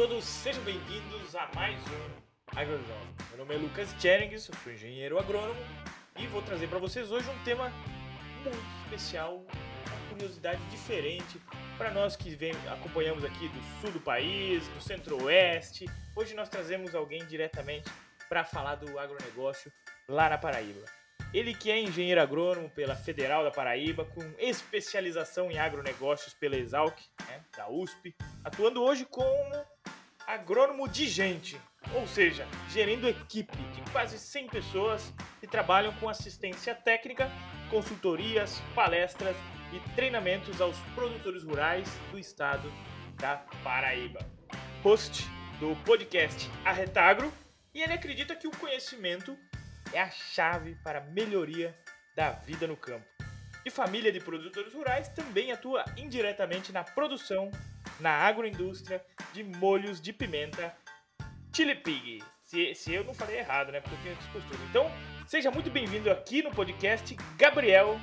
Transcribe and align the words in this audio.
todos, 0.00 0.24
sejam 0.24 0.64
bem-vindos 0.64 1.36
a 1.36 1.46
mais 1.54 1.78
um 1.78 2.58
AgroJovem. 2.58 3.14
Meu 3.28 3.38
nome 3.40 3.54
é 3.54 3.58
Lucas 3.58 3.94
eu 4.02 4.38
sou 4.38 4.72
engenheiro 4.72 5.18
agrônomo 5.18 5.60
e 6.18 6.26
vou 6.28 6.40
trazer 6.40 6.68
para 6.68 6.78
vocês 6.78 7.12
hoje 7.12 7.28
um 7.28 7.44
tema 7.44 7.68
muito 7.68 8.56
especial, 8.82 9.44
uma 9.44 10.08
curiosidade 10.08 10.58
diferente 10.70 11.38
para 11.76 11.90
nós 11.90 12.16
que 12.16 12.34
vem, 12.34 12.52
acompanhamos 12.72 13.22
aqui 13.26 13.46
do 13.48 13.60
sul 13.82 13.90
do 13.90 14.00
país, 14.00 14.66
do 14.68 14.80
centro-oeste. 14.80 15.84
Hoje 16.16 16.34
nós 16.34 16.48
trazemos 16.48 16.94
alguém 16.94 17.22
diretamente 17.26 17.90
para 18.26 18.42
falar 18.42 18.76
do 18.76 18.98
agronegócio 18.98 19.70
lá 20.08 20.30
na 20.30 20.38
Paraíba. 20.38 20.99
Ele 21.32 21.54
que 21.54 21.70
é 21.70 21.80
engenheiro 21.80 22.20
agrônomo 22.20 22.68
pela 22.70 22.96
Federal 22.96 23.44
da 23.44 23.52
Paraíba, 23.52 24.04
com 24.04 24.20
especialização 24.36 25.48
em 25.48 25.58
agronegócios 25.58 26.34
pela 26.34 26.56
Exalc, 26.56 26.98
né, 27.28 27.40
da 27.56 27.70
USP, 27.70 28.14
atuando 28.44 28.82
hoje 28.82 29.04
como 29.04 29.64
agrônomo 30.26 30.88
de 30.88 31.06
gente, 31.06 31.60
ou 31.94 32.06
seja, 32.08 32.46
gerindo 32.68 33.08
equipe 33.08 33.56
de 33.56 33.92
quase 33.92 34.18
100 34.18 34.48
pessoas 34.48 35.14
que 35.38 35.46
trabalham 35.46 35.92
com 35.94 36.08
assistência 36.08 36.74
técnica, 36.74 37.30
consultorias, 37.70 38.60
palestras 38.74 39.36
e 39.72 39.78
treinamentos 39.94 40.60
aos 40.60 40.76
produtores 40.96 41.44
rurais 41.44 41.88
do 42.10 42.18
estado 42.18 42.72
da 43.16 43.36
Paraíba. 43.62 44.18
Host 44.82 45.28
do 45.60 45.76
podcast 45.84 46.50
Arretagro, 46.64 47.32
e 47.72 47.82
ele 47.82 47.92
acredita 47.92 48.34
que 48.34 48.48
o 48.48 48.56
conhecimento 48.56 49.38
é 49.92 50.00
a 50.00 50.10
chave 50.10 50.76
para 50.82 50.98
a 50.98 51.04
melhoria 51.04 51.76
da 52.14 52.32
vida 52.32 52.66
no 52.66 52.76
campo. 52.76 53.06
E 53.64 53.70
família 53.70 54.10
de 54.10 54.20
produtores 54.20 54.72
rurais 54.72 55.08
também 55.08 55.52
atua 55.52 55.84
indiretamente 55.96 56.72
na 56.72 56.82
produção, 56.82 57.50
na 57.98 58.10
agroindústria 58.10 59.04
de 59.32 59.44
molhos 59.44 60.00
de 60.00 60.12
pimenta 60.12 60.74
Chili 61.52 61.74
Pig. 61.74 62.22
Se, 62.42 62.74
se 62.74 62.94
eu 62.94 63.04
não 63.04 63.14
falei 63.14 63.38
errado, 63.38 63.70
né? 63.70 63.80
Porque 63.80 63.94
eu 63.96 64.02
tenho 64.02 64.18
esse 64.18 64.28
costume. 64.30 64.66
Então, 64.70 64.90
seja 65.26 65.50
muito 65.50 65.70
bem-vindo 65.70 66.10
aqui 66.10 66.42
no 66.42 66.50
podcast 66.50 67.14
Gabriel 67.36 68.00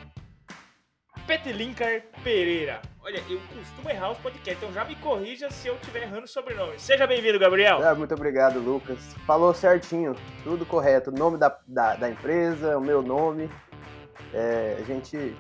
Petelinkar 1.28 2.04
Pereira. 2.24 2.82
Olha, 3.04 3.22
eu 3.30 3.38
costumo 3.54 3.90
errar 3.90 4.12
os 4.12 4.18
podcasts, 4.18 4.64
então 4.64 4.74
já 4.74 4.86
me 4.86 4.96
corrija 4.96 5.52
se 5.52 5.68
eu 5.68 5.76
estiver 5.76 6.04
errando 6.04 6.24
o 6.24 6.28
sobrenome. 6.28 6.80
Seja 6.80 7.06
bem-vindo, 7.06 7.38
Gabriel. 7.38 7.86
É, 7.86 7.94
muito 7.94 8.14
obrigado, 8.14 8.60
Lucas. 8.60 8.98
Falou 9.26 9.54
certinho, 9.54 10.16
tudo 10.46 10.66
correto. 10.66 11.10
O 11.10 11.14
nome 11.14 11.38
da, 11.38 11.56
da, 11.68 11.96
da 11.96 12.10
empresa, 12.10 12.78
o 12.78 12.82
meu 12.82 13.02
nome. 13.02 13.50
É, 14.34 14.78
a, 14.80 14.84
gente, 14.84 15.36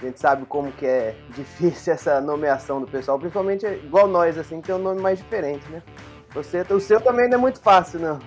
a 0.00 0.04
gente 0.04 0.20
sabe 0.20 0.46
como 0.46 0.70
que 0.70 0.86
é 0.86 1.16
difícil 1.30 1.92
essa 1.94 2.20
nomeação 2.20 2.80
do 2.80 2.86
pessoal, 2.86 3.18
principalmente 3.18 3.66
igual 3.66 4.06
nós, 4.06 4.38
assim, 4.38 4.60
que 4.60 4.68
tem 4.68 4.76
um 4.76 4.78
nome 4.78 5.00
mais 5.00 5.18
diferente, 5.18 5.68
né? 5.70 5.82
Você, 6.34 6.60
o 6.70 6.80
seu 6.80 7.00
também 7.00 7.28
não 7.28 7.34
é 7.38 7.40
muito 7.40 7.60
fácil, 7.60 7.98
não. 7.98 8.20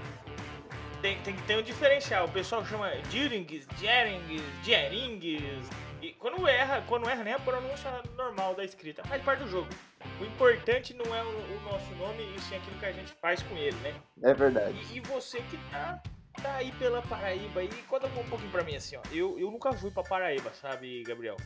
Tem, 1.02 1.18
tem 1.20 1.34
que 1.34 1.44
ter 1.44 1.58
um 1.58 1.64
diferencial. 1.64 2.26
O 2.26 2.32
pessoal 2.32 2.66
chama 2.66 2.92
Dierings, 3.10 3.66
Jerings, 3.80 4.44
Jerings 4.64 5.70
e 6.06 6.14
quando 6.14 6.48
erra, 6.48 6.84
quando 6.88 7.10
erra 7.10 7.24
nem 7.24 7.34
a 7.34 7.40
pronúncia 7.40 7.90
normal 8.16 8.54
da 8.54 8.64
escrita, 8.64 9.04
faz 9.06 9.24
parte 9.24 9.44
do 9.44 9.50
jogo. 9.50 9.68
O 10.20 10.24
importante 10.24 10.94
não 10.94 11.16
é 11.16 11.24
o, 11.24 11.28
o 11.28 11.62
nosso 11.62 11.96
nome, 11.96 12.24
e 12.36 12.40
sim 12.42 12.56
aquilo 12.56 12.78
que 12.78 12.86
a 12.86 12.92
gente 12.92 13.12
faz 13.14 13.42
com 13.42 13.58
ele, 13.58 13.76
né? 13.78 14.00
É 14.22 14.34
verdade. 14.34 14.78
E, 14.92 14.98
e 14.98 15.00
você 15.00 15.42
que 15.42 15.58
tá, 15.72 16.00
tá 16.42 16.56
aí 16.56 16.72
pela 16.74 17.02
Paraíba, 17.02 17.64
e 17.64 17.70
conta 17.84 18.06
um 18.06 18.30
pouquinho 18.30 18.52
pra 18.52 18.64
mim 18.64 18.76
assim, 18.76 18.96
ó. 18.96 19.02
Eu, 19.12 19.40
eu 19.40 19.50
nunca 19.50 19.74
fui 19.74 19.90
pra 19.90 20.04
Paraíba, 20.04 20.54
sabe, 20.54 21.02
Gabriel? 21.04 21.38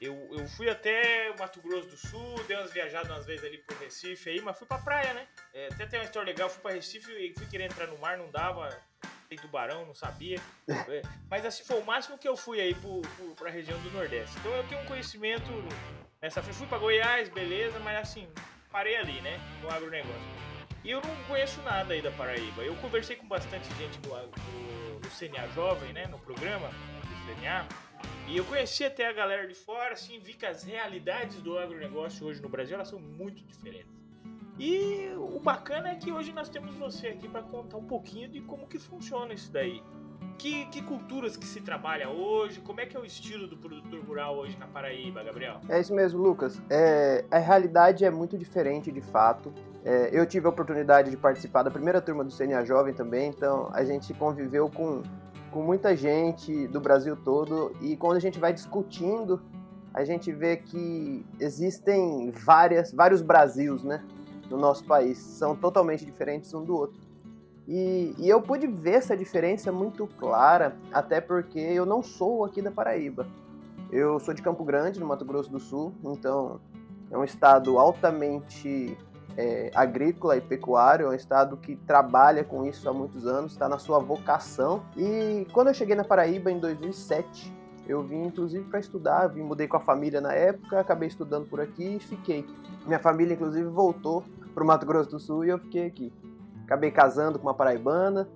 Eu, 0.00 0.28
eu 0.32 0.46
fui 0.48 0.68
até 0.68 1.34
Mato 1.38 1.62
Grosso 1.62 1.88
do 1.88 1.96
Sul, 1.96 2.34
dei 2.46 2.56
umas 2.58 2.72
viajadas 2.72 3.08
umas 3.08 3.24
vezes 3.24 3.42
ali 3.42 3.56
pro 3.58 3.78
Recife 3.78 4.28
aí, 4.28 4.40
mas 4.42 4.58
fui 4.58 4.66
pra 4.66 4.76
praia, 4.78 5.14
né? 5.14 5.26
É, 5.54 5.68
até 5.72 5.86
tem 5.86 5.98
uma 5.98 6.04
história 6.04 6.30
legal, 6.30 6.50
fui 6.50 6.60
pra 6.60 6.72
Recife 6.72 7.10
e 7.10 7.32
fui 7.32 7.46
querer 7.46 7.64
entrar 7.64 7.86
no 7.86 7.96
mar, 7.96 8.18
não 8.18 8.30
dava 8.30 8.68
tem 9.28 9.38
tubarão, 9.38 9.86
não 9.86 9.94
sabia. 9.94 10.40
É, 10.68 11.02
mas 11.30 11.44
assim, 11.44 11.64
foi 11.64 11.80
o 11.80 11.84
máximo 11.84 12.18
que 12.18 12.28
eu 12.28 12.36
fui 12.36 12.60
aí 12.60 12.74
pro, 12.74 13.00
pro, 13.00 13.34
pra 13.34 13.50
região 13.50 13.78
do 13.80 13.90
Nordeste. 13.90 14.36
Então 14.38 14.52
eu 14.52 14.64
tenho 14.68 14.80
um 14.82 14.86
conhecimento 14.86 15.50
nessa. 16.20 16.42
Fui 16.42 16.66
pra 16.66 16.78
Goiás, 16.78 17.28
beleza, 17.28 17.78
mas 17.80 17.98
assim, 17.98 18.28
parei 18.70 18.96
ali, 18.96 19.20
né? 19.20 19.38
No 19.62 19.70
agronegócio. 19.70 20.54
E 20.84 20.90
eu 20.90 21.00
não 21.00 21.16
conheço 21.24 21.62
nada 21.62 21.94
aí 21.94 22.02
da 22.02 22.10
Paraíba. 22.10 22.62
Eu 22.62 22.76
conversei 22.76 23.16
com 23.16 23.26
bastante 23.26 23.66
gente 23.76 23.98
do, 24.00 24.10
do, 24.10 25.00
do 25.00 25.08
CNA 25.08 25.48
Jovem, 25.54 25.92
né? 25.94 26.06
No 26.06 26.18
programa 26.18 26.68
do 26.68 27.40
CNA. 27.40 27.66
E 28.28 28.36
eu 28.36 28.44
conheci 28.44 28.84
até 28.84 29.06
a 29.06 29.12
galera 29.12 29.46
de 29.46 29.54
fora, 29.54 29.94
assim, 29.94 30.18
vi 30.18 30.34
que 30.34 30.44
as 30.44 30.62
realidades 30.62 31.42
do 31.42 31.58
agronegócio 31.58 32.26
hoje 32.26 32.40
no 32.40 32.48
Brasil 32.48 32.74
elas 32.74 32.88
são 32.88 32.98
muito 32.98 33.42
diferentes. 33.44 34.03
E 34.58 35.10
o 35.16 35.40
bacana 35.40 35.88
é 35.88 35.94
que 35.96 36.12
hoje 36.12 36.32
nós 36.32 36.48
temos 36.48 36.74
você 36.76 37.08
aqui 37.08 37.28
para 37.28 37.42
contar 37.42 37.76
um 37.76 37.84
pouquinho 37.84 38.28
de 38.28 38.40
como 38.40 38.66
que 38.66 38.78
funciona 38.78 39.34
isso 39.34 39.52
daí. 39.52 39.82
Que, 40.38 40.66
que, 40.66 40.82
culturas 40.82 41.36
que 41.36 41.46
se 41.46 41.60
trabalha 41.60 42.08
hoje? 42.08 42.60
Como 42.60 42.80
é 42.80 42.86
que 42.86 42.96
é 42.96 43.00
o 43.00 43.04
estilo 43.04 43.46
do 43.46 43.56
produtor 43.56 44.00
rural 44.04 44.36
hoje 44.36 44.56
na 44.58 44.66
Paraíba, 44.66 45.22
Gabriel? 45.22 45.60
É 45.68 45.80
isso 45.80 45.94
mesmo, 45.94 46.20
Lucas. 46.20 46.60
É, 46.68 47.24
a 47.30 47.38
realidade 47.38 48.04
é 48.04 48.10
muito 48.10 48.36
diferente, 48.36 48.90
de 48.90 49.00
fato. 49.00 49.52
É, 49.84 50.10
eu 50.12 50.26
tive 50.26 50.46
a 50.46 50.50
oportunidade 50.50 51.10
de 51.10 51.16
participar 51.16 51.62
da 51.62 51.70
primeira 51.70 52.00
turma 52.00 52.24
do 52.24 52.36
CNA 52.36 52.64
Jovem 52.64 52.94
também, 52.94 53.28
então 53.28 53.68
a 53.72 53.84
gente 53.84 54.12
conviveu 54.14 54.68
com, 54.68 55.02
com 55.50 55.62
muita 55.62 55.96
gente 55.96 56.66
do 56.68 56.80
Brasil 56.80 57.16
todo 57.16 57.74
e 57.80 57.96
quando 57.96 58.16
a 58.16 58.20
gente 58.20 58.38
vai 58.38 58.52
discutindo, 58.52 59.40
a 59.92 60.02
gente 60.04 60.32
vê 60.32 60.56
que 60.56 61.24
existem 61.38 62.32
várias, 62.32 62.92
vários 62.92 63.22
Brasils, 63.22 63.84
né? 63.84 64.02
No 64.50 64.56
nosso 64.56 64.84
país 64.84 65.18
são 65.18 65.54
totalmente 65.56 66.04
diferentes 66.04 66.52
um 66.54 66.64
do 66.64 66.76
outro. 66.76 67.00
E, 67.66 68.14
e, 68.18 68.28
eu 68.28 68.42
pude 68.42 68.66
ver 68.66 68.94
essa 68.96 69.16
diferença 69.16 69.72
muito 69.72 70.06
clara, 70.18 70.76
até 70.92 71.20
porque 71.20 71.58
eu 71.58 71.86
não 71.86 72.02
sou 72.02 72.44
aqui 72.44 72.60
da 72.60 72.70
Paraíba. 72.70 73.26
Eu 73.90 74.20
sou 74.20 74.34
de 74.34 74.42
Campo 74.42 74.64
Grande, 74.64 75.00
no 75.00 75.06
Mato 75.06 75.24
Grosso 75.24 75.50
do 75.50 75.58
Sul, 75.58 75.92
então 76.04 76.60
é 77.10 77.16
um 77.16 77.24
estado 77.24 77.78
altamente 77.78 78.98
é, 79.36 79.70
agrícola 79.74 80.36
e 80.36 80.40
pecuário, 80.40 81.06
é 81.06 81.10
um 81.10 81.14
estado 81.14 81.56
que 81.56 81.76
trabalha 81.76 82.44
com 82.44 82.64
isso 82.64 82.88
há 82.88 82.92
muitos 82.92 83.26
anos, 83.26 83.52
está 83.52 83.68
na 83.68 83.78
sua 83.78 83.98
vocação. 83.98 84.82
E 84.96 85.46
quando 85.52 85.68
eu 85.68 85.74
cheguei 85.74 85.94
na 85.94 86.04
Paraíba 86.04 86.50
em 86.50 86.58
2007, 86.58 87.52
eu 87.86 88.02
vim 88.02 88.24
inclusive 88.24 88.64
para 88.68 88.80
estudar, 88.80 89.26
vim 89.28 89.42
mudei 89.42 89.68
com 89.68 89.76
a 89.76 89.80
família 89.80 90.20
na 90.20 90.32
época, 90.32 90.80
acabei 90.80 91.08
estudando 91.08 91.48
por 91.48 91.60
aqui 91.60 91.96
e 91.96 92.00
fiquei. 92.00 92.46
Minha 92.86 92.98
família 92.98 93.34
inclusive 93.34 93.68
voltou 93.68 94.24
para 94.54 94.64
o 94.64 94.66
Mato 94.66 94.86
Grosso 94.86 95.10
do 95.10 95.20
Sul 95.20 95.44
e 95.44 95.50
eu 95.50 95.58
fiquei 95.58 95.86
aqui. 95.86 96.12
Acabei 96.64 96.90
casando 96.90 97.38
com 97.38 97.46
uma 97.46 97.54
paraibana 97.54 98.28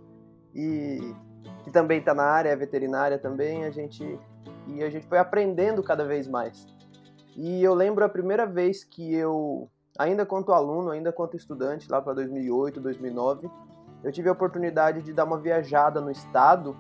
e 0.55 1.15
que 1.65 1.71
também 1.71 1.99
está 1.99 2.15
na 2.15 2.25
área, 2.25 2.51
é 2.51 2.57
veterinária 2.57 3.19
também, 3.19 3.65
a 3.65 3.71
gente 3.71 4.19
e 4.67 4.83
a 4.83 4.91
gente 4.91 5.07
foi 5.07 5.19
aprendendo 5.19 5.83
cada 5.83 6.05
vez 6.05 6.29
mais. 6.29 6.67
E 7.35 7.63
eu 7.63 7.73
lembro 7.73 8.05
a 8.05 8.09
primeira 8.09 8.45
vez 8.45 8.85
que 8.85 9.15
eu, 9.15 9.71
ainda 9.99 10.27
quanto 10.27 10.53
aluno, 10.53 10.91
ainda 10.91 11.13
quanto 11.13 11.37
estudante, 11.37 11.91
lá 11.91 12.03
para 12.03 12.13
2008, 12.15 12.81
2009, 12.81 13.51
eu 14.05 14.13
tive 14.13 14.29
a 14.29 14.33
oportunidade 14.33 15.03
de 15.03 15.13
dar 15.13 15.25
uma 15.25 15.39
viajada 15.39 16.01
no 16.01 16.11
estado 16.11 16.77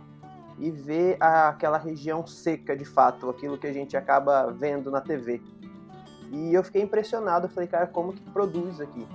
e 0.58 0.70
ver 0.70 1.16
aquela 1.20 1.78
região 1.78 2.26
seca 2.26 2.76
de 2.76 2.84
fato, 2.84 3.30
aquilo 3.30 3.56
que 3.56 3.66
a 3.66 3.72
gente 3.72 3.96
acaba 3.96 4.50
vendo 4.50 4.90
na 4.90 5.00
TV. 5.00 5.40
E 6.30 6.52
eu 6.52 6.62
fiquei 6.62 6.82
impressionado, 6.82 7.48
falei, 7.48 7.68
cara, 7.68 7.86
como 7.86 8.12
que 8.12 8.20
produz 8.30 8.80
aqui? 8.80 9.06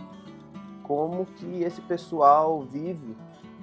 Como 0.83 1.25
que 1.25 1.63
esse 1.63 1.81
pessoal 1.81 2.61
vive? 2.61 3.15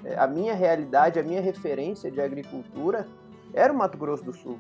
É, 0.04 0.16
a 0.19 0.26
minha 0.26 0.54
realidade, 0.54 1.19
a 1.19 1.22
minha 1.22 1.40
referência 1.40 2.10
de 2.10 2.20
agricultura 2.20 3.08
era 3.52 3.72
o 3.72 3.76
Mato 3.76 3.99
Grosso 3.99 4.25
do 4.25 4.32
Sul. 4.32 4.58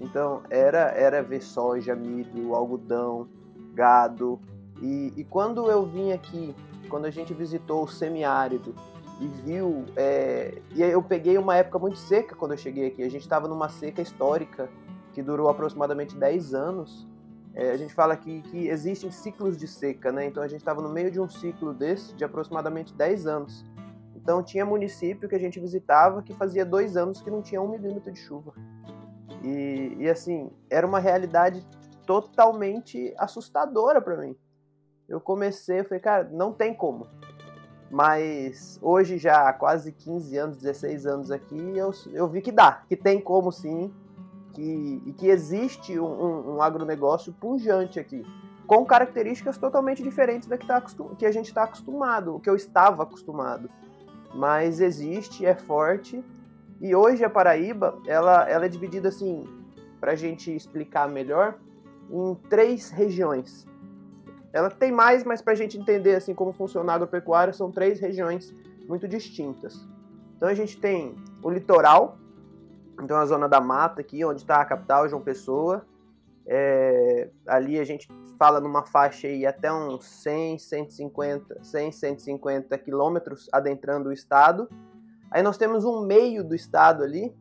Então, 0.00 0.42
era, 0.50 0.90
era 0.90 1.22
ver 1.22 1.42
soja, 1.42 1.94
milho, 1.94 2.54
algodão, 2.54 3.28
gado. 3.72 4.40
E, 4.80 5.12
e 5.16 5.24
quando 5.24 5.70
eu 5.70 5.86
vim 5.86 6.12
aqui, 6.12 6.54
quando 6.88 7.04
a 7.04 7.10
gente 7.10 7.32
visitou 7.32 7.84
o 7.84 7.88
semiárido, 7.88 8.74
e 9.22 9.28
viu. 9.28 9.84
É... 9.96 10.60
E 10.74 10.82
eu 10.82 11.02
peguei 11.02 11.38
uma 11.38 11.56
época 11.56 11.78
muito 11.78 11.96
seca 11.96 12.34
quando 12.34 12.52
eu 12.52 12.58
cheguei 12.58 12.88
aqui. 12.88 13.02
A 13.02 13.10
gente 13.10 13.22
estava 13.22 13.46
numa 13.46 13.68
seca 13.68 14.02
histórica 14.02 14.68
que 15.12 15.22
durou 15.22 15.48
aproximadamente 15.48 16.16
10 16.16 16.54
anos. 16.54 17.08
É, 17.54 17.70
a 17.70 17.76
gente 17.76 17.94
fala 17.94 18.14
aqui 18.14 18.40
que 18.42 18.66
existem 18.66 19.10
ciclos 19.10 19.56
de 19.56 19.68
seca, 19.68 20.10
né? 20.10 20.26
Então 20.26 20.42
a 20.42 20.48
gente 20.48 20.60
estava 20.60 20.80
no 20.80 20.88
meio 20.88 21.10
de 21.10 21.20
um 21.20 21.28
ciclo 21.28 21.72
desse 21.72 22.14
de 22.14 22.24
aproximadamente 22.24 22.94
10 22.94 23.26
anos. 23.26 23.64
Então 24.16 24.42
tinha 24.42 24.64
município 24.66 25.28
que 25.28 25.34
a 25.34 25.38
gente 25.38 25.60
visitava 25.60 26.22
que 26.22 26.34
fazia 26.34 26.64
dois 26.64 26.96
anos 26.96 27.20
que 27.20 27.30
não 27.30 27.42
tinha 27.42 27.60
um 27.60 27.68
milímetro 27.68 28.10
de 28.10 28.18
chuva. 28.18 28.54
E, 29.44 29.96
e 29.98 30.08
assim, 30.08 30.50
era 30.70 30.86
uma 30.86 30.98
realidade 30.98 31.64
totalmente 32.06 33.14
assustadora 33.18 34.00
para 34.00 34.16
mim. 34.16 34.34
Eu 35.08 35.20
comecei, 35.20 35.80
eu 35.80 35.84
falei, 35.84 36.00
cara, 36.00 36.28
não 36.32 36.52
tem 36.52 36.72
como. 36.74 37.06
Mas 37.92 38.78
hoje, 38.80 39.18
já 39.18 39.50
há 39.50 39.52
quase 39.52 39.92
15 39.92 40.38
anos, 40.38 40.56
16 40.56 41.04
anos 41.04 41.30
aqui, 41.30 41.76
eu, 41.76 41.92
eu 42.10 42.26
vi 42.26 42.40
que 42.40 42.50
dá, 42.50 42.82
que 42.88 42.96
tem 42.96 43.20
como 43.20 43.52
sim, 43.52 43.92
que, 44.54 45.02
e 45.04 45.12
que 45.12 45.28
existe 45.28 46.00
um, 46.00 46.54
um, 46.54 46.62
agronegócio 46.62 47.34
pujante 47.34 48.00
aqui. 48.00 48.24
com 48.66 48.82
características 48.86 49.58
totalmente 49.58 50.02
diferentes 50.02 50.48
da 50.48 50.56
que, 50.56 50.66
tá 50.66 50.82
que 51.18 51.26
a 51.26 51.30
gente 51.30 51.48
está 51.48 51.64
acostumado, 51.64 52.36
o 52.36 52.40
que 52.40 52.48
eu 52.48 52.56
estava 52.56 53.02
acostumado. 53.02 53.68
Mas 54.34 54.80
existe, 54.80 55.44
é 55.44 55.54
forte. 55.54 56.24
E 56.80 56.94
hoje 56.94 57.22
a 57.22 57.28
Paraíba, 57.28 57.98
ela, 58.06 58.48
ela 58.48 58.64
é 58.64 58.68
dividida 58.70 59.10
assim, 59.10 59.46
para 60.00 60.12
a 60.12 60.16
gente 60.16 60.50
explicar 60.50 61.10
melhor, 61.10 61.58
em 62.10 62.34
três 62.48 62.88
regiões. 62.88 63.66
Ela 64.52 64.70
tem 64.70 64.92
mais, 64.92 65.24
mas 65.24 65.40
para 65.40 65.54
a 65.54 65.56
gente 65.56 65.78
entender 65.78 66.14
assim 66.14 66.34
como 66.34 66.52
funciona 66.52 66.92
a 66.92 66.94
agropecuária, 66.94 67.52
são 67.52 67.72
três 67.72 67.98
regiões 67.98 68.54
muito 68.86 69.08
distintas. 69.08 69.74
Então 70.36 70.48
a 70.48 70.54
gente 70.54 70.78
tem 70.78 71.16
o 71.42 71.50
litoral, 71.50 72.18
então 73.02 73.16
a 73.16 73.24
zona 73.24 73.48
da 73.48 73.60
mata 73.60 74.00
aqui, 74.00 74.24
onde 74.24 74.40
está 74.40 74.60
a 74.60 74.64
capital, 74.64 75.08
João 75.08 75.22
Pessoa. 75.22 75.86
É, 76.44 77.30
ali 77.46 77.78
a 77.78 77.84
gente 77.84 78.08
fala 78.36 78.60
numa 78.60 78.84
faixa 78.84 79.28
aí 79.28 79.46
até 79.46 79.72
uns 79.72 80.04
100, 80.04 80.58
150, 80.58 81.62
100, 81.62 81.92
150 81.92 82.78
quilômetros 82.78 83.48
adentrando 83.52 84.08
o 84.08 84.12
estado. 84.12 84.68
Aí 85.30 85.42
nós 85.42 85.56
temos 85.56 85.84
um 85.84 86.04
meio 86.04 86.44
do 86.44 86.54
estado 86.54 87.02
ali, 87.02 87.34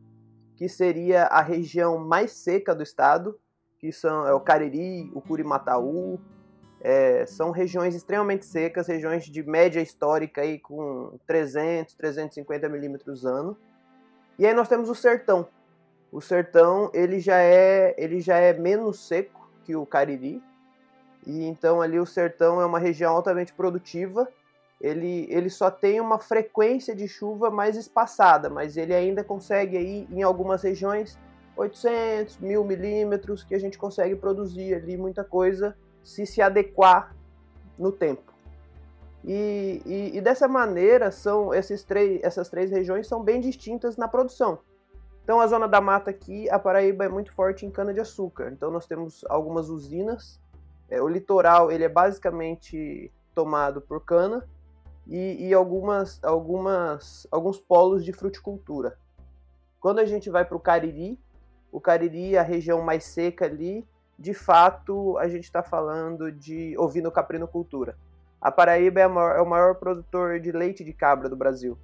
que 0.55 0.69
seria 0.69 1.23
a 1.23 1.41
região 1.41 1.97
mais 1.97 2.31
seca 2.31 2.73
do 2.73 2.83
estado, 2.83 3.37
que 3.79 3.91
são 3.91 4.27
é 4.27 4.33
o 4.33 4.39
Cariri, 4.39 5.11
o 5.13 5.21
Curimataú, 5.21 6.19
é, 6.83 7.25
são 7.27 7.51
regiões 7.51 7.93
extremamente 7.93 8.45
secas, 8.45 8.87
regiões 8.87 9.25
de 9.25 9.43
média 9.43 9.79
histórica 9.79 10.41
aí 10.41 10.57
com 10.57 11.19
300, 11.27 11.93
350 11.93 12.67
milímetros 12.69 13.25
ano. 13.25 13.55
E 14.37 14.45
aí 14.45 14.53
nós 14.53 14.67
temos 14.67 14.89
o 14.89 14.95
sertão. 14.95 15.47
O 16.11 16.19
sertão 16.19 16.89
ele 16.93 17.19
já 17.19 17.37
é 17.37 17.93
ele 17.97 18.19
já 18.19 18.37
é 18.37 18.53
menos 18.53 18.99
seco 19.07 19.49
que 19.63 19.75
o 19.75 19.85
Cariri. 19.85 20.41
E 21.25 21.45
então 21.45 21.81
ali 21.81 21.99
o 21.99 22.05
sertão 22.05 22.59
é 22.59 22.65
uma 22.65 22.79
região 22.79 23.15
altamente 23.15 23.53
produtiva. 23.53 24.27
Ele, 24.79 25.27
ele 25.29 25.51
só 25.51 25.69
tem 25.69 26.01
uma 26.01 26.17
frequência 26.17 26.95
de 26.95 27.07
chuva 27.07 27.51
mais 27.51 27.77
espaçada, 27.77 28.49
mas 28.49 28.75
ele 28.75 28.95
ainda 28.95 29.23
consegue 29.23 29.77
aí 29.77 30.07
em 30.09 30.23
algumas 30.23 30.63
regiões 30.63 31.19
800, 31.55 32.39
1000 32.39 32.63
milímetros 32.63 33.43
que 33.43 33.53
a 33.53 33.59
gente 33.59 33.77
consegue 33.77 34.15
produzir 34.15 34.73
ali 34.73 34.97
muita 34.97 35.23
coisa 35.23 35.77
se 36.03 36.25
se 36.25 36.41
adequar 36.41 37.15
no 37.77 37.91
tempo. 37.91 38.31
E, 39.23 39.81
e, 39.85 40.17
e, 40.17 40.21
dessa 40.21 40.47
maneira 40.47 41.11
são 41.11 41.53
esses 41.53 41.83
três, 41.83 42.19
essas 42.23 42.49
três 42.49 42.71
regiões 42.71 43.07
são 43.07 43.23
bem 43.23 43.39
distintas 43.39 43.95
na 43.95 44.07
produção. 44.07 44.59
Então 45.23 45.39
a 45.39 45.47
zona 45.47 45.67
da 45.67 45.79
mata 45.79 46.09
aqui, 46.09 46.49
a 46.49 46.57
Paraíba 46.57 47.05
é 47.05 47.09
muito 47.09 47.31
forte 47.31 47.65
em 47.65 47.69
cana 47.69 47.93
de 47.93 47.99
açúcar. 47.99 48.51
Então 48.51 48.71
nós 48.71 48.87
temos 48.87 49.23
algumas 49.29 49.69
usinas. 49.69 50.39
É, 50.89 51.01
o 51.01 51.07
litoral 51.07 51.71
ele 51.71 51.83
é 51.83 51.89
basicamente 51.89 53.11
tomado 53.33 53.79
por 53.79 54.03
cana 54.03 54.47
e, 55.07 55.47
e 55.47 55.53
algumas, 55.53 56.21
algumas, 56.23 57.27
alguns 57.31 57.59
polos 57.59 58.03
de 58.03 58.11
fruticultura. 58.11 58.97
Quando 59.79 59.99
a 59.99 60.05
gente 60.05 60.29
vai 60.29 60.45
para 60.45 60.57
o 60.57 60.59
Cariri, 60.59 61.19
o 61.71 61.79
Cariri, 61.79 62.37
a 62.37 62.43
região 62.43 62.81
mais 62.81 63.03
seca 63.03 63.45
ali, 63.45 63.87
de 64.21 64.35
fato, 64.35 65.17
a 65.17 65.27
gente 65.27 65.45
está 65.45 65.63
falando 65.63 66.31
de 66.31 66.77
ovino-caprinocultura. 66.77 67.97
A 68.39 68.51
Paraíba 68.51 68.99
é, 68.99 69.07
maior, 69.07 69.35
é, 69.35 69.41
o 69.41 69.49
maior 69.49 69.75
produtor 69.75 70.39
de 70.39 70.51
leite 70.51 70.83
de 70.83 70.93
cabra 70.93 71.27
do 71.27 71.35
Brasil. 71.35 71.75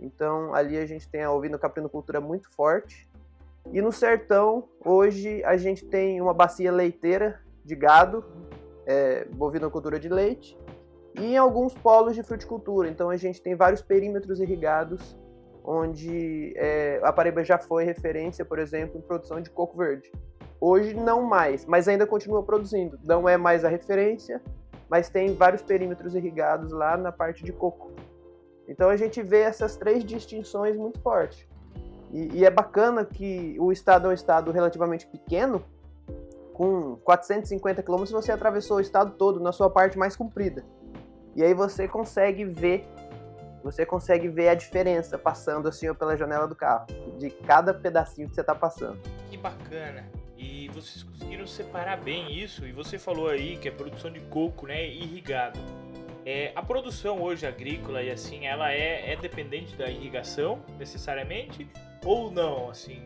Então, 0.00 0.54
ali 0.54 0.78
a 0.78 0.86
gente 0.86 1.06
tem 1.06 1.22
a 1.22 1.30
ovino-caprinocultura 1.30 2.22
muito 2.22 2.50
forte. 2.50 3.06
E 3.70 3.82
no 3.82 3.92
sertão, 3.92 4.64
hoje, 4.82 5.44
a 5.44 5.58
gente 5.58 5.84
tem 5.84 6.22
uma 6.22 6.32
bacia 6.32 6.72
leiteira 6.72 7.38
de 7.62 7.76
gado, 7.76 8.24
é, 8.86 9.26
bovinocultura 9.26 10.00
de 10.00 10.08
leite, 10.08 10.58
e 11.14 11.34
em 11.34 11.36
alguns 11.36 11.74
polos 11.74 12.14
de 12.14 12.22
fruticultura. 12.22 12.88
Então, 12.88 13.10
a 13.10 13.16
gente 13.18 13.42
tem 13.42 13.54
vários 13.54 13.82
perímetros 13.82 14.40
irrigados, 14.40 15.18
onde 15.62 16.54
é, 16.56 16.98
a 17.02 17.12
Paraíba 17.12 17.44
já 17.44 17.58
foi 17.58 17.84
referência, 17.84 18.42
por 18.42 18.58
exemplo, 18.58 18.98
em 18.98 19.02
produção 19.02 19.38
de 19.38 19.50
coco 19.50 19.76
verde. 19.76 20.10
Hoje 20.66 20.94
não 20.94 21.22
mais, 21.22 21.66
mas 21.66 21.86
ainda 21.88 22.06
continua 22.06 22.42
produzindo. 22.42 22.98
Não 23.04 23.28
é 23.28 23.36
mais 23.36 23.66
a 23.66 23.68
referência, 23.68 24.40
mas 24.88 25.10
tem 25.10 25.34
vários 25.34 25.60
perímetros 25.60 26.14
irrigados 26.14 26.72
lá 26.72 26.96
na 26.96 27.12
parte 27.12 27.44
de 27.44 27.52
coco. 27.52 27.92
Então 28.66 28.88
a 28.88 28.96
gente 28.96 29.22
vê 29.22 29.40
essas 29.40 29.76
três 29.76 30.02
distinções 30.02 30.74
muito 30.74 30.98
fortes. 31.02 31.46
E, 32.10 32.38
e 32.38 32.44
é 32.46 32.50
bacana 32.50 33.04
que 33.04 33.58
o 33.60 33.70
estado 33.70 34.06
é 34.06 34.10
um 34.10 34.14
estado 34.14 34.50
relativamente 34.52 35.06
pequeno, 35.06 35.62
com 36.54 36.96
450 36.96 37.82
quilômetros 37.82 38.12
você 38.12 38.32
atravessou 38.32 38.78
o 38.78 38.80
estado 38.80 39.18
todo 39.18 39.40
na 39.40 39.52
sua 39.52 39.68
parte 39.68 39.98
mais 39.98 40.16
comprida. 40.16 40.64
E 41.36 41.44
aí 41.44 41.52
você 41.52 41.86
consegue 41.86 42.42
ver, 42.42 42.88
você 43.62 43.84
consegue 43.84 44.28
ver 44.28 44.48
a 44.48 44.54
diferença 44.54 45.18
passando 45.18 45.68
assim 45.68 45.92
pela 45.92 46.16
janela 46.16 46.48
do 46.48 46.56
carro, 46.56 46.86
de 47.18 47.28
cada 47.28 47.74
pedacinho 47.74 48.30
que 48.30 48.34
você 48.34 48.40
está 48.40 48.54
passando. 48.54 48.98
Que 49.28 49.36
bacana. 49.36 50.23
E 50.44 50.68
vocês 50.68 51.02
conseguiram 51.02 51.46
separar 51.46 51.96
bem 51.96 52.38
isso. 52.38 52.66
E 52.66 52.72
você 52.72 52.98
falou 52.98 53.28
aí 53.28 53.56
que 53.56 53.66
a 53.66 53.72
produção 53.72 54.10
de 54.10 54.20
coco, 54.20 54.66
né, 54.66 54.86
irrigado. 54.86 55.58
É, 56.26 56.52
a 56.54 56.62
produção 56.62 57.22
hoje 57.22 57.46
agrícola 57.46 58.02
e 58.02 58.10
assim, 58.10 58.46
ela 58.46 58.70
é, 58.72 59.12
é 59.12 59.16
dependente 59.16 59.74
da 59.76 59.88
irrigação 59.88 60.62
necessariamente 60.78 61.68
ou 62.04 62.30
não, 62.30 62.70
assim, 62.70 63.02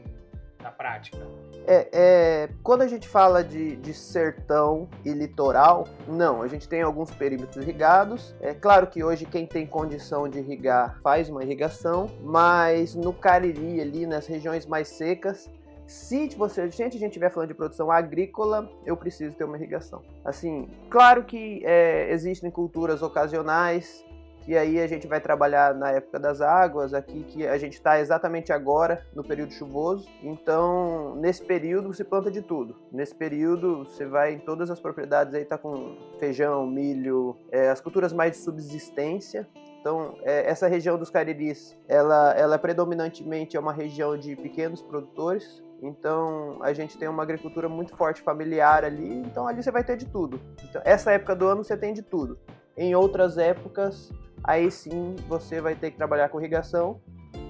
na 0.62 0.70
prática? 0.70 1.18
É, 1.66 1.88
é, 1.92 2.48
quando 2.62 2.82
a 2.82 2.88
gente 2.88 3.06
fala 3.08 3.44
de, 3.44 3.76
de, 3.76 3.92
sertão 3.92 4.88
e 5.04 5.10
litoral, 5.10 5.86
não, 6.06 6.42
a 6.42 6.48
gente 6.48 6.68
tem 6.68 6.82
alguns 6.82 7.10
perímetros 7.10 7.62
irrigados. 7.62 8.34
É 8.40 8.54
claro 8.54 8.86
que 8.86 9.02
hoje 9.04 9.26
quem 9.26 9.46
tem 9.46 9.66
condição 9.66 10.28
de 10.28 10.38
irrigar 10.38 10.98
faz 11.02 11.28
uma 11.28 11.42
irrigação, 11.42 12.06
mas 12.22 12.94
no 12.94 13.12
Cariri 13.12 13.80
ali, 13.80 14.06
nas 14.06 14.26
regiões 14.26 14.66
mais 14.66 14.88
secas, 14.88 15.50
se 15.88 16.28
você, 16.36 16.68
gente, 16.68 16.98
a 16.98 17.00
gente 17.00 17.08
estiver 17.08 17.30
falando 17.30 17.48
de 17.48 17.54
produção 17.54 17.90
agrícola, 17.90 18.70
eu 18.84 18.94
preciso 18.94 19.34
ter 19.34 19.44
uma 19.44 19.56
irrigação. 19.56 20.02
Assim, 20.22 20.68
claro 20.90 21.24
que 21.24 21.62
é, 21.64 22.12
existem 22.12 22.50
culturas 22.50 23.00
ocasionais, 23.00 24.04
que 24.42 24.54
aí 24.54 24.78
a 24.80 24.86
gente 24.86 25.06
vai 25.06 25.18
trabalhar 25.18 25.74
na 25.74 25.90
época 25.90 26.18
das 26.18 26.42
águas, 26.42 26.92
aqui 26.92 27.24
que 27.24 27.46
a 27.46 27.56
gente 27.56 27.72
está 27.72 27.98
exatamente 27.98 28.52
agora, 28.52 29.02
no 29.14 29.24
período 29.24 29.52
chuvoso. 29.52 30.06
Então, 30.22 31.16
nesse 31.16 31.42
período 31.42 31.92
você 31.92 32.04
planta 32.04 32.30
de 32.30 32.42
tudo. 32.42 32.76
Nesse 32.92 33.14
período 33.14 33.86
você 33.86 34.04
vai 34.04 34.34
em 34.34 34.38
todas 34.38 34.70
as 34.70 34.78
propriedades 34.78 35.34
aí, 35.34 35.44
tá 35.44 35.56
com 35.56 35.96
feijão, 36.18 36.66
milho, 36.66 37.34
é, 37.50 37.70
as 37.70 37.80
culturas 37.80 38.12
mais 38.12 38.32
de 38.32 38.38
subsistência. 38.38 39.48
Então, 39.80 40.18
é, 40.22 40.50
essa 40.50 40.68
região 40.68 40.98
dos 40.98 41.08
Cariris, 41.08 41.74
ela, 41.88 42.34
ela 42.34 42.58
predominantemente 42.58 43.56
é 43.56 43.60
uma 43.60 43.72
região 43.72 44.18
de 44.18 44.36
pequenos 44.36 44.82
produtores, 44.82 45.62
então 45.82 46.58
a 46.62 46.72
gente 46.72 46.98
tem 46.98 47.08
uma 47.08 47.22
agricultura 47.22 47.68
muito 47.68 47.96
forte 47.96 48.22
familiar 48.22 48.84
ali, 48.84 49.18
então 49.20 49.46
ali 49.46 49.62
você 49.62 49.70
vai 49.70 49.84
ter 49.84 49.96
de 49.96 50.06
tudo. 50.06 50.40
Então, 50.68 50.82
essa 50.84 51.12
época 51.12 51.34
do 51.36 51.46
ano 51.46 51.64
você 51.64 51.76
tem 51.76 51.92
de 51.92 52.02
tudo. 52.02 52.38
Em 52.76 52.94
outras 52.94 53.38
épocas, 53.38 54.12
aí 54.42 54.70
sim 54.70 55.16
você 55.28 55.60
vai 55.60 55.74
ter 55.74 55.90
que 55.90 55.96
trabalhar 55.96 56.28
com 56.28 56.40
irrigação 56.40 57.00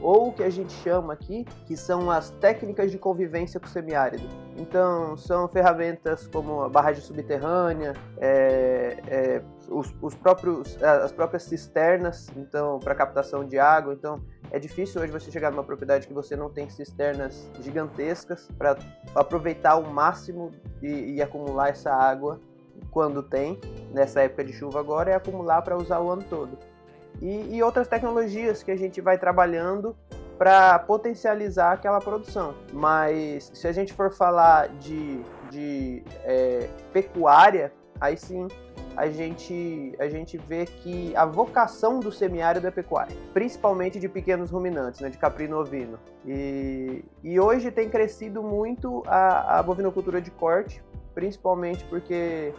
ou 0.03 0.29
o 0.29 0.33
que 0.33 0.43
a 0.43 0.51
gente 0.51 0.73
chama 0.73 1.13
aqui, 1.13 1.45
que 1.67 1.77
são 1.77 2.11
as 2.11 2.31
técnicas 2.31 2.91
de 2.91 2.99
convivência 2.99 3.59
com 3.59 3.67
o 3.67 3.69
semiárido. 3.69 4.27
Então, 4.57 5.17
são 5.17 5.49
ferramentas 5.49 6.27
como 6.27 6.63
a 6.63 6.69
barragem 6.69 7.03
subterrânea, 7.03 7.95
é, 8.19 8.97
é, 9.07 9.43
os, 9.69 9.95
os, 10.01 10.15
próprios, 10.15 10.83
as 10.83 11.13
próprias 11.13 11.45
cisternas, 11.45 12.29
então, 12.37 12.79
para 12.79 12.95
captação 12.95 13.45
de 13.45 13.59
água. 13.59 13.93
Então, 13.93 14.21
é 14.51 14.59
difícil 14.59 15.01
hoje 15.01 15.13
você 15.13 15.31
chegar 15.31 15.51
numa 15.51 15.65
propriedade 15.65 16.07
que 16.07 16.15
você 16.15 16.37
não 16.37 16.51
tem 16.51 16.69
cisternas 16.71 17.51
gigantescas 17.61 18.49
para 18.57 18.77
aproveitar 19.15 19.77
o 19.77 19.91
máximo 19.91 20.53
e, 20.83 21.15
e 21.15 21.23
acumular 21.23 21.69
essa 21.69 21.93
água 21.93 22.41
quando 22.91 23.23
tem, 23.23 23.61
nessa 23.93 24.23
época 24.23 24.45
de 24.45 24.53
chuva 24.53 24.81
agora, 24.81 25.11
é 25.11 25.15
acumular 25.15 25.63
para 25.63 25.77
usar 25.77 26.01
o 26.01 26.11
ano 26.11 26.23
todo 26.23 26.57
e, 27.21 27.57
e 27.57 27.63
outras 27.63 27.89
tecnologias 27.89 28.63
que 28.63 28.71
a 28.71 28.77
gente 28.77 29.01
vai 29.01 29.19
trabalhando 29.19 29.97
para 30.39 30.79
potencializar 30.79 31.73
aquela 31.73 32.01
produção. 32.01 32.55
Mas 32.73 33.51
se 33.53 33.67
a 33.67 33.73
gente 33.73 33.93
for 33.93 34.13
falar 34.13 34.69
de, 34.69 35.21
de 35.51 36.03
é, 36.25 36.69
pecuária, 36.93 37.73
aí 38.01 38.17
sim 38.17 38.47
a 38.97 39.09
gente, 39.09 39.95
a 40.01 40.09
gente 40.09 40.37
vê 40.37 40.67
que 40.67 41.15
a 41.15 41.25
vocação 41.25 42.01
do 42.01 42.11
semiárido 42.11 42.67
é 42.67 42.71
pecuária, 42.71 43.17
principalmente 43.33 44.01
de 44.01 44.09
pequenos 44.09 44.51
ruminantes, 44.51 45.01
né, 45.01 45.09
de 45.09 45.17
caprino 45.17 45.57
ovino. 45.57 46.01
E, 46.27 47.05
e 47.23 47.39
hoje 47.39 47.71
tem 47.71 47.89
crescido 47.89 48.43
muito 48.43 49.05
a, 49.07 49.61
a 49.61 49.63
bovinocultura 49.63 50.21
de 50.21 50.33
corte, 50.33 50.83
principalmente 51.15 51.85
porque 51.85 52.53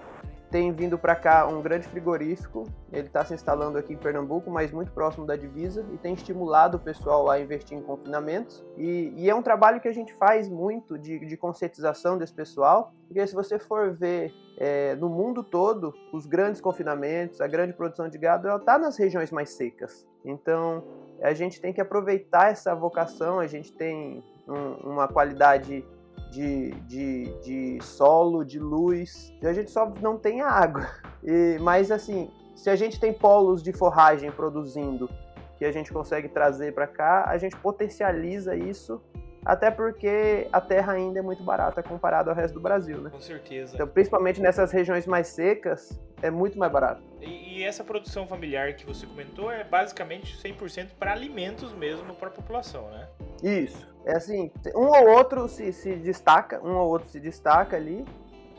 tem 0.49 0.71
vindo 0.71 0.97
para 0.97 1.15
cá 1.15 1.47
um 1.47 1.61
grande 1.61 1.87
frigorífico. 1.87 2.65
Ele 2.91 3.07
está 3.07 3.23
se 3.23 3.33
instalando 3.33 3.77
aqui 3.77 3.93
em 3.93 3.97
Pernambuco, 3.97 4.49
mas 4.49 4.71
muito 4.71 4.91
próximo 4.91 5.25
da 5.25 5.35
divisa, 5.35 5.85
e 5.93 5.97
tem 5.97 6.13
estimulado 6.13 6.77
o 6.77 6.79
pessoal 6.79 7.29
a 7.29 7.39
investir 7.39 7.77
em 7.77 7.81
confinamentos. 7.81 8.65
E, 8.77 9.13
e 9.15 9.29
é 9.29 9.35
um 9.35 9.41
trabalho 9.41 9.79
que 9.79 9.87
a 9.87 9.93
gente 9.93 10.13
faz 10.13 10.49
muito 10.49 10.97
de, 10.97 11.19
de 11.19 11.37
conscientização 11.37 12.17
desse 12.17 12.33
pessoal, 12.33 12.93
porque 13.07 13.25
se 13.25 13.33
você 13.33 13.59
for 13.59 13.93
ver 13.93 14.31
é, 14.57 14.95
no 14.95 15.09
mundo 15.09 15.43
todo, 15.43 15.93
os 16.11 16.25
grandes 16.25 16.59
confinamentos, 16.59 17.41
a 17.41 17.47
grande 17.47 17.73
produção 17.73 18.09
de 18.09 18.17
gado, 18.17 18.47
ela 18.47 18.57
está 18.57 18.77
nas 18.77 18.97
regiões 18.97 19.31
mais 19.31 19.51
secas. 19.51 20.07
Então, 20.25 20.83
a 21.21 21.33
gente 21.33 21.61
tem 21.61 21.71
que 21.71 21.81
aproveitar 21.81 22.51
essa 22.51 22.73
vocação, 22.75 23.39
a 23.39 23.47
gente 23.47 23.71
tem 23.71 24.23
um, 24.47 24.91
uma 24.91 25.07
qualidade 25.07 25.85
de, 26.29 26.71
de, 26.81 27.33
de 27.41 27.83
solo, 27.83 28.43
de 28.43 28.59
luz. 28.59 29.33
A 29.41 29.53
gente 29.53 29.71
só 29.71 29.91
não 30.01 30.17
tem 30.17 30.41
água. 30.41 30.87
E, 31.23 31.57
mas 31.59 31.91
assim, 31.91 32.29
se 32.55 32.69
a 32.69 32.75
gente 32.75 32.99
tem 32.99 33.13
polos 33.13 33.61
de 33.63 33.73
forragem 33.73 34.31
produzindo 34.31 35.09
que 35.57 35.65
a 35.65 35.71
gente 35.71 35.91
consegue 35.91 36.29
trazer 36.29 36.73
para 36.73 36.87
cá, 36.87 37.25
a 37.27 37.37
gente 37.37 37.55
potencializa 37.57 38.55
isso, 38.55 39.01
até 39.45 39.71
porque 39.71 40.47
a 40.51 40.59
terra 40.59 40.93
ainda 40.93 41.19
é 41.19 41.21
muito 41.21 41.43
barata 41.43 41.81
comparado 41.81 42.29
ao 42.29 42.35
resto 42.35 42.55
do 42.55 42.59
Brasil, 42.59 42.97
né? 42.99 43.09
Com 43.09 43.21
certeza. 43.21 43.73
Então, 43.73 43.87
principalmente 43.87 44.41
nessas 44.41 44.71
regiões 44.71 45.05
mais 45.07 45.27
secas, 45.27 45.99
é 46.21 46.29
muito 46.29 46.57
mais 46.57 46.71
barato. 46.71 47.01
E, 47.21 47.59
e 47.59 47.63
essa 47.63 47.83
produção 47.83 48.27
familiar 48.27 48.73
que 48.73 48.85
você 48.85 49.05
comentou 49.05 49.51
é 49.51 49.63
basicamente 49.63 50.37
100% 50.37 50.89
para 50.99 51.13
alimentos 51.13 51.73
mesmo 51.73 52.13
para 52.13 52.27
a 52.27 52.31
população, 52.31 52.89
né? 52.89 53.07
Isso. 53.41 53.87
É 54.05 54.15
assim, 54.15 54.51
um 54.75 54.87
ou 54.87 55.09
outro 55.09 55.47
se, 55.47 55.71
se 55.71 55.95
destaca, 55.95 56.61
um 56.63 56.75
ou 56.75 56.89
outro 56.89 57.09
se 57.09 57.19
destaca 57.19 57.75
ali, 57.75 58.05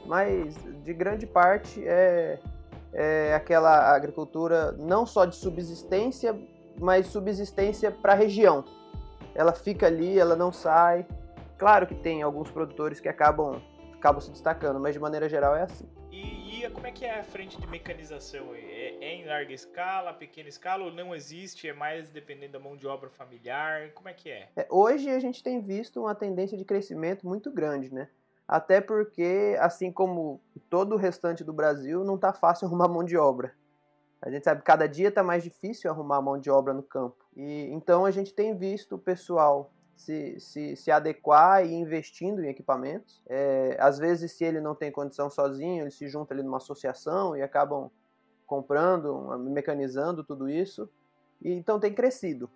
mas 0.07 0.57
de 0.83 0.95
grande 0.95 1.27
parte 1.27 1.87
é, 1.87 2.39
é 2.93 3.35
aquela 3.35 3.95
agricultura 3.95 4.73
não 4.73 5.05
só 5.05 5.25
de 5.25 5.37
subsistência, 5.37 6.39
mas 6.79 7.07
subsistência 7.07 7.91
para 7.91 8.13
a 8.13 8.17
região. 8.17 8.65
Ela 9.35 9.53
fica 9.53 9.87
ali, 9.87 10.19
ela 10.19 10.37
não 10.37 10.53
sai. 10.53 11.07
Claro 11.59 11.87
que 11.87 11.95
tem 11.95 12.23
alguns 12.23 12.51
produtores 12.51 13.01
que 13.01 13.09
acabam, 13.09 13.63
acabam 13.95 14.21
se 14.21 14.31
destacando, 14.31 14.81
mas 14.81 14.95
de 14.95 15.01
maneira 15.01 15.29
geral 15.29 15.55
é 15.55 15.63
assim. 15.63 15.89
E, 16.11 16.65
e 16.65 16.71
como 16.71 16.87
é 16.87 16.91
que 16.91 17.05
é 17.05 17.21
a 17.21 17.23
frente 17.23 17.61
de 17.61 17.67
mecanização? 17.67 18.55
É, 18.55 18.97
é, 19.01 19.15
em 19.15 19.25
larga 19.27 19.53
escala, 19.53 20.13
pequena 20.13 20.49
escala 20.49 20.85
ou 20.85 20.93
não 20.93 21.15
existe? 21.15 21.69
É 21.69 21.73
mais 21.73 22.11
dependendo 22.11 22.53
da 22.53 22.59
mão 22.59 22.77
de 22.77 22.87
obra 22.87 23.09
familiar? 23.09 23.93
Como 23.93 24.09
é 24.09 24.13
que 24.13 24.29
é? 24.31 24.49
é 24.57 24.67
hoje 24.69 25.09
a 25.11 25.21
gente 25.21 25.43
tem 25.43 25.61
visto 25.61 26.01
uma 26.01 26.15
tendência 26.15 26.59
de 26.59 26.65
crescimento 26.65 27.27
muito 27.27 27.51
grande, 27.51 27.93
né? 27.93 28.09
Até 28.47 28.81
porque, 28.81 29.57
assim 29.61 29.93
como 29.93 30.41
todo 30.69 30.95
o 30.95 30.99
restante 30.99 31.45
do 31.45 31.53
Brasil, 31.53 32.03
não 32.05 32.17
está 32.17 32.33
fácil 32.33 32.67
arrumar 32.69 32.89
mão 32.89 33.05
de 33.05 33.17
obra. 33.17 33.55
A 34.23 34.31
gente 34.31 34.45
sabe 34.45 34.61
que 34.61 34.67
cada 34.67 34.87
dia 34.87 35.09
está 35.09 35.23
mais 35.23 35.43
difícil 35.43 35.91
arrumar 35.91 36.21
mão 36.21 36.39
de 36.39 36.51
obra 36.51 36.75
no 36.75 36.83
campo. 36.83 37.25
E 37.35 37.69
então 37.73 38.05
a 38.05 38.11
gente 38.11 38.35
tem 38.35 38.55
visto 38.55 38.97
o 38.97 38.99
pessoal 38.99 39.73
se, 39.97 40.39
se, 40.41 40.77
se 40.77 40.91
adequar 40.91 41.65
e 41.65 41.73
investindo 41.73 42.43
em 42.43 42.49
equipamentos. 42.49 43.23
É, 43.29 43.77
às 43.79 43.99
vezes, 43.99 44.33
se 44.33 44.45
ele 44.45 44.61
não 44.61 44.75
tem 44.75 44.91
condição 44.91 45.31
sozinho, 45.31 45.83
ele 45.83 45.91
se 45.91 46.09
junta 46.09 46.35
ali 46.35 46.43
numa 46.43 46.57
associação 46.57 47.37
e 47.37 47.43
acabam 47.43 47.91
comprando, 48.47 49.39
mecanizando 49.39 50.25
tudo 50.25 50.49
isso. 50.49 50.89
E, 51.43 51.53
então 51.53 51.79
tem 51.79 51.93
crescido. 51.93 52.51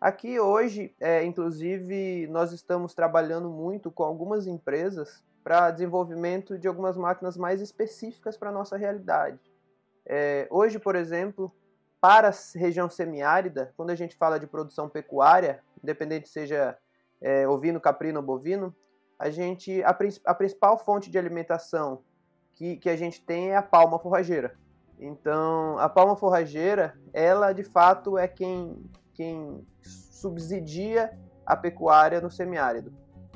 Aqui 0.00 0.40
hoje, 0.40 0.94
é, 1.00 1.24
inclusive, 1.24 2.26
nós 2.26 2.52
estamos 2.52 2.94
trabalhando 2.94 3.48
muito 3.48 3.90
com 3.90 4.02
algumas 4.02 4.46
empresas 4.48 5.22
para 5.44 5.70
desenvolvimento 5.70 6.58
de 6.58 6.66
algumas 6.66 6.96
máquinas 6.96 7.36
mais 7.36 7.60
específicas 7.60 8.36
para 8.36 8.50
a 8.50 8.52
nossa 8.52 8.76
realidade. 8.76 9.51
É, 10.06 10.46
hoje, 10.50 10.78
por 10.78 10.96
exemplo, 10.96 11.52
para 12.00 12.28
a 12.28 12.58
região 12.58 12.90
semiárida, 12.90 13.72
quando 13.76 13.90
a 13.90 13.94
gente 13.94 14.16
fala 14.16 14.38
de 14.38 14.46
produção 14.46 14.88
pecuária, 14.88 15.62
independente 15.82 16.28
seja 16.28 16.76
é, 17.20 17.46
ovino, 17.46 17.80
caprino 17.80 18.18
ou 18.18 18.26
bovino, 18.26 18.74
a 19.18 19.30
gente 19.30 19.82
a, 19.84 19.96
a, 20.26 20.34
principal 20.34 20.76
fonte 20.78 21.08
de 21.08 21.16
alimentação 21.16 22.02
que, 22.54 22.76
que 22.76 22.90
a 22.90 22.96
gente 22.96 23.24
tem 23.24 23.50
é 23.50 23.56
a 23.56 23.62
palma 23.62 23.98
forrageira. 23.98 24.56
Então, 24.98 25.78
a 25.78 25.88
palma 25.88 26.16
forrageira, 26.16 26.98
ela 27.12 27.52
de 27.52 27.62
fato 27.62 28.18
é 28.18 28.26
quem, 28.26 28.84
quem 29.14 29.64
subsidia 29.80 31.16
a 31.46 31.56
pecuária 31.56 32.20
no 32.20 32.30
semiárido. 32.30 32.92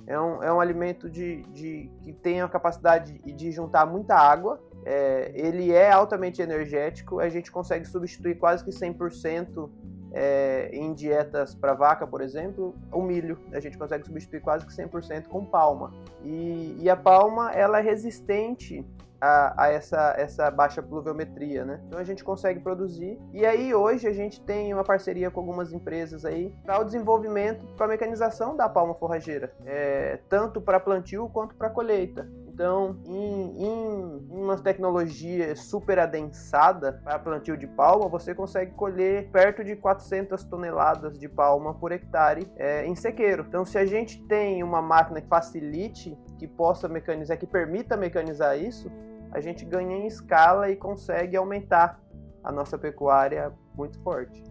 É 0.06 0.18
um, 0.18 0.42
é 0.42 0.52
um 0.52 0.60
alimento 0.60 1.08
de, 1.08 1.42
de, 1.52 1.90
que 2.02 2.12
tem 2.12 2.40
a 2.40 2.48
capacidade 2.48 3.18
de, 3.18 3.32
de 3.32 3.50
juntar 3.50 3.86
muita 3.86 4.16
água 4.16 4.60
é, 4.86 5.32
ele 5.34 5.72
é 5.72 5.90
altamente 5.90 6.40
energético, 6.40 7.18
a 7.18 7.28
gente 7.28 7.50
consegue 7.50 7.84
substituir 7.84 8.36
quase 8.36 8.64
que 8.64 8.70
100% 8.70 9.68
é, 10.12 10.70
em 10.72 10.94
dietas 10.94 11.56
para 11.56 11.74
vaca, 11.74 12.06
por 12.06 12.20
exemplo, 12.20 12.72
o 12.92 13.02
milho. 13.02 13.36
A 13.52 13.58
gente 13.58 13.76
consegue 13.76 14.06
substituir 14.06 14.40
quase 14.40 14.64
que 14.64 14.72
100% 14.72 15.26
com 15.26 15.44
palma. 15.44 15.92
E, 16.22 16.76
e, 16.80 16.88
a 16.88 16.96
palma 16.96 17.50
ela 17.50 17.80
é 17.80 17.82
resistente 17.82 18.86
a, 19.20 19.64
a, 19.64 19.68
essa, 19.68 20.14
essa 20.16 20.50
baixa 20.52 20.80
pluviometria, 20.80 21.64
né? 21.64 21.80
Então 21.88 21.98
a 21.98 22.04
gente 22.04 22.22
consegue 22.22 22.60
produzir. 22.60 23.18
E 23.34 23.44
aí 23.44 23.74
hoje 23.74 24.06
a 24.06 24.12
gente 24.12 24.40
tem 24.40 24.72
uma 24.72 24.84
parceria 24.84 25.32
com 25.32 25.40
algumas 25.40 25.72
empresas 25.72 26.24
aí 26.24 26.54
para 26.64 26.80
o 26.80 26.84
desenvolvimento, 26.84 27.66
para 27.76 27.86
a 27.86 27.88
mecanização 27.88 28.56
da 28.56 28.68
palma 28.68 28.94
forrageira, 28.94 29.52
é, 29.66 30.20
tanto 30.28 30.60
para 30.60 30.78
plantio 30.78 31.28
quanto 31.28 31.56
para 31.56 31.70
colheita. 31.70 32.28
Então, 32.56 32.96
em, 33.04 33.66
em 33.66 34.26
uma 34.30 34.56
tecnologia 34.56 35.54
super 35.54 35.98
adensada 35.98 36.94
para 37.04 37.18
plantio 37.18 37.54
de 37.54 37.66
palma, 37.66 38.08
você 38.08 38.34
consegue 38.34 38.72
colher 38.72 39.30
perto 39.30 39.62
de 39.62 39.76
400 39.76 40.42
toneladas 40.44 41.18
de 41.18 41.28
palma 41.28 41.74
por 41.74 41.92
hectare 41.92 42.50
é, 42.56 42.86
em 42.86 42.96
sequeiro. 42.96 43.44
Então, 43.46 43.62
se 43.62 43.76
a 43.76 43.84
gente 43.84 44.22
tem 44.22 44.62
uma 44.62 44.80
máquina 44.80 45.20
que 45.20 45.28
facilite, 45.28 46.16
que 46.38 46.48
possa 46.48 46.88
mecanizar, 46.88 47.36
que 47.36 47.46
permita 47.46 47.94
mecanizar 47.94 48.58
isso, 48.58 48.90
a 49.32 49.38
gente 49.38 49.62
ganha 49.62 49.94
em 49.94 50.06
escala 50.06 50.70
e 50.70 50.76
consegue 50.76 51.36
aumentar 51.36 52.00
a 52.42 52.50
nossa 52.50 52.78
pecuária 52.78 53.52
muito 53.74 54.00
forte. 54.00 54.42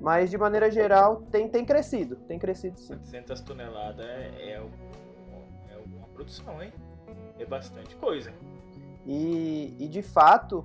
Mas 0.00 0.30
de 0.30 0.38
maneira 0.38 0.70
geral 0.70 1.20
tem, 1.30 1.50
tem 1.50 1.66
crescido, 1.66 2.16
tem 2.16 2.38
crescido 2.38 2.80
sim. 2.80 2.94
400 2.94 3.40
toneladas 3.42 4.06
é, 4.06 4.30
é, 4.38 4.66
é 5.68 5.76
uma 5.84 6.08
produção, 6.14 6.62
hein? 6.62 6.72
É 7.42 7.44
bastante 7.44 7.96
coisa. 7.96 8.32
E, 9.04 9.74
e 9.80 9.88
de 9.88 10.00
fato, 10.00 10.64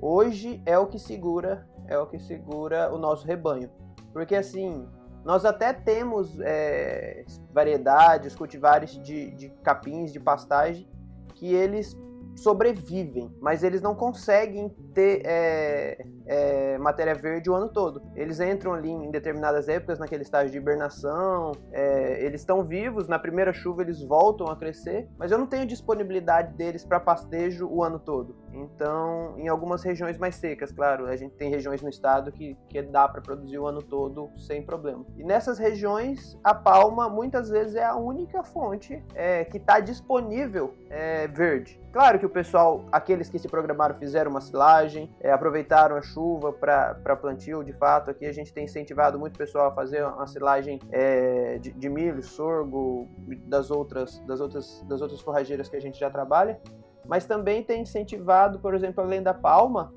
hoje 0.00 0.62
é 0.64 0.78
o 0.78 0.86
que 0.86 1.00
segura, 1.00 1.66
é 1.88 1.98
o 1.98 2.06
que 2.06 2.16
segura 2.16 2.94
o 2.94 2.96
nosso 2.96 3.26
rebanho. 3.26 3.68
Porque 4.12 4.36
assim, 4.36 4.88
nós 5.24 5.44
até 5.44 5.72
temos 5.72 6.38
é, 6.40 7.24
variedades, 7.52 8.36
cultivares 8.36 8.92
de, 9.02 9.32
de 9.32 9.48
capins, 9.64 10.12
de 10.12 10.20
pastagem, 10.20 10.88
que 11.34 11.52
eles 11.52 11.98
sobrevivem, 12.34 13.34
mas 13.40 13.62
eles 13.62 13.80
não 13.80 13.94
conseguem 13.94 14.68
ter 14.94 15.22
é, 15.24 16.04
é, 16.26 16.78
matéria 16.78 17.14
verde 17.14 17.50
o 17.50 17.54
ano 17.54 17.68
todo. 17.68 18.02
Eles 18.14 18.40
entram 18.40 18.74
ali 18.74 18.90
em 18.90 19.10
determinadas 19.10 19.68
épocas 19.68 19.98
naquele 19.98 20.22
estágio 20.22 20.50
de 20.50 20.58
hibernação, 20.58 21.52
é, 21.72 22.24
eles 22.24 22.40
estão 22.40 22.64
vivos, 22.64 23.08
na 23.08 23.18
primeira 23.18 23.52
chuva 23.52 23.82
eles 23.82 24.02
voltam 24.02 24.48
a 24.48 24.56
crescer, 24.56 25.08
mas 25.18 25.30
eu 25.30 25.38
não 25.38 25.46
tenho 25.46 25.66
disponibilidade 25.66 26.54
deles 26.54 26.84
para 26.84 27.00
pastejo 27.00 27.66
o 27.66 27.82
ano 27.82 27.98
todo. 27.98 28.36
Então, 28.52 29.34
em 29.38 29.48
algumas 29.48 29.82
regiões 29.82 30.18
mais 30.18 30.36
secas, 30.36 30.72
claro, 30.72 31.06
a 31.06 31.16
gente 31.16 31.34
tem 31.34 31.50
regiões 31.50 31.82
no 31.82 31.88
estado 31.88 32.30
que, 32.32 32.56
que 32.68 32.82
dá 32.82 33.08
para 33.08 33.20
produzir 33.20 33.58
o 33.58 33.66
ano 33.66 33.82
todo 33.82 34.30
sem 34.36 34.62
problema. 34.62 35.04
E 35.16 35.24
nessas 35.24 35.58
regiões, 35.58 36.38
a 36.44 36.54
palma 36.54 37.08
muitas 37.08 37.48
vezes 37.48 37.76
é 37.76 37.84
a 37.84 37.96
única 37.96 38.42
fonte 38.42 39.02
é, 39.14 39.44
que 39.44 39.56
está 39.56 39.80
disponível 39.80 40.74
é, 40.90 41.26
verde. 41.28 41.81
Claro 41.92 42.18
que 42.18 42.24
o 42.24 42.30
pessoal, 42.30 42.86
aqueles 42.90 43.28
que 43.28 43.38
se 43.38 43.46
programaram, 43.46 43.94
fizeram 43.94 44.30
uma 44.30 44.40
silagem, 44.40 45.14
é, 45.20 45.30
aproveitaram 45.30 45.94
a 45.94 46.00
chuva 46.00 46.50
para 46.50 47.16
plantio, 47.16 47.62
de 47.62 47.74
fato. 47.74 48.10
Aqui 48.10 48.24
a 48.24 48.32
gente 48.32 48.50
tem 48.50 48.64
incentivado 48.64 49.18
muito 49.18 49.34
o 49.34 49.38
pessoal 49.38 49.68
a 49.68 49.72
fazer 49.72 50.02
uma 50.02 50.26
silagem 50.26 50.80
é, 50.90 51.58
de, 51.58 51.70
de, 51.70 51.88
milho, 51.90 52.22
sorgo, 52.22 53.10
das 53.44 53.70
outras, 53.70 54.18
das, 54.20 54.40
outras, 54.40 54.82
das 54.88 55.02
outras 55.02 55.20
forrageiras 55.20 55.68
que 55.68 55.76
a 55.76 55.80
gente 55.80 56.00
já 56.00 56.08
trabalha. 56.08 56.58
Mas 57.06 57.26
também 57.26 57.62
tem 57.62 57.82
incentivado, 57.82 58.58
por 58.58 58.74
exemplo, 58.74 59.04
além 59.04 59.22
da 59.22 59.34
palma, 59.34 59.92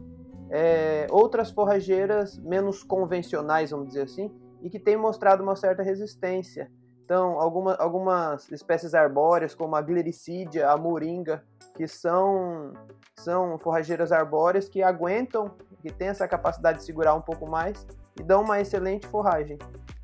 é, 0.50 1.08
outras 1.10 1.50
forrageiras 1.50 2.38
menos 2.40 2.84
convencionais, 2.84 3.72
vamos 3.72 3.88
dizer 3.88 4.02
assim, 4.02 4.30
e 4.62 4.70
que 4.70 4.80
têm 4.80 4.98
mostrado 4.98 5.42
uma 5.42 5.56
certa 5.56 5.82
resistência. 5.82 6.70
Então, 7.06 7.40
alguma, 7.40 7.76
algumas 7.76 8.52
espécies 8.52 8.96
arbóreas, 8.96 9.54
como 9.54 9.76
a 9.76 9.82
glericídia, 9.82 10.72
a 10.72 10.76
moringa, 10.76 11.44
que 11.76 11.88
são, 11.88 12.74
são 13.16 13.60
forrageiras 13.60 14.12
arbóreas 14.12 14.68
que 14.68 14.82
aguentam, 14.82 15.52
que 15.84 15.94
têm 15.94 16.08
essa 16.08 16.28
capacidade 16.28 16.80
de 16.80 16.84
segurar 16.84 17.14
um 17.14 17.22
pouco 17.22 17.48
mais 17.48 17.86
e 18.20 18.24
dão 18.24 18.42
uma 18.42 18.60
excelente 18.60 19.06
forragem, 19.08 19.60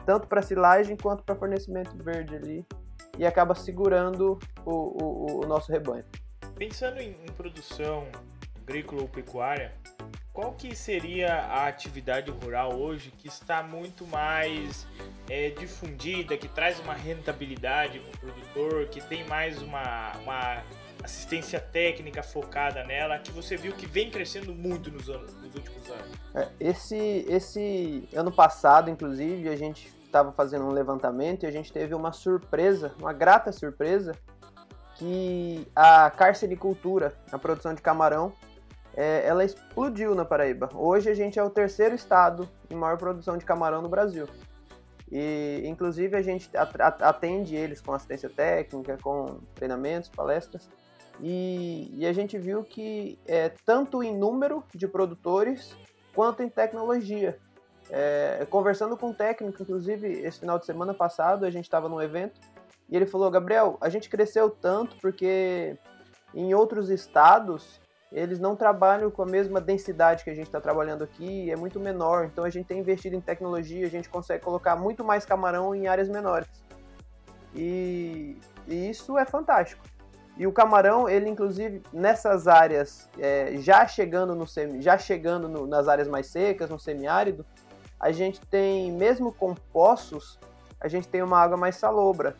tanto 0.05 0.27
para 0.27 0.43
silagem 0.43 0.95
quanto 0.95 1.23
para 1.23 1.35
fornecimento 1.35 1.97
verde 2.03 2.35
ali, 2.35 2.67
e 3.17 3.25
acaba 3.25 3.55
segurando 3.55 4.37
o, 4.63 4.71
o, 4.71 5.43
o 5.43 5.47
nosso 5.47 5.71
rebanho. 5.71 6.05
Pensando 6.55 6.99
em, 6.99 7.17
em 7.23 7.31
produção 7.31 8.07
agrícola 8.61 9.01
ou 9.01 9.07
pecuária, 9.07 9.73
qual 10.33 10.53
que 10.53 10.75
seria 10.75 11.33
a 11.33 11.67
atividade 11.67 12.31
rural 12.31 12.73
hoje 12.73 13.11
que 13.17 13.27
está 13.27 13.61
muito 13.61 14.07
mais 14.07 14.87
é, 15.29 15.49
difundida, 15.49 16.37
que 16.37 16.47
traz 16.47 16.79
uma 16.79 16.93
rentabilidade 16.93 17.99
para 17.99 18.09
o 18.09 18.17
produtor, 18.17 18.85
que 18.87 19.01
tem 19.01 19.27
mais 19.27 19.61
uma, 19.61 20.13
uma, 20.23 20.63
assistência 21.03 21.59
técnica 21.59 22.21
focada 22.21 22.83
nela, 22.83 23.17
que 23.17 23.31
você 23.31 23.57
viu 23.57 23.73
que 23.73 23.85
vem 23.85 24.09
crescendo 24.09 24.53
muito 24.53 24.91
nos, 24.91 25.09
anos, 25.09 25.33
nos 25.35 25.55
últimos 25.55 25.89
anos? 25.89 26.11
É, 26.35 26.47
esse, 26.59 27.25
esse 27.27 28.07
ano 28.13 28.31
passado, 28.31 28.89
inclusive, 28.89 29.49
a 29.49 29.55
gente 29.55 29.91
estava 30.05 30.31
fazendo 30.31 30.65
um 30.65 30.71
levantamento 30.71 31.43
e 31.43 31.47
a 31.47 31.51
gente 31.51 31.73
teve 31.73 31.93
uma 31.93 32.11
surpresa, 32.11 32.93
uma 32.99 33.11
grata 33.13 33.51
surpresa, 33.51 34.13
que 34.95 35.67
a 35.75 36.11
carcericultura, 36.11 37.15
a 37.31 37.39
produção 37.39 37.73
de 37.73 37.81
camarão, 37.81 38.31
é, 38.95 39.25
ela 39.25 39.43
explodiu 39.43 40.13
na 40.13 40.25
Paraíba. 40.25 40.69
Hoje 40.73 41.09
a 41.09 41.13
gente 41.13 41.39
é 41.39 41.43
o 41.43 41.49
terceiro 41.49 41.95
estado 41.95 42.47
em 42.69 42.75
maior 42.75 42.97
produção 42.97 43.37
de 43.37 43.45
camarão 43.45 43.81
no 43.81 43.89
Brasil. 43.89 44.27
E, 45.11 45.63
inclusive, 45.65 46.15
a 46.15 46.21
gente 46.21 46.49
atende 47.01 47.55
eles 47.55 47.81
com 47.81 47.93
assistência 47.93 48.29
técnica, 48.29 48.97
com 49.01 49.39
treinamentos, 49.53 50.09
palestras. 50.09 50.69
E, 51.19 51.91
e 51.93 52.05
a 52.05 52.13
gente 52.13 52.37
viu 52.37 52.63
que 52.63 53.19
é, 53.27 53.49
tanto 53.65 54.01
em 54.01 54.17
número 54.17 54.63
de 54.73 54.87
produtores 54.87 55.75
quanto 56.15 56.41
em 56.41 56.49
tecnologia. 56.49 57.37
É, 57.89 58.47
conversando 58.49 58.95
com 58.95 59.09
um 59.09 59.13
técnico, 59.13 59.61
inclusive, 59.61 60.07
esse 60.07 60.39
final 60.39 60.57
de 60.57 60.65
semana 60.65 60.93
passado, 60.93 61.45
a 61.45 61.49
gente 61.49 61.65
estava 61.65 61.89
num 61.89 62.01
evento 62.01 62.39
e 62.89 62.95
ele 62.95 63.05
falou: 63.05 63.29
Gabriel, 63.29 63.77
a 63.81 63.89
gente 63.89 64.09
cresceu 64.09 64.49
tanto 64.49 64.95
porque 65.01 65.77
em 66.33 66.53
outros 66.53 66.89
estados 66.89 67.80
eles 68.11 68.39
não 68.39 68.55
trabalham 68.55 69.09
com 69.09 69.21
a 69.21 69.25
mesma 69.25 69.61
densidade 69.61 70.23
que 70.23 70.29
a 70.29 70.35
gente 70.35 70.47
está 70.47 70.59
trabalhando 70.59 71.03
aqui, 71.03 71.49
é 71.49 71.55
muito 71.55 71.79
menor. 71.79 72.25
Então 72.25 72.43
a 72.43 72.49
gente 72.49 72.65
tem 72.65 72.79
investido 72.79 73.15
em 73.15 73.21
tecnologia, 73.21 73.85
a 73.85 73.89
gente 73.89 74.09
consegue 74.09 74.43
colocar 74.43 74.75
muito 74.75 75.03
mais 75.03 75.25
camarão 75.25 75.73
em 75.73 75.87
áreas 75.87 76.09
menores. 76.09 76.49
E, 77.55 78.37
e 78.67 78.89
isso 78.89 79.17
é 79.17 79.25
fantástico. 79.25 79.83
E 80.37 80.45
o 80.45 80.51
camarão, 80.51 81.07
ele 81.07 81.29
inclusive 81.29 81.81
nessas 81.93 82.47
áreas, 82.47 83.09
é, 83.17 83.57
já 83.57 83.87
chegando, 83.87 84.35
no 84.35 84.47
semi, 84.47 84.81
já 84.81 84.97
chegando 84.97 85.47
no, 85.47 85.65
nas 85.65 85.87
áreas 85.87 86.07
mais 86.07 86.27
secas, 86.27 86.69
no 86.69 86.79
semiárido, 86.79 87.45
a 87.99 88.11
gente 88.11 88.41
tem, 88.47 88.91
mesmo 88.91 89.31
com 89.31 89.53
poços, 89.53 90.39
a 90.79 90.87
gente 90.87 91.07
tem 91.07 91.21
uma 91.21 91.39
água 91.39 91.55
mais 91.55 91.75
salobra. 91.75 92.35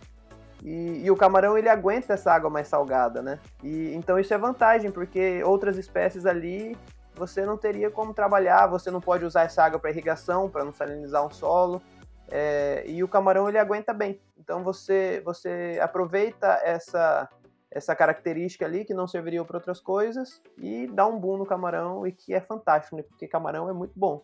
E, 0.64 1.06
e, 1.06 1.12
o 1.12 1.16
camarão 1.16 1.58
ele 1.58 1.70
aguenta 1.70 2.14
essa 2.14 2.32
água 2.32 2.50
mais 2.50 2.68
salgada, 2.68 3.22
né? 3.22 3.40
E 3.64 3.94
então 3.96 4.20
isso 4.20 4.34
é 4.34 4.38
vantagem, 4.38 4.92
porque 4.92 5.44
outras 5.44 5.78
espécies 5.78 6.26
ali 6.26 6.78
você 7.16 7.46
não 7.46 7.58
teria 7.58 7.90
como 7.90 8.14
trabalhar, 8.14 8.68
você 8.68 8.92
não 8.92 9.02
pode 9.02 9.26
usar 9.26 9.44
essa 9.44 9.64
água 9.64 9.80
para 9.80 9.90
irrigação, 9.90 10.50
para 10.50 10.64
não 10.64 10.72
salinizar 10.72 11.26
um 11.26 11.32
solo. 11.32 11.82
É, 12.30 12.84
e 12.88 13.04
o 13.04 13.08
camarão 13.08 13.50
ele 13.50 13.58
aguenta 13.58 13.92
bem. 13.92 14.22
Então 14.38 14.64
você 14.64 15.22
você 15.26 15.80
aproveita 15.82 16.60
essa 16.64 17.28
essa 17.72 17.96
característica 17.96 18.66
ali 18.66 18.84
que 18.84 18.94
não 18.94 19.08
serviria 19.08 19.44
para 19.46 19.58
outras 19.58 19.80
coisas 19.80 20.42
e 20.58 20.88
dá 20.88 21.08
um 21.08 21.18
boom 21.18 21.38
no 21.38 21.46
camarão 21.46 22.06
e 22.06 22.12
que 22.12 22.34
é 22.34 22.42
fantástico, 22.42 22.98
né? 22.98 23.04
Porque 23.04 23.28
camarão 23.28 23.70
é 23.70 23.74
muito 23.74 23.94
bom. 23.96 24.22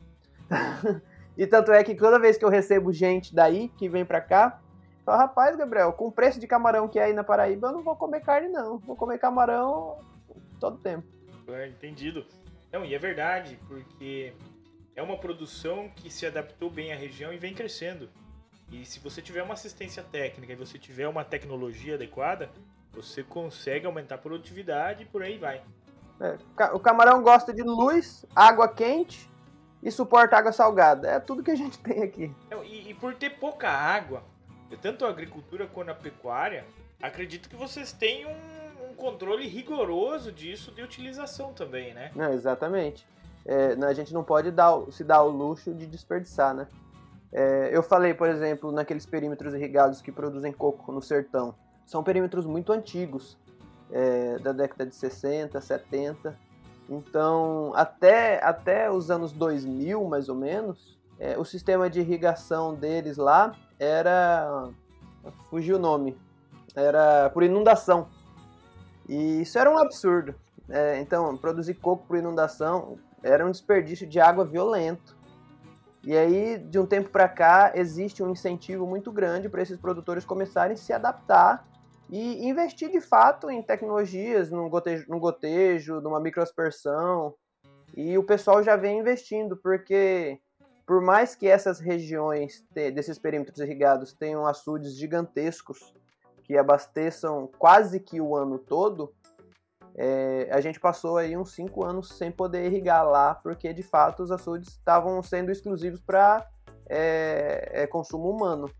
e 1.38 1.48
tanto 1.48 1.72
é 1.72 1.82
que 1.84 1.96
toda 1.96 2.20
vez 2.20 2.38
que 2.38 2.44
eu 2.44 2.50
recebo 2.50 2.92
gente 2.92 3.34
daí 3.34 3.70
que 3.70 3.88
vem 3.88 4.06
para 4.06 4.20
cá, 4.20 4.60
Fala, 5.08 5.20
rapaz, 5.20 5.56
Gabriel, 5.56 5.94
com 5.94 6.08
o 6.08 6.12
preço 6.12 6.38
de 6.38 6.46
camarão 6.46 6.86
que 6.86 7.00
é 7.00 7.06
aí 7.06 7.14
na 7.14 7.24
Paraíba, 7.24 7.70
eu 7.70 7.72
não 7.72 7.82
vou 7.82 7.96
comer 7.96 8.20
carne, 8.20 8.50
não. 8.50 8.78
Vou 8.80 8.94
comer 8.94 9.18
camarão 9.18 10.00
todo 10.60 10.78
tempo. 10.80 11.08
É, 11.48 11.70
entendido. 11.70 12.26
Não, 12.74 12.84
e 12.84 12.94
é 12.94 13.00
verdade, 13.00 13.58
porque 13.70 14.34
é 14.98 15.02
uma 15.02 15.18
produção 15.18 15.90
que 15.96 16.12
se 16.12 16.26
adaptou 16.26 16.70
bem 16.70 16.92
à 16.92 16.96
região 16.98 17.32
e 17.32 17.38
vem 17.38 17.54
crescendo. 17.54 18.10
E 18.70 18.86
se 18.86 19.00
você 19.00 19.22
tiver 19.22 19.42
uma 19.42 19.54
assistência 19.54 20.04
técnica 20.04 20.52
e 20.52 20.58
você 20.58 20.78
tiver 20.78 21.08
uma 21.08 21.24
tecnologia 21.24 21.96
adequada, 21.96 22.50
você 22.92 23.24
consegue 23.24 23.86
aumentar 23.86 24.16
a 24.16 24.18
produtividade 24.18 25.04
e 25.04 25.06
por 25.06 25.24
aí 25.24 25.38
vai. 25.38 25.64
É, 26.20 26.38
o 26.74 26.82
camarão 26.82 27.24
gosta 27.24 27.54
de 27.54 27.64
luz, 27.64 28.26
água 28.36 28.68
quente 28.68 29.32
e 29.82 29.90
suporta 29.90 30.36
água 30.36 30.52
salgada. 30.52 31.08
É 31.08 31.18
tudo 31.18 31.44
que 31.44 31.52
a 31.52 31.56
gente 31.56 31.80
tem 31.80 32.04
aqui. 32.04 32.36
E, 32.66 32.90
e 32.90 32.94
por 32.94 33.16
ter 33.16 33.40
pouca 33.40 33.70
água, 33.70 34.22
tanto 34.76 35.06
a 35.06 35.10
agricultura 35.10 35.68
quanto 35.68 35.92
a 35.92 35.96
pecuária, 35.96 36.66
acredito 37.02 37.50
que 37.50 37.56
vocês 37.56 37.94
têm 37.94 38.26
um, 38.26 38.90
um 38.90 38.96
controle 38.96 39.48
rigoroso 39.48 40.32
disso 40.32 40.72
de 40.72 40.82
utilização 40.82 41.54
também, 41.54 41.94
né? 41.94 42.12
Não, 42.16 42.34
exatamente. 42.34 43.08
É, 43.46 43.74
a 43.82 43.94
gente 43.94 44.14
não 44.14 44.24
pode 44.24 44.52
dar, 44.52 44.74
se 44.92 45.04
dar 45.04 45.24
o 45.24 45.30
luxo 45.30 45.74
de 45.74 45.86
desperdiçar, 45.86 46.54
né? 46.54 46.68
É, 47.32 47.70
eu 47.72 47.82
falei, 47.82 48.14
por 48.14 48.28
exemplo, 48.28 48.72
naqueles 48.72 49.06
perímetros 49.06 49.54
irrigados 49.54 50.02
que 50.02 50.12
produzem 50.12 50.52
coco 50.52 50.92
no 50.92 51.02
sertão. 51.02 51.56
São 51.86 52.04
perímetros 52.04 52.46
muito 52.46 52.74
antigos, 52.74 53.38
é, 53.92 54.38
da 54.40 54.52
década 54.52 54.86
de 54.86 54.96
60, 54.96 55.60
70. 55.60 56.38
Então, 56.90 57.72
até, 57.76 58.44
até 58.44 58.90
os 58.92 59.12
anos 59.12 59.32
2000, 59.32 60.04
mais 60.06 60.30
ou 60.30 60.36
menos, 60.36 60.98
é, 61.20 61.38
o 61.38 61.44
sistema 61.44 61.90
de 61.90 62.00
irrigação 62.00 62.74
deles 62.74 63.18
lá 63.18 63.56
era. 63.80 64.70
Fugiu 65.50 65.78
o 65.78 65.80
nome. 65.80 66.18
Era 66.76 67.30
por 67.30 67.44
inundação. 67.44 68.08
E 69.08 69.42
isso 69.42 69.58
era 69.58 69.70
um 69.70 69.78
absurdo. 69.78 70.36
É, 70.70 71.00
então, 71.00 71.38
produzir 71.38 71.76
coco 71.76 72.06
por 72.06 72.18
inundação 72.18 72.98
era 73.24 73.46
um 73.46 73.52
desperdício 73.52 74.08
de 74.08 74.20
água 74.20 74.46
violento. 74.46 75.16
E 76.04 76.16
aí, 76.16 76.58
de 76.58 76.80
um 76.80 76.86
tempo 76.86 77.10
para 77.10 77.28
cá, 77.28 77.72
existe 77.76 78.24
um 78.24 78.32
incentivo 78.32 78.86
muito 78.86 79.12
grande 79.12 79.50
para 79.50 79.62
esses 79.62 79.78
produtores 79.78 80.24
começarem 80.24 80.74
a 80.74 80.78
se 80.78 80.94
adaptar 80.94 81.68
e 82.10 82.48
investir 82.48 82.90
de 82.90 83.02
fato 83.02 83.50
em 83.50 83.62
tecnologias, 83.62 84.50
num 84.50 84.70
gotejo, 84.70 85.06
num 85.10 85.20
gotejo 85.20 86.00
numa 86.00 86.20
microaspersão. 86.20 87.34
E 87.96 88.18
o 88.18 88.24
pessoal 88.24 88.64
já 88.64 88.76
vem 88.76 89.00
investindo, 89.00 89.58
porque 89.58 90.40
por 90.88 91.02
mais 91.02 91.36
que 91.36 91.48
essas 91.48 91.82
regiões 91.82 92.66
desses 92.72 93.20
perímetros 93.20 93.60
irrigados 93.60 94.14
tenham 94.14 94.48
açudes 94.48 94.98
gigantescos 94.98 95.94
que 96.46 96.58
abasteçam 96.58 97.52
quase 97.60 98.00
que 98.00 98.22
o 98.22 98.38
ano 98.38 98.58
todo, 98.58 99.14
é, 99.98 100.48
a 100.50 100.62
gente 100.62 100.80
passou 100.80 101.18
aí 101.18 101.36
uns 101.36 101.52
cinco 101.52 101.84
anos 101.84 102.18
sem 102.18 102.32
poder 102.32 102.66
irrigar 102.66 103.06
lá, 103.06 103.36
porque 103.36 103.74
de 103.74 103.84
fato 103.84 104.24
os 104.24 104.32
açudes 104.32 104.70
estavam 104.70 105.22
sendo 105.22 105.52
exclusivos 105.52 106.00
para 106.00 106.48
é, 106.90 107.84
é, 107.84 107.88
consumo 107.88 108.30
humano. 108.30 108.72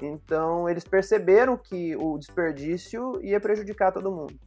Então 0.00 0.68
eles 0.68 0.84
perceberam 0.84 1.56
que 1.56 1.96
o 1.96 2.16
desperdício 2.16 3.20
ia 3.24 3.40
prejudicar 3.40 3.90
todo 3.90 4.12
mundo. 4.12 4.38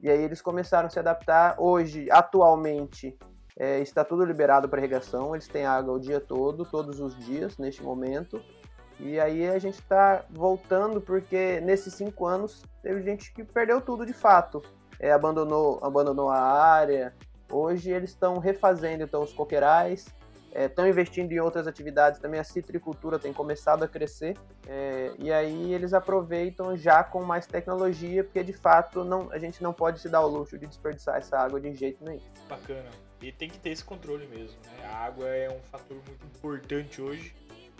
E 0.00 0.08
aí 0.08 0.22
eles 0.22 0.40
começaram 0.40 0.86
a 0.86 0.90
se 0.90 0.98
adaptar. 1.00 1.56
Hoje, 1.58 2.06
atualmente, 2.08 3.18
é, 3.58 3.80
está 3.80 4.04
tudo 4.04 4.24
liberado 4.24 4.68
para 4.68 4.78
irrigação, 4.78 5.34
eles 5.34 5.48
têm 5.48 5.66
água 5.66 5.94
o 5.94 5.98
dia 5.98 6.20
todo, 6.20 6.64
todos 6.64 7.00
os 7.00 7.18
dias, 7.18 7.58
neste 7.58 7.82
momento. 7.82 8.40
E 9.00 9.18
aí 9.18 9.48
a 9.48 9.58
gente 9.58 9.80
está 9.80 10.24
voltando 10.30 11.00
porque 11.00 11.60
nesses 11.60 11.94
cinco 11.94 12.24
anos 12.24 12.62
teve 12.82 13.02
gente 13.02 13.32
que 13.32 13.42
perdeu 13.42 13.80
tudo 13.80 14.06
de 14.06 14.12
fato. 14.12 14.62
É, 15.00 15.10
abandonou, 15.12 15.80
abandonou 15.82 16.30
a 16.30 16.40
área. 16.40 17.12
Hoje 17.50 17.90
eles 17.90 18.10
estão 18.10 18.38
refazendo 18.38 19.02
então 19.02 19.22
os 19.22 19.32
coqueirais, 19.32 20.06
estão 20.52 20.84
é, 20.84 20.90
investindo 20.90 21.32
em 21.32 21.40
outras 21.40 21.66
atividades 21.66 22.20
também. 22.20 22.38
A 22.38 22.44
citricultura 22.44 23.18
tem 23.18 23.32
começado 23.32 23.82
a 23.82 23.88
crescer 23.88 24.36
é, 24.68 25.12
e 25.18 25.32
aí 25.32 25.72
eles 25.74 25.92
aproveitam 25.92 26.76
já 26.76 27.02
com 27.02 27.24
mais 27.24 27.46
tecnologia, 27.46 28.22
porque 28.22 28.44
de 28.44 28.52
fato 28.52 29.02
não, 29.02 29.32
a 29.32 29.38
gente 29.38 29.62
não 29.62 29.72
pode 29.72 30.00
se 30.00 30.08
dar 30.08 30.20
o 30.20 30.28
luxo 30.28 30.56
de 30.58 30.66
desperdiçar 30.66 31.16
essa 31.16 31.38
água 31.38 31.60
de 31.60 31.74
jeito 31.74 32.04
nenhum. 32.04 32.22
Bacana. 32.48 33.07
E 33.20 33.32
tem 33.32 33.48
que 33.48 33.58
ter 33.58 33.70
esse 33.70 33.84
controle 33.84 34.26
mesmo, 34.26 34.58
né? 34.64 34.86
A 34.86 34.96
água 34.96 35.28
é 35.28 35.50
um 35.50 35.60
fator 35.62 35.96
muito 36.06 36.24
importante 36.26 37.02
hoje. 37.02 37.34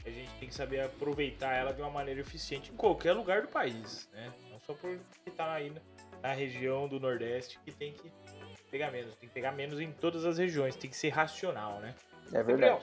A 0.04 0.10
gente 0.10 0.30
tem 0.40 0.48
que 0.48 0.54
saber 0.54 0.80
aproveitar 0.80 1.54
ela 1.54 1.72
de 1.72 1.80
uma 1.80 1.90
maneira 1.90 2.20
eficiente 2.20 2.72
em 2.72 2.76
qualquer 2.76 3.12
lugar 3.12 3.42
do 3.42 3.48
país, 3.48 4.08
né? 4.12 4.32
Não 4.50 4.58
só 4.58 4.72
por 4.74 4.98
estar 5.26 5.52
aí 5.52 5.72
na 6.22 6.32
região 6.32 6.88
do 6.88 6.98
Nordeste 6.98 7.58
que 7.64 7.70
tem 7.70 7.92
que 7.92 8.10
pegar 8.70 8.90
menos. 8.90 9.14
Tem 9.16 9.28
que 9.28 9.34
pegar 9.34 9.52
menos 9.52 9.80
em 9.80 9.92
todas 9.92 10.24
as 10.24 10.38
regiões. 10.38 10.76
Tem 10.76 10.90
que 10.90 10.96
ser 10.96 11.10
racional, 11.10 11.78
né? 11.80 11.94
É 12.32 12.42
verdade. 12.42 12.82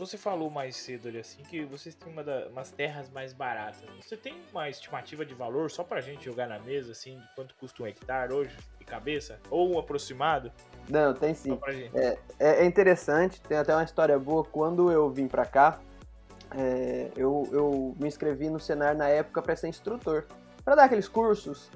você 0.00 0.16
falou 0.16 0.50
mais 0.50 0.74
cedo 0.76 1.08
ali 1.08 1.18
assim 1.18 1.42
que 1.42 1.62
vocês 1.64 1.94
têm 1.94 2.10
uma 2.10 2.24
da, 2.24 2.48
umas 2.48 2.70
terras 2.70 3.10
mais 3.10 3.34
baratas. 3.34 3.82
Você 4.00 4.16
tem 4.16 4.34
uma 4.50 4.68
estimativa 4.68 5.24
de 5.26 5.34
valor 5.34 5.70
só 5.70 5.84
pra 5.84 6.00
gente 6.00 6.24
jogar 6.24 6.48
na 6.48 6.58
mesa, 6.58 6.92
assim, 6.92 7.18
de 7.18 7.34
quanto 7.36 7.54
custa 7.54 7.82
um 7.82 7.86
hectare 7.86 8.32
hoje, 8.32 8.56
de 8.78 8.84
cabeça? 8.86 9.38
Ou 9.50 9.74
um 9.74 9.78
aproximado? 9.78 10.50
Não, 10.88 11.12
tem 11.12 11.34
sim. 11.34 11.58
É, 11.94 12.18
é, 12.38 12.62
é, 12.62 12.64
interessante, 12.64 13.40
tem 13.42 13.58
até 13.58 13.74
uma 13.74 13.84
história 13.84 14.18
boa. 14.18 14.42
Quando 14.42 14.90
eu 14.90 15.10
vim 15.10 15.28
para 15.28 15.44
cá, 15.44 15.78
é, 16.56 17.10
eu, 17.14 17.46
eu 17.52 17.94
me 18.00 18.08
inscrevi 18.08 18.48
no 18.48 18.58
Senar 18.58 18.96
na 18.96 19.06
época 19.06 19.42
para 19.42 19.54
ser 19.54 19.68
instrutor, 19.68 20.24
para 20.64 20.74
dar 20.74 20.84
aqueles 20.84 21.08
cursos 21.08 21.70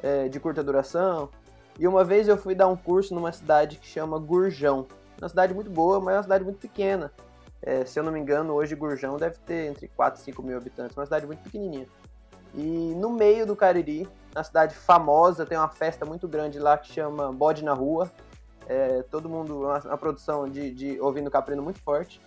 é, 0.00 0.28
de 0.28 0.38
curta 0.38 0.62
duração. 0.62 1.28
E 1.76 1.88
uma 1.88 2.04
vez 2.04 2.28
eu 2.28 2.36
fui 2.36 2.54
dar 2.54 2.68
um 2.68 2.76
curso 2.76 3.12
numa 3.12 3.32
cidade 3.32 3.78
que 3.78 3.86
chama 3.86 4.16
Gurjão. 4.16 4.86
Uma 5.18 5.28
cidade 5.28 5.52
muito 5.52 5.70
boa, 5.70 5.98
mas 5.98 6.14
é 6.14 6.16
uma 6.18 6.22
cidade 6.22 6.44
muito 6.44 6.58
pequena. 6.60 7.12
É, 7.66 7.84
se 7.86 7.98
eu 7.98 8.04
não 8.04 8.12
me 8.12 8.20
engano, 8.20 8.52
hoje 8.52 8.74
Gurjão 8.74 9.16
deve 9.16 9.38
ter 9.38 9.70
entre 9.70 9.88
4 9.88 10.20
e 10.20 10.24
5 10.24 10.42
mil 10.42 10.56
habitantes, 10.56 10.94
uma 10.94 11.06
cidade 11.06 11.26
muito 11.26 11.42
pequenininha. 11.42 11.88
E 12.52 12.94
no 12.94 13.10
meio 13.10 13.46
do 13.46 13.56
Cariri, 13.56 14.06
na 14.34 14.44
cidade 14.44 14.74
famosa, 14.74 15.46
tem 15.46 15.56
uma 15.56 15.70
festa 15.70 16.04
muito 16.04 16.28
grande 16.28 16.58
lá 16.58 16.76
que 16.76 16.92
chama 16.92 17.32
Bode 17.32 17.64
na 17.64 17.72
Rua. 17.72 18.12
É, 18.68 19.02
todo 19.04 19.30
mundo, 19.30 19.62
uma, 19.62 19.78
uma 19.78 19.98
produção 19.98 20.48
de, 20.48 20.70
de 20.70 21.00
ouvindo 21.00 21.30
caprino 21.30 21.62
muito 21.62 21.80
forte. 21.80 22.20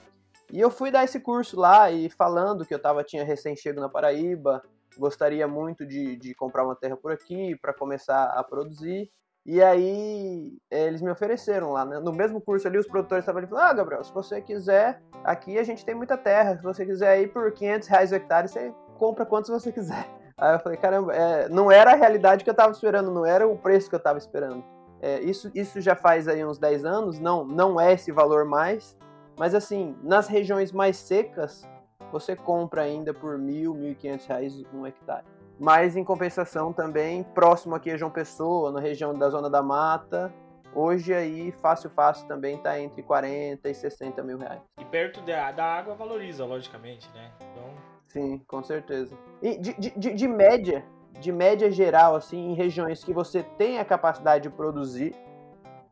E 0.51 0.59
eu 0.59 0.71
fui 0.71 0.89
dar 0.89 1.03
esse 1.03 1.19
curso 1.19 1.59
lá 1.59 1.91
e 1.91 2.09
falando 2.09 2.65
que 2.65 2.73
eu 2.73 2.79
tava, 2.79 3.03
tinha 3.03 3.23
recém-chego 3.23 3.79
na 3.79 3.87
Paraíba, 3.89 4.63
gostaria 4.97 5.47
muito 5.47 5.85
de, 5.85 6.15
de 6.15 6.33
comprar 6.33 6.65
uma 6.65 6.75
terra 6.75 6.97
por 6.97 7.11
aqui 7.11 7.55
para 7.61 7.73
começar 7.73 8.25
a 8.25 8.43
produzir. 8.43 9.11
E 9.47 9.63
aí 9.63 10.51
eles 10.69 11.01
me 11.01 11.09
ofereceram 11.09 11.71
lá, 11.71 11.85
né? 11.85 11.99
No 11.99 12.11
mesmo 12.11 12.41
curso 12.41 12.67
ali, 12.67 12.77
os 12.77 12.85
produtores 12.85 13.23
estavam 13.23 13.39
ali 13.39 13.47
falando, 13.47 13.63
ah, 13.63 13.73
Gabriel, 13.73 14.03
se 14.03 14.13
você 14.13 14.41
quiser, 14.41 15.01
aqui 15.23 15.57
a 15.57 15.63
gente 15.63 15.85
tem 15.85 15.95
muita 15.95 16.17
terra, 16.17 16.57
se 16.57 16.63
você 16.63 16.85
quiser 16.85 17.21
ir 17.21 17.29
por 17.29 17.49
500 17.53 17.87
reais 17.87 18.11
o 18.11 18.15
hectare, 18.15 18.49
você 18.49 18.73
compra 18.97 19.25
quantos 19.25 19.49
você 19.49 19.71
quiser. 19.71 20.05
Aí 20.37 20.53
eu 20.53 20.59
falei, 20.59 20.77
caramba, 20.77 21.15
é, 21.15 21.47
não 21.47 21.71
era 21.71 21.93
a 21.93 21.95
realidade 21.95 22.43
que 22.43 22.49
eu 22.49 22.51
estava 22.51 22.73
esperando, 22.73 23.09
não 23.09 23.25
era 23.25 23.47
o 23.47 23.57
preço 23.57 23.87
que 23.87 23.95
eu 23.95 23.99
estava 23.99 24.19
esperando. 24.19 24.63
É, 25.01 25.21
isso, 25.21 25.49
isso 25.55 25.79
já 25.79 25.95
faz 25.95 26.27
aí 26.27 26.43
uns 26.43 26.57
10 26.57 26.85
anos, 26.85 27.19
não, 27.19 27.45
não 27.45 27.79
é 27.79 27.93
esse 27.93 28.11
valor 28.11 28.45
mais, 28.45 28.97
mas 29.37 29.55
assim, 29.55 29.95
nas 30.03 30.27
regiões 30.27 30.71
mais 30.71 30.97
secas, 30.97 31.67
você 32.11 32.35
compra 32.35 32.81
ainda 32.81 33.13
por 33.13 33.37
mil, 33.37 33.73
mil 33.73 33.91
e 33.91 33.95
quinhentos 33.95 34.25
reais 34.25 34.61
um 34.73 34.85
hectare. 34.85 35.25
Mas 35.59 35.95
em 35.95 36.03
compensação 36.03 36.71
também, 36.71 37.23
próximo 37.23 37.75
aqui 37.75 37.89
a 37.89 37.97
João 37.97 38.11
Pessoa, 38.11 38.71
na 38.71 38.79
região 38.79 39.17
da 39.17 39.29
Zona 39.29 39.49
da 39.49 39.63
Mata, 39.63 40.31
hoje 40.73 41.13
aí 41.13 41.51
fácil, 41.51 41.89
fácil 41.89 42.27
também 42.27 42.57
está 42.57 42.79
entre 42.79 43.01
40 43.01 43.67
e 43.67 43.73
60 43.73 44.23
mil 44.23 44.37
reais. 44.37 44.61
E 44.79 44.85
perto 44.85 45.21
da, 45.21 45.51
da 45.51 45.65
água 45.65 45.95
valoriza, 45.95 46.45
logicamente, 46.45 47.09
né? 47.13 47.31
Então... 47.51 47.97
Sim, 48.07 48.39
com 48.47 48.63
certeza. 48.63 49.17
E 49.41 49.57
de, 49.57 49.73
de, 49.73 50.13
de 50.13 50.27
média, 50.27 50.85
de 51.19 51.31
média 51.31 51.69
geral, 51.69 52.15
assim, 52.15 52.51
em 52.51 52.53
regiões 52.53 53.03
que 53.03 53.11
você 53.11 53.43
tem 53.43 53.79
a 53.79 53.85
capacidade 53.85 54.43
de 54.43 54.49
produzir, 54.49 55.15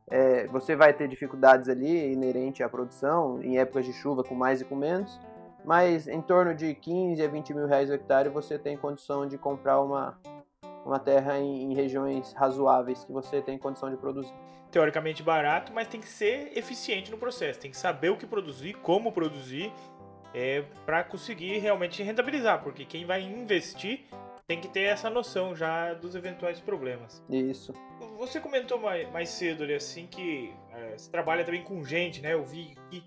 é, 0.08 0.48
você 0.48 0.76
vai 0.76 0.94
ter 0.94 1.08
dificuldades 1.08 1.68
ali 1.68 2.14
inerente 2.14 2.62
à 2.64 2.70
produção, 2.70 3.42
em 3.42 3.58
épocas 3.58 3.86
de 3.86 3.94
chuva 3.94 4.24
com 4.24 4.36
mais 4.36 4.62
e 4.62 4.66
com 4.66 4.76
menos, 4.76 5.20
mas 5.66 6.08
em 6.08 6.22
torno 6.22 6.54
de 6.54 6.74
15 6.76 7.22
a 7.22 7.28
20 7.28 7.54
mil 7.54 7.66
reais 7.66 7.90
o 7.90 7.94
hectare 7.94 8.30
você 8.30 8.58
tem 8.58 8.78
condição 8.78 9.28
de 9.28 9.38
comprar 9.38 9.82
uma, 9.82 10.18
uma 10.86 11.00
terra 11.00 11.40
em, 11.40 11.64
em, 11.64 11.74
regiões 11.74 12.34
razoáveis 12.34 13.04
que 13.04 13.12
você 13.12 13.42
tem 13.42 13.58
condição 13.58 13.90
de 13.90 13.98
produzir. 13.98 14.34
Teoricamente 14.72 15.24
barato, 15.24 15.72
mas 15.74 15.88
tem 15.88 16.02
que 16.02 16.08
ser 16.08 16.52
eficiente 16.58 17.10
no 17.10 17.18
processo, 17.18 17.60
tem 17.60 17.72
que 17.72 17.78
saber 17.78 18.10
o 18.10 18.18
que 18.18 18.28
produzir, 18.28 18.74
como 18.74 19.12
produzir, 19.12 19.72
é, 20.34 20.64
para 20.86 21.04
conseguir 21.04 21.60
realmente 21.60 22.04
rentabilizar, 22.04 22.62
porque 22.62 22.84
quem 22.84 23.06
vai 23.06 23.22
investir 23.22 24.06
tem 24.48 24.60
que 24.60 24.68
ter 24.68 24.82
essa 24.82 25.10
noção 25.10 25.56
já 25.56 25.94
dos 25.94 26.14
eventuais 26.14 26.60
problemas. 26.60 27.24
Isso. 27.30 27.74
Você 28.18 28.40
comentou 28.40 28.80
mais, 28.80 29.10
mais 29.12 29.30
cedo 29.30 29.64
ali 29.64 29.74
assim 29.74 30.06
que 30.08 30.54
é, 30.72 30.98
você 30.98 31.10
trabalha 31.10 31.44
também 31.44 31.64
com 31.64 31.84
gente, 31.84 32.22
né? 32.22 32.34
Eu 32.34 32.44
vi 32.44 32.76
que 32.92 33.04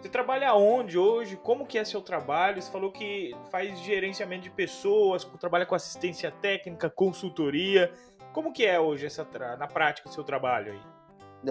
você 0.00 0.08
trabalha 0.08 0.54
onde 0.54 0.96
hoje? 0.96 1.36
Como 1.36 1.66
que 1.66 1.76
é 1.76 1.84
seu 1.84 2.00
trabalho? 2.00 2.62
Você 2.62 2.70
falou 2.70 2.92
que 2.92 3.36
faz 3.50 3.78
gerenciamento 3.80 4.42
de 4.42 4.50
pessoas, 4.50 5.24
trabalha 5.40 5.66
com 5.66 5.74
assistência 5.74 6.30
técnica, 6.30 6.88
consultoria. 6.88 7.92
Como 8.32 8.52
que 8.52 8.64
é 8.64 8.78
hoje 8.78 9.06
essa 9.06 9.26
na 9.58 9.66
prática 9.66 10.08
o 10.08 10.12
seu 10.12 10.22
trabalho 10.22 10.72
aí? 10.72 10.80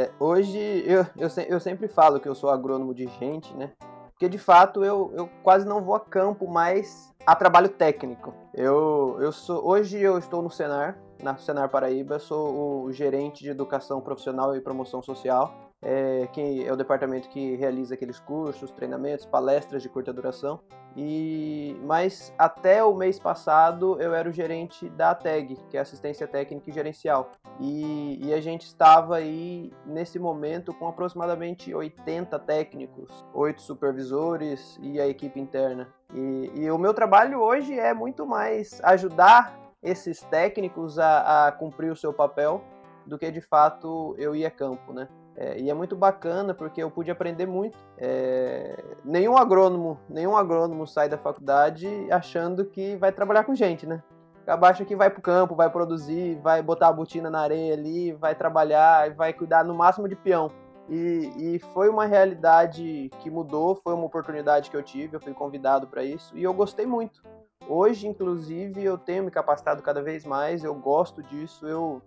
É, 0.02 0.10
hoje 0.20 0.58
eu, 0.86 1.06
eu, 1.18 1.30
eu 1.48 1.60
sempre 1.60 1.88
falo 1.90 2.20
que 2.20 2.28
eu 2.28 2.36
sou 2.36 2.50
agrônomo 2.50 2.94
de 2.94 3.08
gente, 3.20 3.54
né? 3.54 3.74
Porque 4.12 4.30
de 4.30 4.38
fato 4.38 4.84
eu, 4.84 5.12
eu 5.14 5.30
quase 5.44 5.68
não 5.68 5.82
vou 5.82 5.96
a 5.96 6.00
campo 6.00 6.48
mais 6.48 7.14
a 7.26 7.36
trabalho 7.36 7.70
técnico. 7.70 8.34
Eu, 8.54 9.18
eu 9.20 9.32
sou 9.34 9.68
hoje 9.68 10.00
eu 10.00 10.18
estou 10.18 10.42
no 10.42 10.50
Senar, 10.50 10.98
na 11.22 11.36
Senar 11.36 11.70
Paraíba, 11.70 12.18
sou 12.18 12.86
o 12.86 12.92
gerente 12.94 13.44
de 13.44 13.50
educação 13.50 14.00
profissional 14.00 14.56
e 14.56 14.62
promoção 14.62 15.02
social 15.02 15.67
é, 15.82 16.28
que 16.34 16.66
é 16.66 16.72
o 16.72 16.76
departamento 16.76 17.30
que 17.30 17.56
realiza 17.56 17.94
aqueles 17.94 18.20
cursos, 18.20 18.72
treinamentos, 18.72 19.26
palestras 19.26 19.82
de 19.82 19.90
curta 19.90 20.12
duração. 20.12 20.60
E 20.96 21.80
mas 21.84 22.34
até 22.38 22.84
o 22.84 22.96
mês 22.96 23.20
passado 23.20 24.02
eu 24.02 24.16
era 24.16 24.28
o 24.28 24.32
gerente 24.32 24.90
da 24.90 25.14
TAG, 25.14 25.56
que 25.70 25.78
é 25.78 25.80
assistência 25.80 26.28
técnica 26.28 26.70
e 26.70 26.74
gerencial. 26.74 27.32
E, 27.60 28.20
e 28.26 28.34
a 28.34 28.42
gente 28.42 28.66
estava 28.66 29.18
aí 29.18 29.72
nesse 29.86 30.18
momento 30.18 30.74
com 30.74 30.88
aproximadamente 30.88 31.74
80 31.74 32.40
técnicos, 32.40 33.26
8 33.34 33.62
supervisores 33.62 34.80
e 34.82 35.00
a 35.00 35.08
equipe 35.08 35.40
interna. 35.40 35.88
E, 36.14 36.52
e 36.56 36.72
o 36.72 36.78
meu 36.80 36.94
trabalho 36.94 37.40
hoje 37.42 37.78
é 37.78 37.94
muito 37.94 38.26
mais 38.26 38.82
ajudar 38.84 39.56
esses 39.84 40.22
técnicos 40.22 40.98
a, 40.98 41.48
a 41.48 41.52
cumprir 41.52 41.92
o 41.92 41.96
seu 41.96 42.12
papel 42.12 42.64
do 43.06 43.18
que 43.18 43.30
de 43.32 43.42
fato 43.42 44.16
eu 44.18 44.36
ir 44.36 44.46
a 44.46 44.52
campo, 44.52 44.92
né? 44.92 45.08
É, 45.40 45.60
e 45.60 45.70
é 45.70 45.74
muito 45.74 45.96
bacana 45.96 46.52
porque 46.52 46.82
eu 46.82 46.90
pude 46.90 47.12
aprender 47.12 47.46
muito. 47.46 47.78
É, 47.96 48.84
nenhum 49.06 49.38
agrônomo, 49.38 50.00
nenhum 50.10 50.36
agrônomo 50.36 50.88
sai 50.88 51.08
da 51.08 51.18
faculdade 51.18 51.88
achando 52.12 52.66
que 52.66 52.96
vai 52.96 53.12
trabalhar 53.12 53.44
com 53.44 53.54
gente, 53.54 53.86
né? 53.86 54.02
Abaixo 54.48 54.84
que 54.84 54.96
vai 54.96 55.12
pro 55.12 55.22
campo, 55.22 55.56
vai 55.56 55.70
produzir, 55.70 56.40
vai 56.42 56.64
botar 56.64 56.88
a 56.88 56.94
botina 56.94 57.30
na 57.30 57.42
areia 57.42 57.74
ali, 57.74 58.14
vai 58.14 58.34
trabalhar, 58.34 59.14
vai 59.14 59.32
cuidar 59.32 59.64
no 59.64 59.76
máximo 59.76 60.10
de 60.10 60.16
peão. 60.16 60.50
E, 60.90 61.32
e 61.38 61.60
foi 61.60 61.90
uma 61.90 62.06
realidade 62.06 63.12
que 63.20 63.30
mudou, 63.30 63.76
foi 63.76 63.94
uma 63.94 64.06
oportunidade 64.06 64.72
que 64.72 64.78
eu 64.78 64.82
tive, 64.82 65.18
eu 65.18 65.20
fui 65.20 65.34
convidado 65.34 65.86
para 65.86 66.04
isso 66.04 66.36
e 66.36 66.44
eu 66.44 66.54
gostei 66.54 66.86
muito. 66.86 67.22
Hoje, 67.68 68.08
inclusive, 68.08 68.84
eu 68.84 68.98
tenho 68.98 69.26
me 69.26 69.30
capacitado 69.30 69.84
cada 69.84 70.02
vez 70.02 70.26
mais, 70.26 70.64
eu 70.64 70.74
gosto 70.74 71.22
disso, 71.22 71.68
eu 71.68 72.02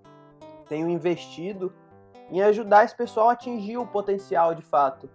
tenho 0.67 0.89
investido 0.89 1.71
em 2.31 2.43
ajudar 2.43 2.85
esse 2.85 2.97
pessoal 2.97 3.29
a 3.29 3.33
atingir 3.33 3.77
o 3.77 3.87
potencial 3.87 4.55
de 4.55 4.63
fato. 4.63 5.09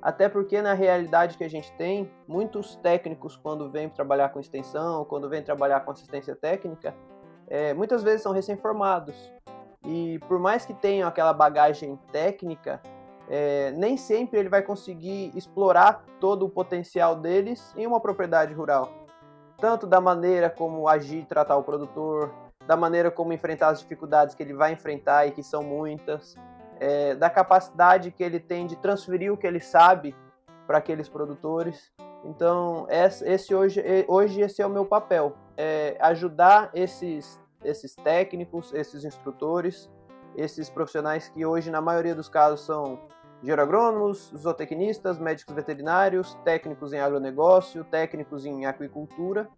Até 0.00 0.28
porque 0.28 0.62
na 0.62 0.72
realidade 0.72 1.36
que 1.36 1.44
a 1.44 1.50
gente 1.50 1.70
tem, 1.72 2.10
muitos 2.26 2.76
técnicos 2.76 3.36
quando 3.36 3.68
vêm 3.68 3.88
trabalhar 3.88 4.30
com 4.30 4.40
extensão, 4.40 5.04
quando 5.04 5.28
vêm 5.28 5.42
trabalhar 5.42 5.80
com 5.80 5.90
assistência 5.90 6.34
técnica, 6.34 6.94
é, 7.46 7.74
muitas 7.74 8.02
vezes 8.02 8.22
são 8.22 8.32
recém-formados. 8.32 9.14
E 9.84 10.18
por 10.20 10.38
mais 10.38 10.64
que 10.64 10.72
tenham 10.72 11.08
aquela 11.08 11.32
bagagem 11.32 11.98
técnica, 12.12 12.80
é, 13.28 13.70
nem 13.72 13.96
sempre 13.96 14.40
ele 14.40 14.48
vai 14.48 14.62
conseguir 14.62 15.32
explorar 15.36 16.04
todo 16.18 16.46
o 16.46 16.50
potencial 16.50 17.14
deles 17.14 17.74
em 17.76 17.86
uma 17.86 18.00
propriedade 18.00 18.54
rural. 18.54 18.90
Tanto 19.58 19.86
da 19.86 20.00
maneira 20.00 20.48
como 20.48 20.88
agir 20.88 21.20
e 21.20 21.26
tratar 21.26 21.56
o 21.56 21.62
produtor, 21.62 22.32
da 22.66 22.76
maneira 22.76 23.10
como 23.10 23.32
enfrentar 23.32 23.68
as 23.68 23.80
dificuldades 23.80 24.34
que 24.34 24.42
ele 24.42 24.54
vai 24.54 24.72
enfrentar 24.72 25.26
e 25.26 25.32
que 25.32 25.42
são 25.42 25.62
muitas, 25.62 26.36
é, 26.80 27.14
da 27.14 27.28
capacidade 27.28 28.10
que 28.10 28.24
ele 28.24 28.40
tem 28.40 28.66
de 28.66 28.74
transferir 28.76 29.32
o 29.32 29.36
que 29.36 29.46
ele 29.46 29.60
sabe 29.60 30.16
para 30.66 30.78
aqueles 30.78 31.08
produtores. 31.08 31.92
Então, 32.24 32.86
esse 32.88 33.54
hoje, 33.54 33.82
hoje 34.08 34.40
esse 34.40 34.60
é 34.60 34.66
o 34.66 34.70
meu 34.70 34.84
papel, 34.84 35.36
é 35.56 35.96
ajudar 36.00 36.70
esses, 36.74 37.40
esses 37.64 37.94
técnicos, 37.94 38.72
esses 38.74 39.04
instrutores, 39.04 39.90
esses 40.36 40.68
profissionais 40.68 41.28
que 41.28 41.44
hoje, 41.44 41.70
na 41.70 41.80
maioria 41.80 42.14
dos 42.14 42.28
casos, 42.28 42.64
são 42.64 42.98
geroagrônomos, 43.42 44.32
zootecnistas, 44.36 45.18
médicos 45.18 45.54
veterinários, 45.54 46.34
técnicos 46.44 46.92
em 46.92 47.00
agronegócio, 47.00 47.84
técnicos 47.84 48.44
em 48.44 48.66
aquicultura, 48.66 49.48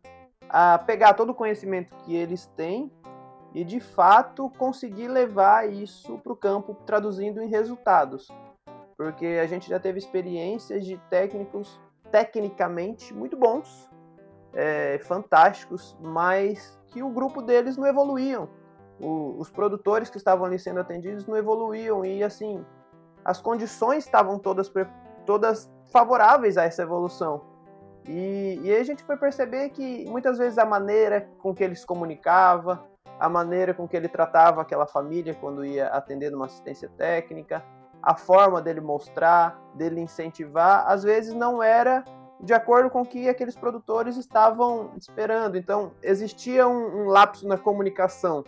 a 0.48 0.78
pegar 0.78 1.14
todo 1.14 1.30
o 1.30 1.34
conhecimento 1.34 1.94
que 2.04 2.14
eles 2.14 2.46
têm 2.56 2.92
e 3.54 3.64
de 3.64 3.80
fato 3.80 4.50
conseguir 4.56 5.08
levar 5.08 5.70
isso 5.70 6.18
para 6.18 6.32
o 6.32 6.36
campo 6.36 6.74
traduzindo 6.86 7.42
em 7.42 7.48
resultados. 7.48 8.28
Porque 8.96 9.38
a 9.42 9.46
gente 9.46 9.68
já 9.68 9.78
teve 9.78 9.98
experiências 9.98 10.84
de 10.84 10.96
técnicos 11.10 11.80
tecnicamente 12.10 13.12
muito 13.14 13.36
bons, 13.36 13.90
é, 14.54 14.98
fantásticos, 15.04 15.96
mas 16.00 16.78
que 16.88 17.02
o 17.02 17.10
grupo 17.10 17.42
deles 17.42 17.76
não 17.76 17.86
evoluíam. 17.86 18.48
O, 19.00 19.36
os 19.38 19.50
produtores 19.50 20.10
que 20.10 20.18
estavam 20.18 20.44
ali 20.44 20.58
sendo 20.58 20.80
atendidos 20.80 21.26
não 21.26 21.36
evoluíam 21.36 22.04
e 22.04 22.22
assim 22.22 22.64
as 23.24 23.40
condições 23.40 24.04
estavam 24.04 24.38
todas, 24.38 24.70
todas 25.24 25.70
favoráveis 25.90 26.56
a 26.56 26.64
essa 26.64 26.82
evolução. 26.82 27.42
E, 28.06 28.60
e 28.62 28.70
aí 28.70 28.80
a 28.80 28.84
gente 28.84 29.04
foi 29.04 29.16
perceber 29.16 29.70
que 29.70 30.04
muitas 30.08 30.38
vezes 30.38 30.58
a 30.58 30.64
maneira 30.64 31.28
com 31.38 31.54
que 31.54 31.62
eles 31.62 31.80
se 31.80 31.86
comunicava, 31.86 32.84
a 33.22 33.28
maneira 33.28 33.72
com 33.72 33.86
que 33.86 33.96
ele 33.96 34.08
tratava 34.08 34.60
aquela 34.60 34.84
família 34.84 35.32
quando 35.32 35.64
ia 35.64 35.86
atender 35.86 36.28
numa 36.32 36.46
assistência 36.46 36.90
técnica, 36.98 37.64
a 38.02 38.16
forma 38.16 38.60
dele 38.60 38.80
mostrar, 38.80 39.62
dele 39.74 40.00
incentivar, 40.00 40.90
às 40.90 41.04
vezes 41.04 41.32
não 41.32 41.62
era 41.62 42.04
de 42.40 42.52
acordo 42.52 42.90
com 42.90 43.02
o 43.02 43.06
que 43.06 43.28
aqueles 43.28 43.54
produtores 43.54 44.16
estavam 44.16 44.90
esperando. 44.96 45.56
Então, 45.56 45.92
existia 46.02 46.66
um, 46.66 47.02
um 47.02 47.06
lapso 47.06 47.46
na 47.46 47.56
comunicação. 47.56 48.42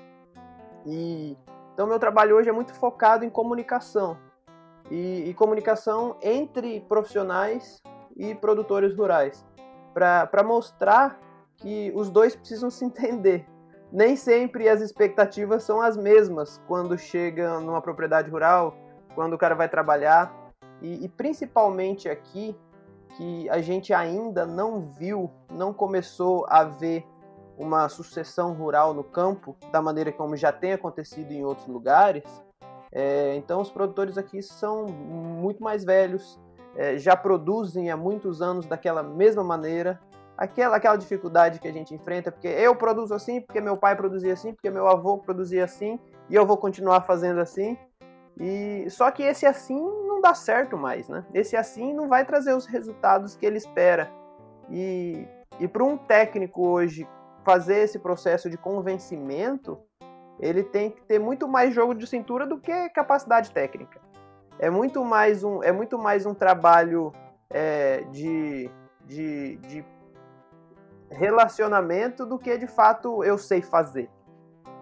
E, 0.84 1.38
Então, 1.72 1.86
meu 1.86 2.00
trabalho 2.00 2.34
hoje 2.34 2.48
é 2.48 2.52
muito 2.52 2.74
focado 2.74 3.24
em 3.24 3.30
comunicação 3.30 4.18
e, 4.90 5.30
e 5.30 5.34
comunicação 5.34 6.16
entre 6.20 6.80
profissionais 6.80 7.80
e 8.16 8.34
produtores 8.34 8.92
rurais, 8.96 9.46
para 9.92 10.42
mostrar 10.42 11.16
que 11.58 11.92
os 11.94 12.10
dois 12.10 12.34
precisam 12.34 12.70
se 12.70 12.84
entender. 12.84 13.53
Nem 13.92 14.16
sempre 14.16 14.68
as 14.68 14.80
expectativas 14.80 15.62
são 15.62 15.80
as 15.80 15.96
mesmas 15.96 16.60
quando 16.66 16.98
chega 16.98 17.60
numa 17.60 17.80
propriedade 17.80 18.30
rural, 18.30 18.76
quando 19.14 19.34
o 19.34 19.38
cara 19.38 19.54
vai 19.54 19.68
trabalhar. 19.68 20.34
E, 20.82 21.04
e 21.04 21.08
principalmente 21.08 22.08
aqui, 22.08 22.56
que 23.16 23.48
a 23.48 23.60
gente 23.60 23.92
ainda 23.92 24.44
não 24.44 24.86
viu, 24.86 25.30
não 25.50 25.72
começou 25.72 26.46
a 26.48 26.64
ver 26.64 27.06
uma 27.56 27.88
sucessão 27.88 28.52
rural 28.52 28.92
no 28.92 29.04
campo 29.04 29.56
da 29.70 29.80
maneira 29.80 30.10
como 30.12 30.36
já 30.36 30.52
tem 30.52 30.72
acontecido 30.72 31.30
em 31.30 31.44
outros 31.44 31.68
lugares. 31.68 32.24
É, 32.90 33.34
então, 33.36 33.60
os 33.60 33.70
produtores 33.70 34.18
aqui 34.18 34.42
são 34.42 34.86
muito 34.86 35.62
mais 35.62 35.84
velhos, 35.84 36.40
é, 36.76 36.96
já 36.98 37.16
produzem 37.16 37.90
há 37.90 37.96
muitos 37.96 38.42
anos 38.42 38.66
daquela 38.66 39.02
mesma 39.02 39.42
maneira. 39.42 40.00
Aquela, 40.36 40.76
aquela 40.76 40.96
dificuldade 40.96 41.60
que 41.60 41.68
a 41.68 41.72
gente 41.72 41.94
enfrenta, 41.94 42.32
porque 42.32 42.48
eu 42.48 42.74
produzo 42.74 43.14
assim, 43.14 43.40
porque 43.40 43.60
meu 43.60 43.76
pai 43.76 43.94
produzia 43.94 44.32
assim, 44.32 44.52
porque 44.52 44.68
meu 44.68 44.88
avô 44.88 45.18
produzia 45.18 45.64
assim, 45.64 45.98
e 46.28 46.34
eu 46.34 46.44
vou 46.44 46.56
continuar 46.56 47.02
fazendo 47.02 47.40
assim. 47.40 47.78
E 48.40 48.86
só 48.90 49.10
que 49.10 49.22
esse 49.22 49.46
assim 49.46 49.80
não 49.80 50.20
dá 50.20 50.34
certo 50.34 50.76
mais, 50.76 51.08
né? 51.08 51.24
Esse 51.32 51.56
assim 51.56 51.94
não 51.94 52.08
vai 52.08 52.24
trazer 52.24 52.52
os 52.52 52.66
resultados 52.66 53.36
que 53.36 53.46
ele 53.46 53.58
espera. 53.58 54.10
E, 54.68 55.26
e 55.60 55.68
para 55.68 55.84
um 55.84 55.96
técnico 55.96 56.66
hoje 56.66 57.06
fazer 57.44 57.78
esse 57.78 57.98
processo 57.98 58.50
de 58.50 58.56
convencimento, 58.56 59.78
ele 60.40 60.64
tem 60.64 60.90
que 60.90 61.02
ter 61.02 61.18
muito 61.18 61.46
mais 61.46 61.74
jogo 61.74 61.94
de 61.94 62.06
cintura 62.06 62.46
do 62.46 62.58
que 62.58 62.88
capacidade 62.90 63.52
técnica. 63.52 64.00
É 64.58 64.70
muito 64.70 65.04
mais 65.04 65.44
um, 65.44 65.62
é 65.62 65.70
muito 65.70 65.98
mais 65.98 66.26
um 66.26 66.34
trabalho 66.34 67.12
é, 67.50 68.00
de, 68.10 68.70
de, 69.04 69.56
de 69.56 69.84
relacionamento 71.14 72.26
do 72.26 72.38
que 72.38 72.56
de 72.58 72.66
fato 72.66 73.22
eu 73.24 73.38
sei 73.38 73.62
fazer. 73.62 74.10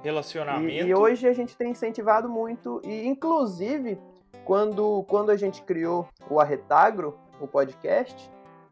Relacionamento. 0.03 0.87
E, 0.87 0.89
e, 0.89 0.95
hoje 0.95 1.29
a 1.29 1.33
gente 1.33 1.57
tem 1.57 1.71
incentivado 1.71 2.29
muito, 2.29 2.81
e 2.85 3.07
inclusive 3.07 4.01
quando, 4.45 5.05
quando 5.05 5.31
a 5.31 5.37
gente 5.37 5.63
criou 5.63 6.09
o 6.29 6.41
Arretagro, 6.41 7.17
o 7.41 7.47
podcast, 7.47 8.31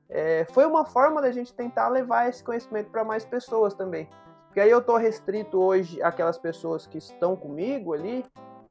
é, 0.09 0.45
foi 0.51 0.67
uma 0.67 0.85
forma 0.85 1.23
da 1.23 1.31
gente 1.31 1.55
tentar 1.55 1.89
levar 1.89 2.29
esse 2.29 2.43
conhecimento 2.43 2.91
para 2.91 3.05
mais 3.05 3.25
pessoas 3.25 3.75
também. 3.75 4.09
Porque 4.47 4.61
aí 4.61 4.71
eu 4.71 4.81
estou 4.81 4.97
restrito 4.97 5.61
hoje 5.61 6.03
àquelas 6.03 6.37
pessoas 6.37 6.85
que 6.85 6.99
estão 6.99 7.37
comigo 7.37 7.95
ali, 7.95 8.25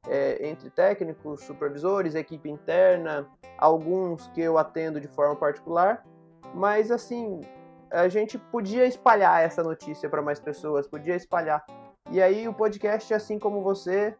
é, 0.06 0.46
entre 0.46 0.68
técnicos, 0.68 1.42
supervisores, 1.44 2.14
equipe 2.14 2.50
interna, 2.50 3.26
alguns 3.56 4.26
que 4.28 4.42
eu 4.42 4.58
atendo 4.58 5.00
de 5.00 5.08
forma 5.08 5.36
particular, 5.36 6.04
mas 6.54 6.90
assim, 6.90 7.40
a 7.90 8.08
gente 8.08 8.38
podia 8.38 8.86
espalhar 8.86 9.42
essa 9.42 9.62
notícia 9.62 10.08
para 10.08 10.22
mais 10.22 10.38
pessoas, 10.38 10.86
podia 10.86 11.16
espalhar. 11.16 11.64
E 12.10 12.22
aí 12.22 12.48
o 12.48 12.54
podcast, 12.54 13.12
assim 13.12 13.38
como 13.38 13.62
você, 13.62 14.14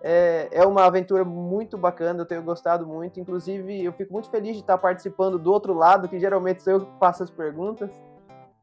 é, 0.00 0.48
é 0.52 0.66
uma 0.66 0.84
aventura 0.84 1.24
muito 1.24 1.76
bacana, 1.76 2.20
eu 2.20 2.26
tenho 2.26 2.42
gostado 2.42 2.86
muito. 2.86 3.20
Inclusive, 3.20 3.84
eu 3.84 3.92
fico 3.92 4.12
muito 4.12 4.30
feliz 4.30 4.54
de 4.54 4.62
estar 4.62 4.78
participando 4.78 5.38
do 5.38 5.52
outro 5.52 5.74
lado, 5.74 6.08
que 6.08 6.18
geralmente 6.18 6.62
sou 6.62 6.72
eu 6.72 6.86
que 6.86 6.98
faço 6.98 7.22
as 7.22 7.30
perguntas. 7.30 7.90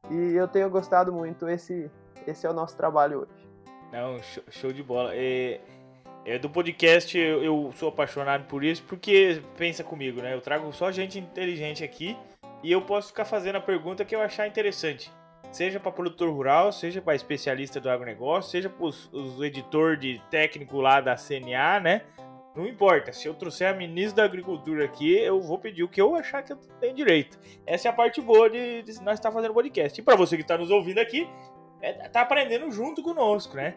E 0.10 0.34
eu 0.34 0.48
tenho 0.48 0.70
gostado 0.70 1.14
muito. 1.14 1.48
Esse, 1.48 1.90
esse 2.28 2.46
é 2.46 2.50
o 2.50 2.54
nosso 2.54 2.76
trabalho 2.76 3.20
hoje. 3.22 3.50
Não, 3.92 4.22
show, 4.22 4.44
show 4.50 4.74
de 4.74 4.84
bola. 4.84 5.12
É, 5.14 5.62
é, 6.26 6.38
do 6.38 6.50
podcast 6.50 7.18
eu, 7.18 7.44
eu, 7.44 7.72
sou 7.74 7.90
apaixonado 7.90 8.46
por 8.46 8.64
isso, 8.64 8.84
porque 8.84 9.42
pensa 9.58 9.84
comigo, 9.84 10.22
né? 10.22 10.34
Eu 10.34 10.42
trago 10.42 10.72
só 10.74 10.92
gente 10.92 11.20
inteligente 11.20 11.84
aqui 11.84 12.18
e 12.64 12.72
eu 12.72 12.82
posso 12.82 13.10
ficar 13.10 13.26
fazendo 13.26 13.58
a 13.58 13.62
pergunta 13.62 14.06
que 14.06 14.16
eu 14.16 14.22
achar 14.22 14.48
interessante 14.48 15.12
seja 15.54 15.80
para 15.80 15.92
produtor 15.92 16.30
rural, 16.34 16.72
seja 16.72 17.02
para 17.02 17.16
especialista 17.16 17.80
do 17.80 17.90
agronegócio, 17.90 18.52
seja 18.52 18.70
para 18.70 18.86
os, 18.86 19.10
editor 19.42 19.96
de 19.96 20.22
técnico 20.30 20.82
lá 20.82 21.00
da 21.00 21.16
CNA, 21.16 21.80
né? 21.80 22.02
Não 22.56 22.68
importa, 22.68 23.12
se 23.14 23.28
eu 23.28 23.34
trouxer 23.34 23.68
a 23.68 23.74
ministra 23.74 24.18
da 24.18 24.24
Agricultura 24.26 24.86
aqui, 24.86 25.16
eu 25.16 25.42
vou 25.42 25.58
pedir 25.58 25.84
o 25.84 25.88
que 25.88 26.02
eu 26.02 26.16
achar 26.16 26.44
que 26.44 26.54
eu 26.54 26.58
tenho 26.80 26.94
direito. 26.94 27.38
Essa 27.66 27.88
é 27.88 27.92
a 27.92 27.94
parte 27.94 28.22
boa 28.22 28.50
de, 28.50 28.84
de 28.84 29.02
nós 29.02 29.16
estar 29.16 29.30
tá 29.30 29.32
fazendo 29.32 29.54
podcast. 29.54 30.00
E 30.00 30.04
para 30.04 30.16
você 30.16 30.36
que 30.36 30.44
está 30.44 30.58
nos 30.58 30.70
ouvindo 30.70 31.00
aqui, 31.00 31.28
é, 31.82 31.94
tá 32.10 32.22
aprendendo 32.22 32.70
junto 32.72 33.02
conosco, 33.02 33.56
né? 33.56 33.76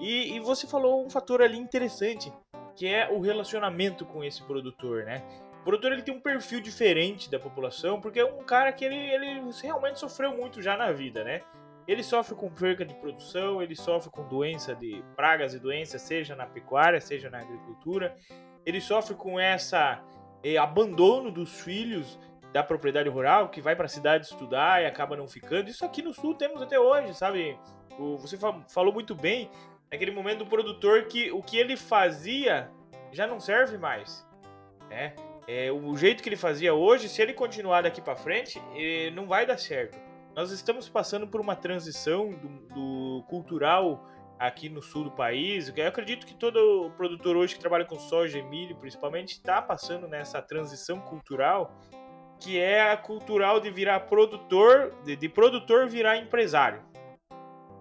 E, 0.00 0.36
e 0.36 0.40
você 0.40 0.66
falou 0.66 1.04
um 1.04 1.10
fator 1.10 1.42
ali 1.42 1.58
interessante, 1.58 2.32
que 2.74 2.86
é 2.86 3.10
o 3.10 3.20
relacionamento 3.20 4.06
com 4.06 4.24
esse 4.24 4.42
produtor, 4.42 5.04
né? 5.04 5.22
Produtor 5.64 5.92
ele 5.92 6.02
tem 6.02 6.14
um 6.14 6.20
perfil 6.20 6.60
diferente 6.60 7.30
da 7.30 7.38
população, 7.38 8.00
porque 8.00 8.20
é 8.20 8.24
um 8.24 8.44
cara 8.44 8.70
que 8.70 8.84
ele, 8.84 8.96
ele 8.96 9.40
realmente 9.62 9.98
sofreu 9.98 10.36
muito 10.36 10.60
já 10.60 10.76
na 10.76 10.92
vida, 10.92 11.24
né? 11.24 11.40
Ele 11.88 12.02
sofre 12.02 12.34
com 12.34 12.50
perca 12.50 12.84
de 12.84 12.94
produção, 12.94 13.62
ele 13.62 13.74
sofre 13.74 14.10
com 14.10 14.26
doença 14.28 14.74
de 14.74 15.02
pragas 15.16 15.54
e 15.54 15.58
doenças, 15.58 16.02
seja 16.02 16.36
na 16.36 16.46
pecuária, 16.46 17.00
seja 17.00 17.30
na 17.30 17.38
agricultura. 17.38 18.14
Ele 18.64 18.80
sofre 18.80 19.14
com 19.14 19.40
essa 19.40 20.02
eh, 20.42 20.56
abandono 20.56 21.30
dos 21.30 21.60
filhos 21.60 22.18
da 22.52 22.62
propriedade 22.62 23.08
rural, 23.08 23.48
que 23.48 23.60
vai 23.60 23.74
para 23.74 23.86
a 23.86 23.88
cidade 23.88 24.26
estudar 24.26 24.82
e 24.82 24.86
acaba 24.86 25.16
não 25.16 25.26
ficando. 25.26 25.68
Isso 25.68 25.84
aqui 25.84 26.02
no 26.02 26.14
sul 26.14 26.34
temos 26.34 26.62
até 26.62 26.78
hoje, 26.78 27.12
sabe? 27.14 27.58
O, 27.98 28.16
você 28.16 28.38
falou 28.68 28.92
muito 28.92 29.14
bem 29.14 29.50
naquele 29.90 30.10
momento 30.10 30.38
do 30.38 30.46
produtor 30.46 31.04
que 31.04 31.32
o 31.32 31.42
que 31.42 31.56
ele 31.56 31.76
fazia 31.76 32.70
já 33.12 33.26
não 33.26 33.40
serve 33.40 33.76
mais. 33.76 34.26
Né? 34.88 35.14
É, 35.46 35.70
o 35.70 35.94
jeito 35.96 36.22
que 36.22 36.28
ele 36.28 36.36
fazia 36.36 36.72
hoje, 36.72 37.08
se 37.08 37.20
ele 37.20 37.34
continuar 37.34 37.82
daqui 37.82 38.00
para 38.00 38.16
frente, 38.16 38.60
é, 38.74 39.10
não 39.10 39.26
vai 39.26 39.44
dar 39.44 39.58
certo. 39.58 39.98
Nós 40.34 40.50
estamos 40.50 40.88
passando 40.88 41.28
por 41.28 41.40
uma 41.40 41.54
transição 41.54 42.30
do, 42.30 42.48
do, 42.74 43.22
cultural 43.28 44.08
aqui 44.38 44.68
no 44.68 44.82
sul 44.82 45.04
do 45.04 45.10
país. 45.10 45.72
Eu 45.76 45.86
acredito 45.86 46.26
que 46.26 46.34
todo 46.34 46.90
produtor 46.96 47.36
hoje 47.36 47.54
que 47.54 47.60
trabalha 47.60 47.84
com 47.84 47.98
soja 47.98 48.38
e 48.38 48.42
milho, 48.42 48.74
principalmente, 48.76 49.32
está 49.32 49.60
passando 49.60 50.08
nessa 50.08 50.40
transição 50.40 50.98
cultural, 50.98 51.72
que 52.40 52.58
é 52.58 52.90
a 52.90 52.96
cultural 52.96 53.60
de 53.60 53.70
virar 53.70 54.00
produtor, 54.00 54.92
de, 55.04 55.14
de 55.14 55.28
produtor 55.28 55.86
virar 55.86 56.16
empresário. 56.16 56.82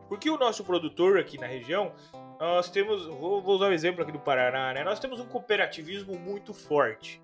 Porque 0.08 0.30
o 0.30 0.38
nosso 0.38 0.63
produtor 0.63 1.17
aqui 1.17 1.39
na 1.39 1.47
região, 1.47 1.93
nós 2.39 2.69
temos, 2.69 3.08
vou, 3.08 3.41
vou 3.41 3.56
usar 3.56 3.69
o 3.69 3.73
exemplo 3.73 4.04
aqui 4.04 4.12
do 4.12 4.19
Paraná, 4.19 4.73
né? 4.73 4.84
Nós 4.84 4.99
temos 4.99 5.19
um 5.19 5.26
cooperativismo 5.26 6.19
muito 6.19 6.54
forte. 6.54 7.22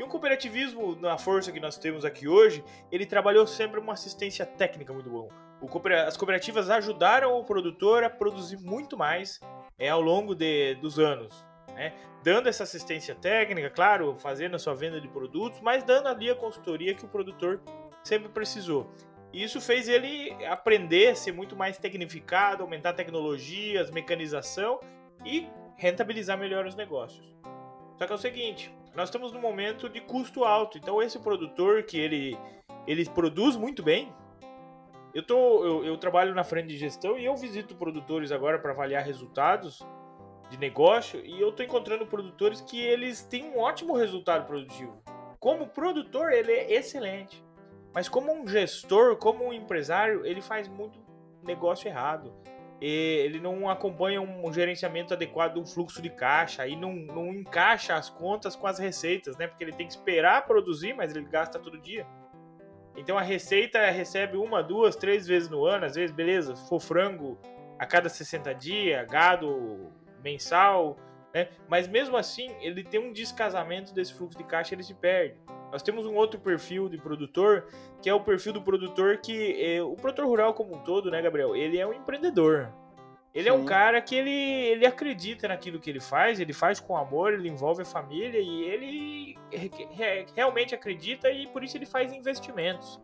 E 0.00 0.02
o 0.02 0.06
cooperativismo, 0.06 0.96
na 0.96 1.18
força 1.18 1.52
que 1.52 1.60
nós 1.60 1.76
temos 1.76 2.06
aqui 2.06 2.26
hoje, 2.26 2.64
ele 2.90 3.04
trabalhou 3.04 3.46
sempre 3.46 3.78
uma 3.78 3.92
assistência 3.92 4.46
técnica 4.46 4.94
muito 4.94 5.10
bom. 5.10 5.28
as 6.06 6.16
cooperativas 6.16 6.70
ajudaram 6.70 7.38
o 7.38 7.44
produtor 7.44 8.02
a 8.02 8.08
produzir 8.08 8.56
muito 8.56 8.96
mais 8.96 9.38
é, 9.78 9.90
ao 9.90 10.00
longo 10.00 10.34
de, 10.34 10.74
dos 10.76 10.98
anos. 10.98 11.44
Né? 11.74 11.92
Dando 12.24 12.48
essa 12.48 12.62
assistência 12.62 13.14
técnica, 13.14 13.68
claro, 13.68 14.16
fazendo 14.18 14.56
a 14.56 14.58
sua 14.58 14.74
venda 14.74 14.98
de 14.98 15.06
produtos, 15.06 15.60
mas 15.60 15.84
dando 15.84 16.08
ali 16.08 16.30
a 16.30 16.34
consultoria 16.34 16.94
que 16.94 17.04
o 17.04 17.08
produtor 17.08 17.60
sempre 18.02 18.30
precisou. 18.30 18.90
E 19.34 19.44
isso 19.44 19.60
fez 19.60 19.86
ele 19.86 20.34
aprender, 20.46 21.14
ser 21.14 21.32
muito 21.32 21.54
mais 21.54 21.76
tecnificado, 21.76 22.62
aumentar 22.62 22.94
tecnologias, 22.94 23.90
mecanização 23.90 24.80
e 25.26 25.46
rentabilizar 25.76 26.38
melhor 26.38 26.64
os 26.64 26.74
negócios. 26.74 27.36
Só 27.98 28.06
que 28.06 28.12
é 28.12 28.14
o 28.14 28.18
seguinte, 28.18 28.72
nós 28.94 29.08
estamos 29.08 29.32
num 29.32 29.40
momento 29.40 29.88
de 29.88 30.00
custo 30.00 30.44
alto. 30.44 30.78
Então 30.78 31.02
esse 31.02 31.18
produtor 31.18 31.84
que 31.84 31.98
ele, 31.98 32.38
ele 32.86 33.08
produz 33.08 33.56
muito 33.56 33.82
bem. 33.82 34.12
Eu, 35.12 35.24
tô, 35.24 35.64
eu, 35.64 35.84
eu 35.84 35.96
trabalho 35.96 36.34
na 36.34 36.44
frente 36.44 36.68
de 36.68 36.76
gestão 36.76 37.18
e 37.18 37.24
eu 37.24 37.36
visito 37.36 37.74
produtores 37.74 38.30
agora 38.30 38.58
para 38.58 38.72
avaliar 38.72 39.04
resultados 39.04 39.84
de 40.48 40.56
negócio 40.58 41.20
e 41.24 41.40
eu 41.40 41.50
estou 41.50 41.64
encontrando 41.64 42.06
produtores 42.06 42.60
que 42.60 42.80
eles 42.80 43.22
têm 43.22 43.44
um 43.44 43.58
ótimo 43.58 43.94
resultado 43.94 44.46
produtivo. 44.46 45.02
Como 45.38 45.68
produtor, 45.68 46.32
ele 46.32 46.52
é 46.52 46.74
excelente. 46.74 47.44
Mas 47.92 48.08
como 48.08 48.32
um 48.32 48.46
gestor, 48.46 49.16
como 49.16 49.44
um 49.44 49.52
empresário, 49.52 50.24
ele 50.24 50.40
faz 50.40 50.68
muito 50.68 51.00
negócio 51.42 51.88
errado 51.88 52.32
ele 52.80 53.40
não 53.40 53.68
acompanha 53.68 54.20
um 54.22 54.50
gerenciamento 54.52 55.12
adequado 55.12 55.54
do 55.54 55.66
fluxo 55.66 56.00
de 56.00 56.08
caixa 56.08 56.66
e 56.66 56.74
não, 56.74 56.94
não 56.94 57.26
encaixa 57.28 57.94
as 57.94 58.08
contas 58.08 58.56
com 58.56 58.66
as 58.66 58.78
receitas, 58.78 59.36
né? 59.36 59.46
Porque 59.46 59.62
ele 59.62 59.72
tem 59.72 59.86
que 59.86 59.92
esperar 59.92 60.46
produzir, 60.46 60.94
mas 60.94 61.14
ele 61.14 61.26
gasta 61.26 61.58
todo 61.58 61.78
dia. 61.78 62.06
Então 62.96 63.18
a 63.18 63.22
receita 63.22 63.90
recebe 63.90 64.36
uma, 64.36 64.62
duas, 64.62 64.96
três 64.96 65.26
vezes 65.26 65.48
no 65.48 65.64
ano, 65.64 65.84
às 65.84 65.94
vezes, 65.94 66.14
beleza, 66.14 66.56
se 66.56 66.68
for 66.68 66.80
frango 66.80 67.38
a 67.78 67.86
cada 67.86 68.08
60 68.08 68.54
dias, 68.54 69.06
gado 69.06 69.92
mensal, 70.22 70.96
né? 71.34 71.48
Mas 71.68 71.86
mesmo 71.86 72.16
assim, 72.16 72.50
ele 72.60 72.82
tem 72.82 73.00
um 73.00 73.12
descasamento 73.12 73.94
desse 73.94 74.14
fluxo 74.14 74.38
de 74.38 74.44
caixa, 74.44 74.74
ele 74.74 74.82
se 74.82 74.94
perde. 74.94 75.36
Nós 75.70 75.82
temos 75.82 76.06
um 76.06 76.14
outro 76.14 76.40
perfil 76.40 76.88
de 76.88 76.98
produtor, 76.98 77.66
que 78.02 78.10
é 78.10 78.14
o 78.14 78.20
perfil 78.20 78.52
do 78.52 78.62
produtor 78.62 79.18
que 79.18 79.62
é, 79.62 79.82
o 79.82 79.94
produtor 79.94 80.26
rural 80.26 80.54
como 80.54 80.74
um 80.74 80.78
todo, 80.80 81.10
né, 81.10 81.22
Gabriel? 81.22 81.54
Ele 81.54 81.78
é 81.78 81.86
um 81.86 81.92
empreendedor. 81.92 82.72
Ele 83.32 83.44
Sim. 83.44 83.50
é 83.50 83.52
um 83.52 83.64
cara 83.64 84.00
que 84.00 84.14
ele, 84.14 84.30
ele 84.30 84.84
acredita 84.84 85.46
naquilo 85.46 85.78
que 85.78 85.88
ele 85.88 86.00
faz, 86.00 86.40
ele 86.40 86.52
faz 86.52 86.80
com 86.80 86.96
amor, 86.96 87.32
ele 87.32 87.48
envolve 87.48 87.82
a 87.82 87.84
família 87.84 88.40
e 88.40 88.64
ele 88.64 89.38
realmente 90.34 90.74
acredita 90.74 91.30
e 91.30 91.46
por 91.46 91.62
isso 91.62 91.76
ele 91.76 91.86
faz 91.86 92.12
investimentos. 92.12 93.00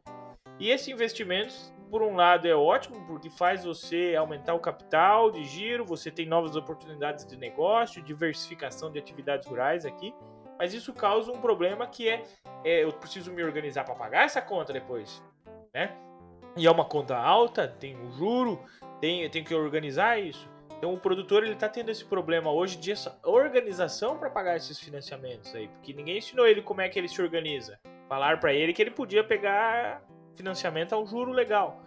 E 0.58 0.70
esses 0.70 0.88
investimentos, 0.88 1.72
por 1.90 2.02
um 2.02 2.16
lado, 2.16 2.48
é 2.48 2.54
ótimo 2.54 3.06
porque 3.06 3.30
faz 3.30 3.64
você 3.64 4.16
aumentar 4.16 4.54
o 4.54 4.58
capital 4.58 5.30
de 5.30 5.44
giro, 5.44 5.84
você 5.84 6.10
tem 6.10 6.26
novas 6.26 6.56
oportunidades 6.56 7.24
de 7.24 7.36
negócio, 7.36 8.02
diversificação 8.02 8.90
de 8.90 8.98
atividades 8.98 9.46
rurais 9.46 9.84
aqui. 9.84 10.12
Mas 10.58 10.72
isso 10.72 10.92
causa 10.92 11.30
um 11.30 11.40
problema 11.40 11.86
que 11.86 12.08
é, 12.08 12.24
é 12.64 12.84
eu 12.84 12.92
preciso 12.92 13.32
me 13.32 13.42
organizar 13.42 13.84
para 13.84 13.94
pagar 13.94 14.24
essa 14.24 14.40
conta 14.40 14.72
depois, 14.72 15.22
né? 15.74 15.96
E 16.56 16.66
é 16.66 16.70
uma 16.70 16.84
conta 16.84 17.16
alta, 17.16 17.68
tem 17.68 17.94
o 17.96 18.06
um 18.06 18.12
juro, 18.12 18.64
tem, 19.00 19.28
tem 19.28 19.44
que 19.44 19.54
organizar 19.54 20.18
isso. 20.18 20.48
Então 20.78 20.92
o 20.92 20.98
produtor 20.98 21.42
ele 21.42 21.54
está 21.54 21.68
tendo 21.68 21.90
esse 21.90 22.04
problema 22.04 22.50
hoje 22.50 22.76
de 22.76 22.92
essa 22.92 23.18
organização 23.22 24.18
para 24.18 24.30
pagar 24.30 24.56
esses 24.56 24.78
financiamentos 24.78 25.54
aí, 25.54 25.68
porque 25.68 25.92
ninguém 25.92 26.18
ensinou 26.18 26.46
ele 26.46 26.62
como 26.62 26.80
é 26.80 26.88
que 26.88 26.98
ele 26.98 27.08
se 27.08 27.20
organiza. 27.20 27.78
Falar 28.08 28.38
para 28.38 28.52
ele 28.52 28.72
que 28.72 28.82
ele 28.82 28.90
podia 28.90 29.24
pegar 29.24 30.02
financiamento 30.36 30.92
a 30.94 30.98
um 30.98 31.06
juro 31.06 31.32
legal. 31.32 31.82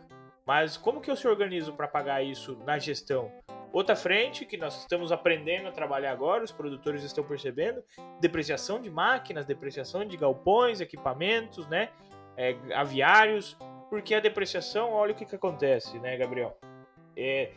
Mas 0.46 0.76
como 0.76 1.00
que 1.00 1.12
eu 1.12 1.16
se 1.16 1.28
organizo 1.28 1.74
para 1.74 1.88
pagar 1.88 2.24
isso 2.24 2.58
na 2.66 2.80
gestão? 2.80 3.32
Outra 3.72 3.96
frente 3.96 4.46
que 4.46 4.58
nós 4.58 4.80
estamos 4.80 5.12
aprendendo 5.12 5.68
a 5.68 5.72
trabalhar 5.72 6.12
agora, 6.12 6.44
os 6.44 6.52
produtores 6.52 7.04
estão 7.04 7.24
percebendo, 7.24 7.84
depreciação 8.20 8.82
de 8.82 8.90
máquinas, 8.90 9.46
depreciação 9.46 10.04
de 10.04 10.18
galpões, 10.18 10.82
equipamentos, 10.82 11.68
né, 11.68 11.90
é, 12.36 12.56
aviários, 12.74 13.56
porque 13.90 14.16
a 14.16 14.20
depreciação, 14.20 14.92
olha 14.92 15.12
o 15.12 15.16
que, 15.16 15.26
que 15.26 15.36
acontece, 15.36 16.00
né, 16.00 16.18
Gabriel? 16.18 16.58
É, 17.16 17.52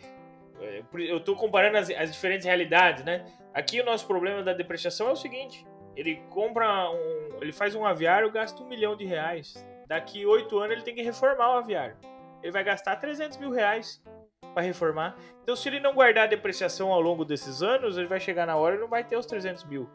é, 0.60 0.82
eu 0.94 1.16
estou 1.16 1.34
comparando 1.34 1.78
as, 1.78 1.90
as, 1.90 2.12
diferentes 2.12 2.46
realidades, 2.46 3.04
né? 3.04 3.24
Aqui 3.54 3.80
o 3.80 3.84
nosso 3.84 4.06
problema 4.06 4.42
da 4.42 4.52
depreciação 4.52 5.08
é 5.08 5.12
o 5.12 5.16
seguinte: 5.16 5.66
ele 5.96 6.16
compra 6.30 6.90
um, 6.90 7.38
ele 7.40 7.52
faz 7.52 7.74
um 7.74 7.84
aviário, 7.84 8.30
gasta 8.30 8.62
um 8.62 8.66
milhão 8.66 8.96
de 8.96 9.04
reais. 9.04 9.54
Daqui 9.86 10.24
oito 10.24 10.58
anos 10.58 10.76
ele 10.76 10.82
tem 10.82 10.94
que 10.94 11.02
reformar 11.02 11.54
o 11.54 11.58
aviário. 11.58 11.96
Ele 12.42 12.52
vai 12.52 12.64
gastar 12.64 12.96
300 12.96 13.38
mil 13.38 13.50
reais 13.50 14.02
para 14.52 14.62
reformar. 14.62 15.16
Então, 15.42 15.56
se 15.56 15.68
ele 15.68 15.80
não 15.80 15.94
guardar 15.94 16.24
a 16.24 16.28
depreciação 16.28 16.92
ao 16.92 17.00
longo 17.00 17.24
desses 17.24 17.62
anos, 17.62 17.96
ele 17.96 18.06
vai 18.06 18.20
chegar 18.20 18.46
na 18.46 18.56
hora 18.56 18.76
e 18.76 18.78
não 18.78 18.88
vai 18.88 19.04
ter 19.04 19.16
os 19.16 19.26
300 19.26 19.64
mil. 19.64 19.88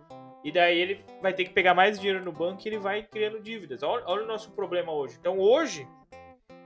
E 0.44 0.52
daí 0.52 0.80
ele 0.80 1.04
vai 1.22 1.34
ter 1.34 1.46
que 1.46 1.52
pegar 1.52 1.74
mais 1.74 2.00
dinheiro 2.00 2.24
no 2.24 2.32
banco 2.32 2.62
e 2.64 2.70
ele 2.70 2.78
vai 2.78 3.04
criando 3.04 3.40
dívidas. 3.40 3.84
Olha, 3.84 4.04
olha 4.06 4.24
o 4.24 4.28
nosso 4.28 4.52
problema 4.52 4.92
hoje. 4.92 5.18
Então, 5.20 5.40
hoje, 5.40 5.88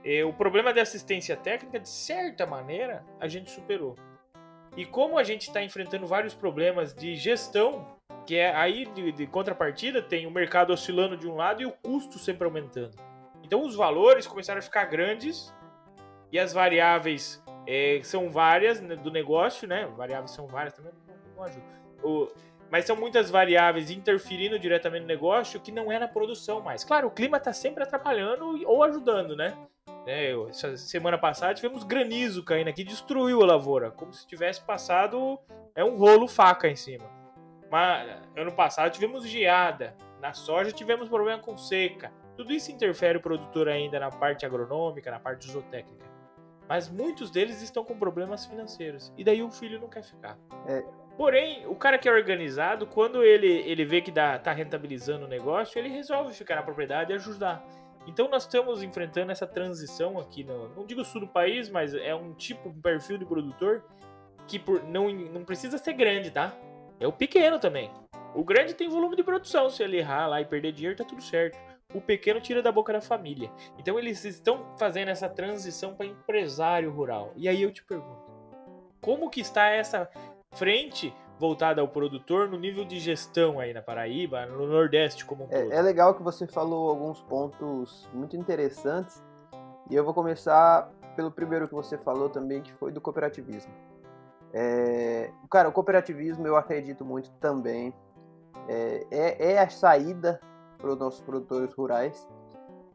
é, 0.04 0.24
o 0.24 0.32
problema 0.32 0.72
da 0.72 0.82
assistência 0.82 1.36
técnica, 1.36 1.78
de 1.78 1.88
certa 1.88 2.46
maneira, 2.46 3.04
a 3.20 3.28
gente 3.28 3.50
superou. 3.50 3.96
E 4.76 4.86
como 4.86 5.18
a 5.18 5.22
gente 5.22 5.42
está 5.42 5.62
enfrentando 5.62 6.06
vários 6.06 6.34
problemas 6.34 6.94
de 6.94 7.14
gestão, 7.14 7.86
que 8.26 8.36
é 8.36 8.54
aí 8.54 8.86
de, 8.86 9.12
de, 9.12 9.26
contrapartida, 9.26 10.00
tem 10.00 10.26
o 10.26 10.30
mercado 10.30 10.72
oscilando 10.72 11.16
de 11.16 11.28
um 11.28 11.36
lado 11.36 11.62
e 11.62 11.66
o 11.66 11.72
custo 11.72 12.18
sempre 12.18 12.44
aumentando. 12.44 12.96
Então 13.42 13.64
os 13.64 13.74
valores 13.74 14.26
começaram 14.26 14.60
a 14.60 14.62
ficar 14.62 14.84
grandes 14.86 15.52
e 16.30 16.38
as 16.38 16.52
variáveis 16.52 17.41
é, 17.66 18.00
são 18.02 18.30
várias 18.30 18.80
né, 18.80 18.96
do 18.96 19.10
negócio, 19.10 19.68
né? 19.68 19.86
Variáveis 19.96 20.30
são 20.32 20.46
várias 20.46 20.74
também, 20.74 20.92
não, 21.36 21.44
ajuda. 21.44 21.64
O, 22.02 22.28
mas 22.70 22.86
são 22.86 22.96
muitas 22.96 23.30
variáveis 23.30 23.90
interferindo 23.90 24.58
diretamente 24.58 25.02
no 25.02 25.08
negócio 25.08 25.60
que 25.60 25.70
não 25.70 25.92
é 25.92 25.98
na 25.98 26.08
produção 26.08 26.62
mais. 26.62 26.82
Claro, 26.82 27.08
o 27.08 27.10
clima 27.10 27.36
está 27.36 27.52
sempre 27.52 27.82
atrapalhando 27.82 28.66
ou 28.66 28.82
ajudando, 28.82 29.36
né? 29.36 29.54
né? 30.06 30.32
Essa 30.48 30.76
semana 30.76 31.18
passada 31.18 31.54
tivemos 31.54 31.84
granizo 31.84 32.42
caindo 32.42 32.68
aqui, 32.68 32.82
destruiu 32.82 33.42
a 33.42 33.46
lavoura, 33.46 33.90
como 33.90 34.12
se 34.12 34.26
tivesse 34.26 34.62
passado 34.62 35.38
é 35.74 35.84
um 35.84 35.96
rolo 35.96 36.26
faca 36.26 36.66
em 36.68 36.76
cima. 36.76 37.04
Mas 37.70 38.08
ano 38.36 38.52
passado 38.52 38.90
tivemos 38.90 39.26
geada, 39.26 39.94
na 40.20 40.32
soja 40.32 40.72
tivemos 40.72 41.08
problema 41.08 41.42
com 41.42 41.56
seca. 41.56 42.12
Tudo 42.36 42.52
isso 42.52 42.72
interfere 42.72 43.18
o 43.18 43.20
produtor 43.20 43.68
ainda 43.68 44.00
na 44.00 44.10
parte 44.10 44.46
agronômica, 44.46 45.10
na 45.10 45.20
parte 45.20 45.50
zootécnica. 45.50 46.11
Mas 46.72 46.88
muitos 46.88 47.30
deles 47.30 47.60
estão 47.60 47.84
com 47.84 47.98
problemas 47.98 48.46
financeiros. 48.46 49.12
E 49.18 49.22
daí 49.22 49.42
o 49.42 49.50
filho 49.50 49.78
não 49.78 49.90
quer 49.90 50.02
ficar. 50.02 50.38
É, 50.66 50.82
Porém, 51.18 51.66
o 51.66 51.74
cara 51.74 51.98
que 51.98 52.08
é 52.08 52.10
organizado, 52.10 52.86
quando 52.86 53.22
ele, 53.22 53.46
ele 53.46 53.84
vê 53.84 54.00
que 54.00 54.10
dá, 54.10 54.38
tá 54.38 54.52
rentabilizando 54.52 55.26
o 55.26 55.28
negócio, 55.28 55.78
ele 55.78 55.90
resolve 55.90 56.32
ficar 56.32 56.56
na 56.56 56.62
propriedade 56.62 57.12
e 57.12 57.14
ajudar. 57.14 57.62
Então 58.06 58.26
nós 58.30 58.44
estamos 58.44 58.82
enfrentando 58.82 59.30
essa 59.30 59.46
transição 59.46 60.18
aqui, 60.18 60.44
no, 60.44 60.70
não 60.70 60.86
digo 60.86 61.04
sul 61.04 61.20
do 61.20 61.28
país, 61.28 61.68
mas 61.68 61.92
é 61.92 62.14
um 62.14 62.32
tipo, 62.32 62.70
um 62.70 62.80
perfil 62.80 63.18
de 63.18 63.26
produtor 63.26 63.84
que 64.48 64.58
por, 64.58 64.82
não, 64.84 65.12
não 65.12 65.44
precisa 65.44 65.76
ser 65.76 65.92
grande, 65.92 66.30
tá? 66.30 66.56
É 66.98 67.06
o 67.06 67.12
pequeno 67.12 67.58
também. 67.58 67.90
O 68.34 68.42
grande 68.42 68.72
tem 68.72 68.88
volume 68.88 69.14
de 69.14 69.22
produção, 69.22 69.68
se 69.68 69.82
ele 69.82 69.98
errar 69.98 70.26
lá 70.26 70.40
e 70.40 70.46
perder 70.46 70.72
dinheiro, 70.72 70.96
tá 70.96 71.04
tudo 71.04 71.20
certo. 71.20 71.58
O 71.94 72.00
pequeno 72.00 72.40
tira 72.40 72.62
da 72.62 72.72
boca 72.72 72.92
da 72.92 73.00
família. 73.00 73.50
Então 73.78 73.98
eles 73.98 74.24
estão 74.24 74.66
fazendo 74.78 75.08
essa 75.08 75.28
transição 75.28 75.94
para 75.94 76.06
empresário 76.06 76.90
rural. 76.90 77.32
E 77.36 77.48
aí 77.48 77.62
eu 77.62 77.72
te 77.72 77.84
pergunto, 77.84 78.22
como 79.00 79.28
que 79.28 79.40
está 79.40 79.66
essa 79.66 80.08
frente 80.52 81.14
voltada 81.38 81.80
ao 81.80 81.88
produtor 81.88 82.48
no 82.48 82.58
nível 82.58 82.84
de 82.84 83.00
gestão 83.00 83.58
aí 83.58 83.74
na 83.74 83.82
Paraíba, 83.82 84.46
no 84.46 84.66
Nordeste 84.66 85.24
como 85.24 85.44
um 85.44 85.48
é, 85.50 85.62
todo. 85.62 85.72
É 85.72 85.82
legal 85.82 86.14
que 86.14 86.22
você 86.22 86.46
falou 86.46 86.88
alguns 86.88 87.20
pontos 87.22 88.08
muito 88.12 88.36
interessantes 88.36 89.22
e 89.90 89.96
eu 89.96 90.04
vou 90.04 90.14
começar 90.14 90.88
pelo 91.16 91.30
primeiro 91.30 91.66
que 91.66 91.74
você 91.74 91.98
falou 91.98 92.28
também, 92.28 92.62
que 92.62 92.72
foi 92.74 92.92
do 92.92 93.00
cooperativismo. 93.00 93.72
É, 94.52 95.30
cara, 95.50 95.68
o 95.68 95.72
cooperativismo 95.72 96.46
eu 96.46 96.56
acredito 96.56 97.04
muito 97.04 97.30
também. 97.40 97.92
É, 98.68 99.06
é, 99.10 99.52
é 99.54 99.58
a 99.58 99.68
saída 99.68 100.40
para 100.82 100.92
os 100.92 100.98
nossos 100.98 101.20
produtores 101.20 101.72
rurais. 101.72 102.28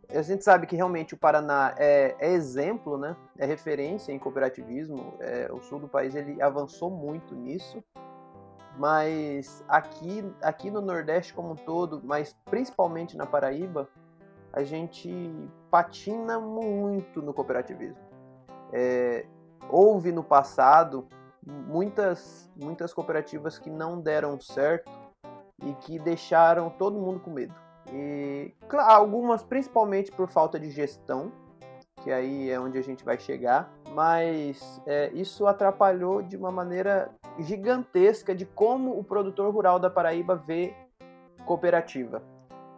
A 0.09 0.21
gente 0.21 0.43
sabe 0.43 0.67
que 0.67 0.75
realmente 0.75 1.13
o 1.13 1.17
Paraná 1.17 1.73
é, 1.77 2.15
é 2.19 2.31
exemplo, 2.31 2.97
né? 2.97 3.15
É 3.37 3.45
referência 3.45 4.11
em 4.11 4.19
cooperativismo. 4.19 5.13
É, 5.19 5.49
o 5.51 5.61
sul 5.61 5.79
do 5.79 5.87
país 5.87 6.15
ele 6.15 6.41
avançou 6.41 6.89
muito 6.89 7.35
nisso, 7.35 7.83
mas 8.77 9.63
aqui, 9.67 10.23
aqui 10.41 10.69
no 10.69 10.81
Nordeste 10.81 11.33
como 11.33 11.51
um 11.51 11.55
todo, 11.55 12.01
mas 12.03 12.35
principalmente 12.45 13.17
na 13.17 13.25
Paraíba, 13.25 13.89
a 14.53 14.63
gente 14.63 15.49
patina 15.69 16.39
muito 16.39 17.21
no 17.21 17.33
cooperativismo. 17.33 18.01
É, 18.71 19.25
houve 19.69 20.11
no 20.11 20.23
passado 20.23 21.07
muitas, 21.45 22.49
muitas 22.55 22.93
cooperativas 22.93 23.57
que 23.57 23.69
não 23.69 23.99
deram 23.99 24.39
certo 24.39 24.91
e 25.63 25.73
que 25.73 25.99
deixaram 25.99 26.69
todo 26.69 26.99
mundo 26.99 27.19
com 27.19 27.31
medo. 27.31 27.66
E 27.91 28.53
algumas 28.73 29.43
principalmente 29.43 30.11
por 30.11 30.27
falta 30.27 30.59
de 30.59 30.69
gestão, 30.69 31.31
que 32.03 32.11
aí 32.11 32.49
é 32.49 32.59
onde 32.59 32.77
a 32.77 32.81
gente 32.81 33.03
vai 33.03 33.17
chegar, 33.17 33.71
mas 33.91 34.81
é, 34.85 35.09
isso 35.13 35.47
atrapalhou 35.47 36.21
de 36.21 36.37
uma 36.37 36.51
maneira 36.51 37.09
gigantesca 37.39 38.35
de 38.35 38.45
como 38.45 38.97
o 38.97 39.03
produtor 39.03 39.53
rural 39.53 39.79
da 39.79 39.89
Paraíba 39.89 40.35
vê 40.35 40.73
cooperativa. 41.45 42.21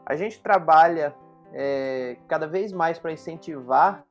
A 0.06 0.15
gente 0.15 0.41
trabalha 0.41 1.13
é, 1.54 2.17
cada 2.28 2.48
vez 2.48 2.72
mais 2.72 2.98
para 2.98 3.12
incentivar 3.12 4.06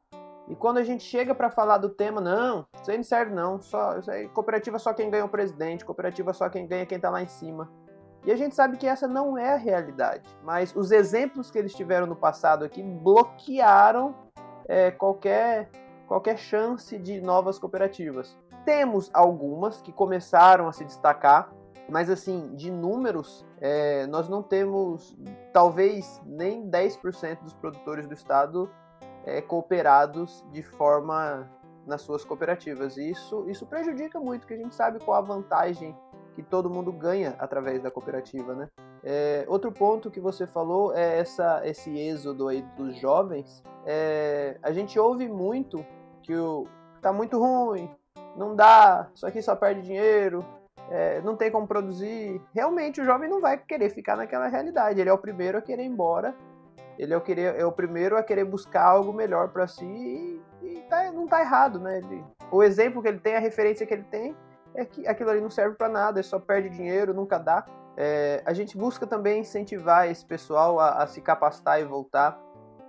e 0.49 0.57
quando 0.57 0.79
a 0.79 0.83
gente 0.83 1.05
chega 1.05 1.35
para 1.35 1.51
falar 1.51 1.77
do 1.77 1.91
tema, 1.91 2.21
não, 2.21 2.67
isso 2.81 2.91
aí 2.91 2.97
não 2.97 3.05
serve 3.05 3.35
não, 3.35 3.61
só, 3.61 3.97
cooperativa 4.33 4.79
só 4.79 4.95
quem 4.95 5.11
ganha 5.11 5.25
o 5.25 5.29
presidente, 5.29 5.85
cooperativa 5.85 6.33
só 6.33 6.49
quem 6.49 6.67
ganha 6.67 6.87
quem 6.87 6.97
está 6.97 7.11
lá 7.11 7.23
em 7.23 7.29
cima. 7.29 7.71
E 8.29 8.31
a 8.31 8.37
gente 8.37 8.55
sabe 8.55 8.77
que 8.77 8.87
essa 8.87 9.09
não 9.09 9.39
é 9.39 9.55
a 9.55 9.57
realidade. 9.57 10.29
Mas 10.45 10.77
os 10.77 10.91
exemplos 10.91 11.51
que 11.51 11.57
eles 11.57 11.75
tiveram 11.75 12.07
no 12.07 12.15
passado 12.15 12.63
aqui 12.63 12.83
bloquearam 12.83 14.15
é, 14.67 14.91
qualquer, 14.91 15.71
qualquer 16.07 16.37
chance 16.37 16.99
de 16.99 17.23
novas 17.23 17.59
cooperativas. 17.59 18.37
Temos 18.67 19.11
algumas 19.15 19.81
que 19.81 19.91
começaram 19.91 20.69
a 20.69 20.75
se 20.75 20.85
destacar, 20.85 21.51
mas 21.89 22.11
assim, 22.11 22.55
de 22.55 22.71
números, 22.71 23.47
é, 23.63 24.07
nós 24.09 24.29
não 24.29 24.43
temos 24.43 25.17
talvez 25.51 26.21
nem 26.27 26.69
10% 26.69 27.43
dos 27.43 27.55
produtores 27.55 28.07
do 28.07 28.13
estado 28.13 28.71
é, 29.25 29.41
cooperados 29.41 30.45
de 30.53 30.63
forma 30.63 31.51
nas 31.87 32.03
suas 32.03 32.27
cooperativas. 32.27 32.99
Isso, 32.99 33.49
isso 33.49 33.65
prejudica 33.65 34.21
muito, 34.21 34.43
porque 34.43 34.53
a 34.53 34.59
gente 34.59 34.75
sabe 34.75 35.03
qual 35.03 35.17
a 35.17 35.23
vantagem 35.23 35.97
que 36.39 36.43
todo 36.45 36.71
mundo 36.71 36.93
ganha 36.93 37.35
através 37.37 37.83
da 37.83 37.91
cooperativa, 37.91 38.55
né? 38.55 38.69
É, 39.03 39.45
outro 39.49 39.73
ponto 39.73 40.09
que 40.09 40.21
você 40.21 40.47
falou 40.47 40.95
é 40.95 41.19
essa, 41.19 41.63
esse 41.65 41.99
êxodo 41.99 42.47
aí 42.47 42.63
dos 42.77 42.97
jovens. 42.97 43.61
É, 43.85 44.57
a 44.63 44.71
gente 44.71 44.97
ouve 45.01 45.27
muito 45.27 45.85
que 46.23 46.37
o 46.37 46.69
tá 47.03 47.13
muito 47.13 47.41
ruim, 47.41 47.91
não 48.37 48.55
dá, 48.55 49.09
isso 49.13 49.27
aqui 49.27 49.43
só 49.43 49.57
perde 49.57 49.83
dinheiro, 49.83 50.45
é, 50.89 51.21
não 51.23 51.35
tem 51.35 51.51
como 51.51 51.67
produzir. 51.67 52.41
Realmente 52.55 53.01
o 53.01 53.05
jovem 53.05 53.29
não 53.29 53.41
vai 53.41 53.59
querer 53.59 53.91
ficar 53.91 54.17
naquela 54.17 54.47
realidade. 54.47 55.01
Ele 55.01 55.11
é 55.11 55.13
o 55.13 55.19
primeiro 55.19 55.59
a 55.59 55.63
querer 55.63 55.83
ir 55.83 55.87
embora. 55.87 56.37
Ele 56.97 57.13
é 57.13 57.17
o, 57.17 57.21
querer, 57.21 57.57
é 57.57 57.65
o 57.65 57.73
primeiro 57.73 58.17
a 58.17 58.23
querer 58.23 58.45
buscar 58.45 58.85
algo 58.85 59.13
melhor 59.13 59.49
para 59.49 59.67
si 59.67 59.85
e, 59.85 60.41
e 60.63 60.83
tá, 60.89 61.11
não 61.11 61.27
tá 61.27 61.41
errado, 61.41 61.81
né? 61.81 61.99
Ele, 61.99 62.25
o 62.53 62.63
exemplo 62.63 63.03
que 63.03 63.09
ele 63.09 63.19
tem, 63.19 63.35
a 63.35 63.41
referência 63.41 63.85
que 63.85 63.93
ele 63.93 64.05
tem, 64.05 64.37
é 64.75 64.85
que 64.85 65.07
aquilo 65.07 65.31
ali 65.31 65.41
não 65.41 65.51
serve 65.51 65.77
para 65.77 65.89
nada, 65.89 66.21
é 66.21 66.23
só 66.23 66.39
perde 66.39 66.69
dinheiro, 66.71 67.15
nunca 67.15 67.39
dá. 67.39 67.65
É, 67.97 68.43
a 68.47 68.53
gente 68.53 68.77
busca 68.77 69.07
também 69.07 69.41
incentivar 69.41 70.09
esse 70.09 70.25
pessoal 70.25 70.79
a, 70.79 71.03
a 71.03 71.07
se 71.07 71.21
capacitar 71.21 71.81
e 71.81 71.85
voltar. 71.85 72.41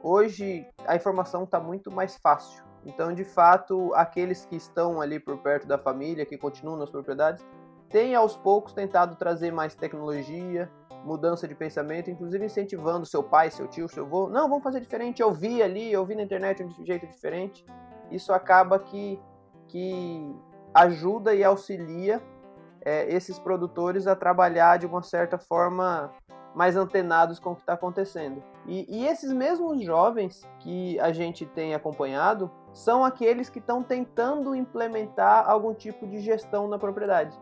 Hoje 0.03 0.65
a 0.85 0.95
informação 0.95 1.43
está 1.43 1.59
muito 1.59 1.91
mais 1.91 2.15
fácil. 2.17 2.63
Então, 2.85 3.13
de 3.13 3.23
fato, 3.23 3.93
aqueles 3.95 4.45
que 4.45 4.55
estão 4.55 5.01
ali 5.01 5.19
por 5.19 5.37
perto 5.39 5.67
da 5.67 5.77
família, 5.77 6.25
que 6.25 6.37
continuam 6.37 6.77
nas 6.77 6.89
propriedades, 6.89 7.45
têm 7.89 8.15
aos 8.15 8.37
poucos 8.37 8.73
tentado 8.73 9.15
trazer 9.15 9.51
mais 9.51 9.75
tecnologia, 9.75 10.71
mudança 11.03 11.47
de 11.47 11.55
pensamento, 11.55 12.09
inclusive 12.09 12.45
incentivando 12.45 13.05
seu 13.05 13.23
pai, 13.23 13.49
seu 13.49 13.67
tio, 13.67 13.87
seu 13.87 14.05
avô. 14.05 14.29
Não, 14.29 14.47
vamos 14.47 14.63
fazer 14.63 14.79
diferente. 14.79 15.21
Eu 15.21 15.33
vi 15.33 15.61
ali, 15.61 15.91
eu 15.91 16.05
vi 16.05 16.15
na 16.15 16.23
internet 16.23 16.63
um 16.63 16.85
jeito 16.85 17.07
diferente. 17.07 17.65
Isso 18.11 18.31
acaba 18.31 18.79
que, 18.79 19.19
que 19.67 20.35
ajuda 20.73 21.33
e 21.33 21.43
auxilia 21.43 22.21
é, 22.81 23.13
esses 23.13 23.37
produtores 23.37 24.07
a 24.07 24.15
trabalhar 24.15 24.77
de 24.77 24.85
uma 24.85 25.03
certa 25.03 25.37
forma 25.37 26.11
mais 26.55 26.75
antenados 26.75 27.39
com 27.39 27.51
o 27.51 27.55
que 27.55 27.61
está 27.61 27.73
acontecendo. 27.73 28.43
E, 28.65 28.85
e, 28.89 29.07
esses 29.07 29.31
mesmos 29.31 29.83
jovens 29.83 30.47
que 30.59 30.99
a 30.99 31.11
gente 31.11 31.45
tem 31.45 31.73
acompanhado 31.73 32.51
são 32.73 33.03
aqueles 33.03 33.49
que 33.49 33.59
estão 33.59 33.83
tentando 33.83 34.55
implementar 34.55 35.49
algum 35.49 35.73
tipo 35.73 36.07
de 36.07 36.19
gestão 36.19 36.67
na 36.67 36.77
propriedade. 36.77 37.37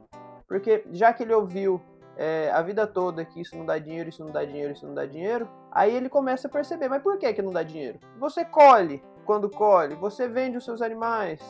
Porque 0.47 0.85
já 0.91 1.11
que 1.13 1.23
ele 1.23 1.33
ouviu 1.33 1.81
é, 2.15 2.49
a 2.51 2.61
vida 2.61 2.87
toda 2.87 3.25
que 3.25 3.41
isso 3.41 3.57
não 3.57 3.65
dá 3.65 3.77
dinheiro, 3.77 4.09
isso 4.09 4.23
não 4.23 4.31
dá 4.31 4.43
dinheiro, 4.43 4.73
isso 4.73 4.87
não 4.87 4.93
dá 4.93 5.05
dinheiro, 5.05 5.47
aí 5.71 5.95
ele 5.95 6.09
começa 6.09 6.47
a 6.47 6.51
perceber, 6.51 6.89
mas 6.89 7.03
por 7.03 7.17
que, 7.17 7.31
que 7.33 7.41
não 7.41 7.51
dá 7.51 7.63
dinheiro? 7.63 7.99
Você 8.19 8.43
colhe 8.43 9.03
quando 9.25 9.49
colhe, 9.49 9.95
você 9.95 10.27
vende 10.27 10.57
os 10.57 10.65
seus 10.65 10.81
animais, 10.81 11.41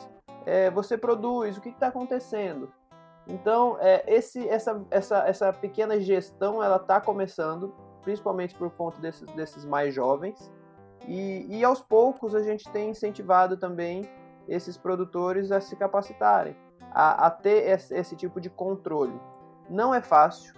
é, 0.46 0.70
você 0.70 0.96
produz, 0.96 1.56
o 1.56 1.60
que 1.60 1.68
está 1.68 1.88
acontecendo? 1.88 2.72
Então, 3.26 3.76
é, 3.80 4.02
esse, 4.06 4.48
essa, 4.48 4.82
essa, 4.90 5.18
essa 5.28 5.52
pequena 5.52 6.00
gestão 6.00 6.62
ela 6.62 6.76
está 6.76 7.00
começando, 7.00 7.74
principalmente 8.02 8.54
por 8.54 8.70
conta 8.70 8.98
desses, 9.00 9.30
desses 9.32 9.64
mais 9.64 9.94
jovens, 9.94 10.50
e, 11.06 11.46
e 11.48 11.64
aos 11.64 11.82
poucos 11.82 12.34
a 12.34 12.42
gente 12.42 12.68
tem 12.70 12.90
incentivado 12.90 13.56
também 13.56 14.08
esses 14.48 14.78
produtores 14.78 15.52
a 15.52 15.60
se 15.60 15.76
capacitarem, 15.76 16.56
a, 16.92 17.26
a 17.26 17.30
ter 17.30 17.68
esse, 17.68 17.94
esse 17.94 18.16
tipo 18.16 18.40
de 18.40 18.48
controle. 18.48 19.20
Não 19.68 19.94
é 19.94 20.00
fácil, 20.00 20.54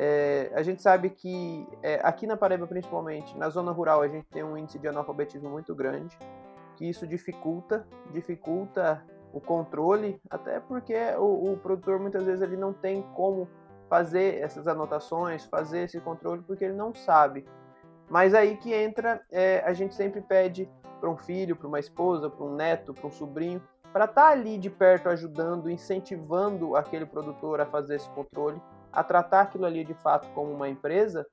é, 0.00 0.52
a 0.54 0.62
gente 0.62 0.80
sabe 0.80 1.10
que 1.10 1.66
é, 1.82 2.00
aqui 2.04 2.24
na 2.24 2.36
Paraíba, 2.36 2.68
principalmente, 2.68 3.36
na 3.36 3.48
zona 3.48 3.72
rural, 3.72 4.00
a 4.00 4.06
gente 4.06 4.26
tem 4.26 4.44
um 4.44 4.56
índice 4.56 4.78
de 4.78 4.86
analfabetismo 4.86 5.50
muito 5.50 5.74
grande, 5.74 6.16
que 6.78 6.88
isso 6.88 7.08
dificulta, 7.08 7.84
dificulta 8.12 9.04
o 9.32 9.40
controle, 9.40 10.20
até 10.30 10.60
porque 10.60 10.94
o, 11.18 11.52
o, 11.52 11.56
produtor 11.58 11.98
muitas 11.98 12.24
vezes 12.24 12.40
ele 12.40 12.56
não 12.56 12.72
tem 12.72 13.02
como 13.14 13.48
fazer 13.88 14.40
essas 14.40 14.68
anotações, 14.68 15.44
fazer 15.44 15.80
esse 15.80 16.00
controle, 16.00 16.40
porque 16.42 16.64
ele 16.64 16.74
não 16.74 16.94
sabe. 16.94 17.44
Mas 18.08 18.32
aí 18.32 18.56
que 18.56 18.72
entra, 18.72 19.20
é, 19.30 19.60
a 19.66 19.72
gente 19.72 19.94
sempre 19.94 20.20
pede 20.20 20.70
para 21.00 21.10
um 21.10 21.16
filho, 21.16 21.56
para 21.56 21.66
uma 21.66 21.80
esposa, 21.80 22.30
para 22.30 22.44
um 22.44 22.54
neto, 22.54 22.94
para 22.94 23.08
um 23.08 23.10
sobrinho, 23.10 23.60
para 23.92 24.04
estar 24.04 24.22
tá 24.22 24.28
ali 24.28 24.56
de 24.56 24.70
perto 24.70 25.08
ajudando, 25.08 25.68
incentivando 25.68 26.76
aquele 26.76 27.04
produtor 27.04 27.60
a 27.60 27.66
fazer 27.66 27.96
esse 27.96 28.08
controle, 28.10 28.62
a 28.92 29.02
tratar 29.02 29.42
aquilo 29.42 29.66
ali 29.66 29.84
de 29.84 29.94
fato 29.94 30.28
como 30.32 30.52
uma 30.52 30.68
empresa. 30.68 31.26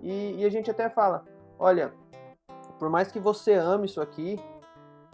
E, 0.00 0.36
e 0.40 0.44
a 0.44 0.48
gente 0.48 0.70
até 0.70 0.88
fala: 0.88 1.24
olha, 1.58 1.92
por 2.78 2.88
mais 2.88 3.10
que 3.10 3.18
você 3.18 3.54
ame 3.54 3.86
isso 3.86 4.00
aqui, 4.00 4.38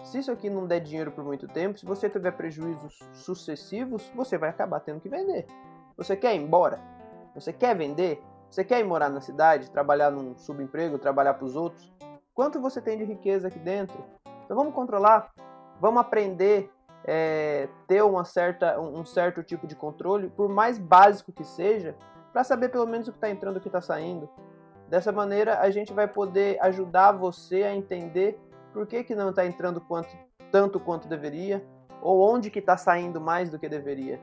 se 0.02 0.18
isso 0.18 0.30
aqui 0.30 0.48
não 0.48 0.66
der 0.66 0.80
dinheiro 0.80 1.10
por 1.10 1.24
muito 1.24 1.46
tempo, 1.48 1.78
se 1.78 1.86
você 1.86 2.08
tiver 2.08 2.32
prejuízos 2.32 2.98
sucessivos, 3.12 4.10
você 4.14 4.38
vai 4.38 4.50
acabar 4.50 4.80
tendo 4.80 5.00
que 5.00 5.08
vender. 5.08 5.46
Você 5.96 6.16
quer 6.16 6.34
ir 6.34 6.40
embora? 6.40 6.80
Você 7.34 7.52
quer 7.52 7.76
vender? 7.76 8.22
Você 8.50 8.64
quer 8.64 8.80
ir 8.80 8.84
morar 8.84 9.08
na 9.08 9.20
cidade, 9.20 9.70
trabalhar 9.70 10.10
num 10.10 10.36
subemprego, 10.36 10.98
trabalhar 10.98 11.34
para 11.34 11.44
os 11.44 11.54
outros? 11.54 11.92
Quanto 12.34 12.60
você 12.60 12.80
tem 12.80 12.98
de 12.98 13.04
riqueza 13.04 13.48
aqui 13.48 13.58
dentro? 13.58 14.02
Então 14.44 14.56
vamos 14.56 14.74
controlar, 14.74 15.30
vamos 15.80 16.00
aprender 16.00 16.70
é, 17.04 17.68
ter 17.86 18.02
uma 18.02 18.24
certa, 18.24 18.80
um 18.80 19.04
certo 19.04 19.42
tipo 19.42 19.66
de 19.66 19.74
controle, 19.74 20.28
por 20.28 20.48
mais 20.48 20.78
básico 20.78 21.32
que 21.32 21.44
seja, 21.44 21.94
para 22.32 22.44
saber 22.44 22.68
pelo 22.68 22.86
menos 22.86 23.08
o 23.08 23.12
que 23.12 23.18
está 23.18 23.30
entrando 23.30 23.56
e 23.56 23.58
o 23.58 23.60
que 23.60 23.68
está 23.68 23.80
saindo. 23.80 24.28
Dessa 24.88 25.12
maneira, 25.12 25.60
a 25.60 25.70
gente 25.70 25.92
vai 25.92 26.08
poder 26.08 26.58
ajudar 26.60 27.12
você 27.12 27.62
a 27.62 27.74
entender 27.74 28.40
por 28.72 28.86
que, 28.86 29.04
que 29.04 29.14
não 29.14 29.30
está 29.30 29.44
entrando 29.46 29.80
quanto, 29.80 30.08
tanto 30.50 30.78
quanto 30.80 31.08
deveria, 31.08 31.64
ou 32.02 32.20
onde 32.20 32.50
que 32.50 32.58
está 32.58 32.76
saindo 32.76 33.20
mais 33.20 33.50
do 33.50 33.58
que 33.58 33.68
deveria. 33.68 34.20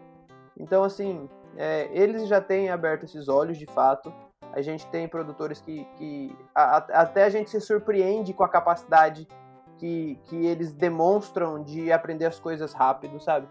Então, 0.59 0.83
assim, 0.83 1.29
é, 1.55 1.89
eles 1.91 2.27
já 2.27 2.41
têm 2.41 2.69
aberto 2.69 3.03
esses 3.03 3.27
olhos, 3.27 3.57
de 3.57 3.65
fato. 3.65 4.11
A 4.53 4.61
gente 4.61 4.87
tem 4.87 5.07
produtores 5.07 5.61
que, 5.61 5.85
que 5.97 6.35
a, 6.53 6.77
a, 6.77 7.01
até 7.01 7.23
a 7.23 7.29
gente 7.29 7.49
se 7.49 7.61
surpreende 7.61 8.33
com 8.33 8.43
a 8.43 8.49
capacidade 8.49 9.27
que, 9.77 10.19
que 10.23 10.45
eles 10.45 10.73
demonstram 10.73 11.61
de 11.61 11.91
aprender 11.91 12.25
as 12.25 12.39
coisas 12.39 12.73
rápido, 12.73 13.19
sabe? 13.19 13.47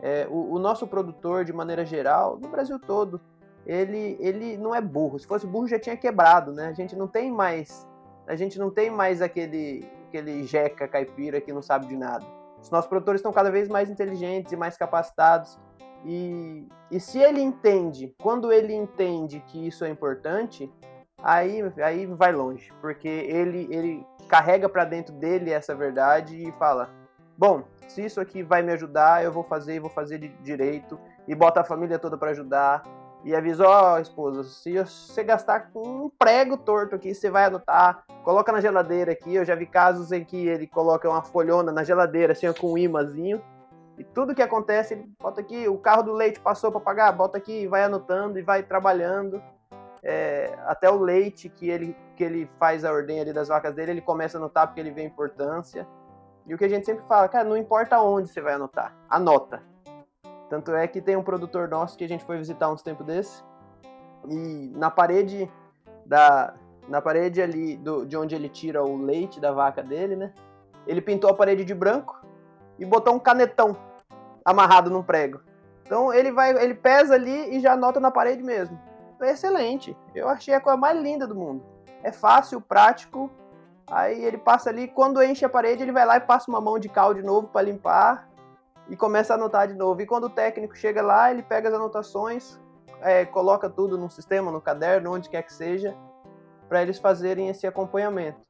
É, 0.00 0.26
o, 0.28 0.54
o, 0.54 0.58
nosso 0.58 0.86
produtor, 0.86 1.44
de 1.44 1.52
maneira 1.52 1.84
geral, 1.84 2.38
no 2.38 2.48
Brasil 2.48 2.78
todo, 2.78 3.20
ele, 3.66 4.16
ele 4.20 4.56
não 4.56 4.74
é 4.74 4.80
burro. 4.80 5.18
Se 5.18 5.26
fosse 5.26 5.46
burro, 5.46 5.68
já 5.68 5.78
tinha 5.78 5.96
quebrado, 5.96 6.52
né? 6.52 6.68
A 6.68 6.72
gente 6.72 6.96
não 6.96 7.06
tem 7.06 7.30
mais, 7.30 7.86
a 8.26 8.36
gente 8.36 8.58
não 8.58 8.70
tem 8.70 8.90
mais 8.90 9.20
aquele, 9.20 9.88
aquele 10.08 10.42
jeca 10.44 10.88
caipira 10.88 11.40
que 11.40 11.52
não 11.52 11.62
sabe 11.62 11.86
de 11.86 11.96
nada. 11.96 12.24
Os 12.60 12.70
nossos 12.70 12.88
produtores 12.88 13.20
estão 13.20 13.32
cada 13.32 13.50
vez 13.50 13.68
mais 13.68 13.88
inteligentes 13.88 14.52
e 14.52 14.56
mais 14.56 14.76
capacitados. 14.76 15.58
E, 16.04 16.66
e 16.90 16.98
se 16.98 17.18
ele 17.18 17.40
entende, 17.40 18.14
quando 18.20 18.52
ele 18.52 18.74
entende 18.74 19.42
que 19.46 19.66
isso 19.66 19.84
é 19.84 19.88
importante, 19.88 20.70
aí, 21.22 21.60
aí 21.82 22.06
vai 22.06 22.32
longe, 22.32 22.72
porque 22.80 23.08
ele, 23.08 23.68
ele 23.70 24.06
carrega 24.28 24.68
para 24.68 24.84
dentro 24.84 25.14
dele 25.14 25.50
essa 25.50 25.74
verdade 25.74 26.48
e 26.48 26.52
fala: 26.52 26.90
bom, 27.36 27.62
se 27.86 28.04
isso 28.04 28.20
aqui 28.20 28.42
vai 28.42 28.62
me 28.62 28.72
ajudar, 28.72 29.24
eu 29.24 29.32
vou 29.32 29.44
fazer 29.44 29.76
e 29.76 29.80
vou 29.80 29.90
fazer 29.90 30.18
de 30.18 30.28
direito 30.42 30.98
e 31.26 31.34
bota 31.34 31.60
a 31.60 31.64
família 31.64 31.98
toda 31.98 32.16
para 32.16 32.30
ajudar 32.30 32.82
e 33.24 33.34
avisa, 33.34 33.66
ó, 33.66 33.94
oh, 33.94 33.98
esposa, 33.98 34.44
se 34.44 34.78
você 34.78 35.24
gastar 35.24 35.70
com 35.72 36.06
um 36.06 36.10
prego 36.10 36.56
torto 36.56 36.94
aqui, 36.94 37.14
você 37.14 37.30
vai 37.30 37.46
anotar, 37.46 38.04
coloca 38.22 38.52
na 38.52 38.60
geladeira 38.60 39.12
aqui. 39.12 39.34
Eu 39.34 39.44
já 39.44 39.54
vi 39.54 39.66
casos 39.66 40.12
em 40.12 40.24
que 40.24 40.46
ele 40.46 40.66
coloca 40.66 41.08
uma 41.08 41.22
folhona 41.22 41.72
na 41.72 41.82
geladeira, 41.82 42.32
assim, 42.32 42.52
com 42.52 42.72
um 42.72 42.78
imazinho. 42.78 43.42
E 43.98 44.04
tudo 44.04 44.34
que 44.34 44.42
acontece, 44.42 44.94
ele 44.94 45.10
bota 45.20 45.40
aqui, 45.40 45.68
o 45.68 45.76
carro 45.76 46.04
do 46.04 46.12
leite 46.12 46.38
passou 46.38 46.70
para 46.70 46.80
pagar, 46.80 47.12
bota 47.12 47.36
aqui, 47.36 47.66
vai 47.66 47.82
anotando 47.82 48.38
e 48.38 48.42
vai 48.42 48.62
trabalhando 48.62 49.42
é, 50.02 50.56
até 50.66 50.88
o 50.88 50.96
leite 50.96 51.48
que 51.48 51.68
ele, 51.68 51.96
que 52.16 52.22
ele 52.22 52.48
faz 52.58 52.84
a 52.84 52.92
ordem 52.92 53.20
ali 53.20 53.32
das 53.32 53.48
vacas 53.48 53.74
dele, 53.74 53.92
ele 53.92 54.00
começa 54.00 54.38
a 54.38 54.40
anotar 54.40 54.68
porque 54.68 54.80
ele 54.80 54.92
vê 54.92 55.02
a 55.02 55.04
importância. 55.04 55.86
E 56.46 56.54
o 56.54 56.58
que 56.58 56.64
a 56.64 56.68
gente 56.68 56.86
sempre 56.86 57.04
fala, 57.06 57.28
cara, 57.28 57.48
não 57.48 57.56
importa 57.56 58.00
onde 58.00 58.28
você 58.28 58.40
vai 58.40 58.54
anotar, 58.54 58.96
anota. 59.10 59.62
Tanto 60.48 60.74
é 60.74 60.86
que 60.86 61.00
tem 61.00 61.16
um 61.16 61.22
produtor 61.22 61.68
nosso 61.68 61.96
que 61.96 62.04
a 62.04 62.08
gente 62.08 62.24
foi 62.24 62.38
visitar 62.38 62.70
uns 62.70 62.82
tempos 62.82 63.06
desse, 63.06 63.42
e 64.28 64.72
na 64.74 64.90
parede 64.90 65.50
da 66.04 66.54
na 66.88 67.02
parede 67.02 67.42
ali 67.42 67.76
do, 67.76 68.06
de 68.06 68.16
onde 68.16 68.34
ele 68.34 68.48
tira 68.48 68.82
o 68.82 68.96
leite 68.96 69.38
da 69.38 69.52
vaca 69.52 69.82
dele, 69.82 70.16
né? 70.16 70.32
Ele 70.86 71.02
pintou 71.02 71.28
a 71.28 71.34
parede 71.34 71.62
de 71.62 71.74
branco 71.74 72.18
e 72.78 72.86
botou 72.86 73.14
um 73.14 73.18
canetão 73.18 73.76
amarrado 74.42 74.90
num 74.90 75.02
prego. 75.02 75.40
Então 75.84 76.14
ele 76.14 76.32
vai, 76.32 76.56
ele 76.62 76.74
pesa 76.74 77.14
ali 77.14 77.54
e 77.54 77.60
já 77.60 77.74
anota 77.74 78.00
na 78.00 78.10
parede 78.10 78.42
mesmo 78.42 78.78
é 79.24 79.32
excelente. 79.32 79.96
Eu 80.14 80.28
achei 80.28 80.54
a 80.54 80.60
coisa 80.60 80.76
mais 80.76 81.00
linda 81.00 81.26
do 81.26 81.34
mundo. 81.34 81.64
É 82.02 82.12
fácil, 82.12 82.60
prático. 82.60 83.30
Aí 83.90 84.22
ele 84.22 84.38
passa 84.38 84.68
ali, 84.68 84.86
quando 84.86 85.22
enche 85.22 85.44
a 85.44 85.48
parede, 85.48 85.82
ele 85.82 85.92
vai 85.92 86.04
lá 86.04 86.16
e 86.16 86.20
passa 86.20 86.50
uma 86.50 86.60
mão 86.60 86.78
de 86.78 86.88
cal 86.88 87.14
de 87.14 87.22
novo 87.22 87.48
para 87.48 87.62
limpar 87.62 88.27
e 88.88 88.96
começa 88.96 89.34
a 89.34 89.36
anotar 89.36 89.68
de 89.68 89.74
novo. 89.74 90.00
E 90.00 90.06
quando 90.06 90.24
o 90.24 90.30
técnico 90.30 90.76
chega 90.76 91.02
lá, 91.02 91.30
ele 91.30 91.42
pega 91.42 91.68
as 91.68 91.74
anotações, 91.74 92.58
é, 93.00 93.24
coloca 93.24 93.68
tudo 93.68 93.96
no 93.98 94.10
sistema, 94.10 94.50
no 94.50 94.60
caderno, 94.60 95.12
onde 95.12 95.28
quer 95.28 95.42
que 95.42 95.52
seja, 95.52 95.94
para 96.68 96.82
eles 96.82 96.98
fazerem 96.98 97.48
esse 97.48 97.66
acompanhamento. 97.66 98.40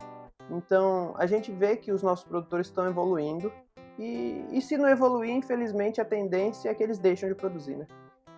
Então 0.51 1.15
a 1.19 1.27
gente 1.27 1.53
vê 1.53 1.77
que 1.77 1.93
os 1.93 2.03
nossos 2.03 2.25
produtores 2.25 2.69
estão 2.69 2.87
evoluindo 2.87 3.53
e, 3.99 4.45
e 4.51 4.63
se 4.63 4.77
não 4.79 4.89
evoluir, 4.89 5.31
infelizmente 5.31 6.01
a 6.01 6.05
tendência 6.05 6.71
é 6.71 6.75
que 6.75 6.83
eles 6.83 6.99
deixam 6.99 7.29
de 7.29 7.35
produzir, 7.35 7.77
né? 7.77 7.87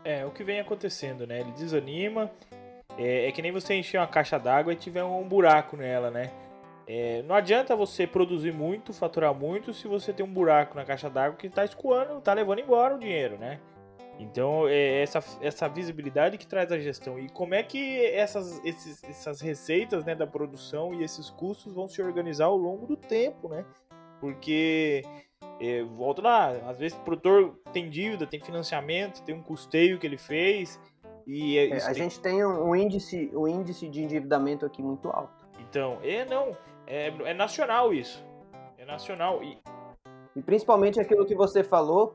É, 0.03 0.25
o 0.25 0.31
que 0.31 0.43
vem 0.43 0.59
acontecendo, 0.59 1.27
né? 1.27 1.41
Ele 1.41 1.53
desanima. 1.53 2.31
É, 2.97 3.29
é 3.29 3.33
que 3.33 3.43
nem 3.43 3.53
você 3.53 3.75
encher 3.75 3.99
uma 3.99 4.07
caixa 4.07 4.39
d'água 4.39 4.73
e 4.73 4.77
tiver 4.77 5.05
um 5.05 5.29
buraco 5.29 5.77
nela, 5.77 6.11
né? 6.11 6.31
É, 6.93 7.23
não 7.23 7.37
adianta 7.37 7.77
você 7.77 8.05
produzir 8.05 8.53
muito, 8.53 8.93
faturar 8.93 9.33
muito, 9.33 9.73
se 9.73 9.87
você 9.87 10.13
tem 10.13 10.27
um 10.27 10.33
buraco 10.33 10.75
na 10.75 10.85
caixa 10.85 11.09
d'água 11.09 11.37
que 11.37 11.47
está 11.47 11.65
escoando, 11.65 12.19
está 12.19 12.33
levando 12.33 12.59
embora 12.59 12.97
o 12.97 12.99
dinheiro, 12.99 13.39
né? 13.39 13.61
Então, 14.19 14.67
é 14.67 15.01
essa, 15.01 15.23
essa 15.41 15.69
visibilidade 15.69 16.37
que 16.37 16.45
traz 16.45 16.73
a 16.73 16.79
gestão. 16.81 17.17
E 17.17 17.29
como 17.29 17.55
é 17.55 17.63
que 17.63 18.05
essas, 18.07 18.61
esses, 18.65 19.05
essas 19.05 19.41
receitas 19.41 20.05
né, 20.05 20.17
da 20.17 20.27
produção 20.27 20.93
e 20.93 21.05
esses 21.05 21.31
custos 21.31 21.73
vão 21.73 21.87
se 21.87 22.03
organizar 22.03 22.47
ao 22.47 22.57
longo 22.57 22.89
do 22.89 22.97
tempo, 22.97 23.49
né? 23.49 23.65
Porque 24.21 25.05
É, 25.61 25.83
volto 25.83 26.23
lá, 26.23 26.49
às 26.67 26.79
vezes 26.79 26.97
o 26.97 27.03
produtor 27.03 27.55
tem 27.73 27.91
dívida, 27.91 28.27
tem 28.27 28.41
financiamento, 28.41 29.23
tem 29.23 29.35
um 29.35 29.43
custeio 29.43 29.99
que 29.99 30.07
ele 30.07 30.19
fez. 30.19 30.81
E 31.27 31.59
é, 31.59 31.77
a 31.77 31.87
tem... 31.87 31.95
gente 31.95 32.19
tem 32.19 32.45
um 32.45 32.75
índice, 32.75 33.31
um 33.35 33.47
índice 33.47 33.89
de 33.89 34.03
endividamento 34.03 34.65
aqui 34.65 34.83
muito 34.83 35.09
alto. 35.09 35.47
Então, 35.61 35.99
é 36.03 36.25
não, 36.25 36.57
é, 36.97 37.31
é 37.31 37.35
nacional 37.35 37.93
isso. 37.93 38.25
É 38.79 38.85
nacional. 38.85 39.43
E... 39.43 39.59
e 40.35 40.43
principalmente 40.43 41.01
aquilo 41.01 41.27
que 41.27 41.35
você 41.35 41.63
falou 41.63 42.15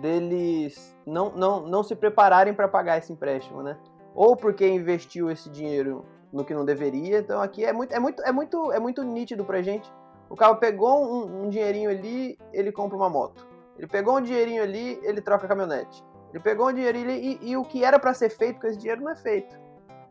deles 0.00 0.96
não, 1.06 1.30
não, 1.30 1.60
não 1.66 1.82
se 1.82 1.94
prepararem 1.94 2.54
para 2.54 2.68
pagar 2.68 2.98
esse 2.98 3.12
empréstimo, 3.12 3.62
né? 3.62 3.78
Ou 4.14 4.36
porque 4.36 4.66
investiu 4.66 5.30
esse 5.30 5.50
dinheiro 5.50 6.04
no 6.32 6.44
que 6.44 6.54
não 6.54 6.64
deveria. 6.64 7.18
Então 7.18 7.40
aqui 7.40 7.64
é 7.64 7.72
muito, 7.72 7.92
é 7.92 7.98
muito, 7.98 8.22
é 8.22 8.32
muito, 8.32 8.72
é 8.72 8.80
muito 8.80 9.02
nítido 9.02 9.44
pra 9.44 9.62
gente 9.62 9.90
o 10.28 10.36
cara 10.36 10.54
pegou 10.56 11.04
um, 11.04 11.44
um 11.44 11.48
dinheirinho 11.48 11.90
ali, 11.90 12.38
ele 12.52 12.72
compra 12.72 12.96
uma 12.96 13.08
moto. 13.08 13.46
Ele 13.78 13.86
pegou 13.86 14.18
um 14.18 14.20
dinheirinho 14.20 14.62
ali, 14.62 14.98
ele 15.02 15.20
troca 15.20 15.46
a 15.46 15.48
caminhonete. 15.48 16.04
Ele 16.32 16.42
pegou 16.42 16.68
um 16.68 16.72
dinheirinho 16.72 17.08
ali 17.08 17.38
e, 17.40 17.50
e 17.50 17.56
o 17.56 17.64
que 17.64 17.84
era 17.84 17.98
para 17.98 18.14
ser 18.14 18.30
feito 18.30 18.60
com 18.60 18.66
esse 18.66 18.78
dinheiro 18.78 19.02
não 19.02 19.12
é 19.12 19.16
feito. 19.16 19.56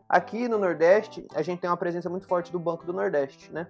Aqui 0.08 0.48
no 0.48 0.58
Nordeste, 0.58 1.26
a 1.34 1.42
gente 1.42 1.60
tem 1.60 1.68
uma 1.68 1.76
presença 1.76 2.08
muito 2.08 2.26
forte 2.26 2.52
do 2.52 2.58
Banco 2.58 2.86
do 2.86 2.92
Nordeste, 2.92 3.52
né? 3.52 3.66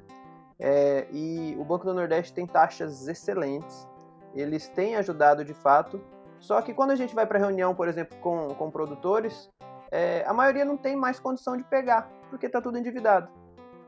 É, 0.58 1.06
e 1.10 1.56
o 1.58 1.64
Banco 1.64 1.84
do 1.84 1.94
Nordeste 1.94 2.32
tem 2.32 2.46
taxas 2.46 3.08
excelentes. 3.08 3.88
Eles 4.34 4.68
têm 4.68 4.96
ajudado 4.96 5.44
de 5.44 5.54
fato. 5.54 6.00
Só 6.38 6.60
que 6.60 6.74
quando 6.74 6.90
a 6.90 6.96
gente 6.96 7.14
vai 7.14 7.26
para 7.26 7.38
reunião, 7.38 7.74
por 7.74 7.88
exemplo, 7.88 8.16
com, 8.18 8.54
com 8.54 8.70
produtores, 8.70 9.50
é, 9.90 10.24
a 10.26 10.32
maioria 10.32 10.64
não 10.64 10.76
tem 10.76 10.96
mais 10.96 11.18
condição 11.18 11.56
de 11.56 11.64
pegar, 11.64 12.10
porque 12.28 12.46
está 12.46 12.60
tudo 12.60 12.76
endividado. 12.76 13.28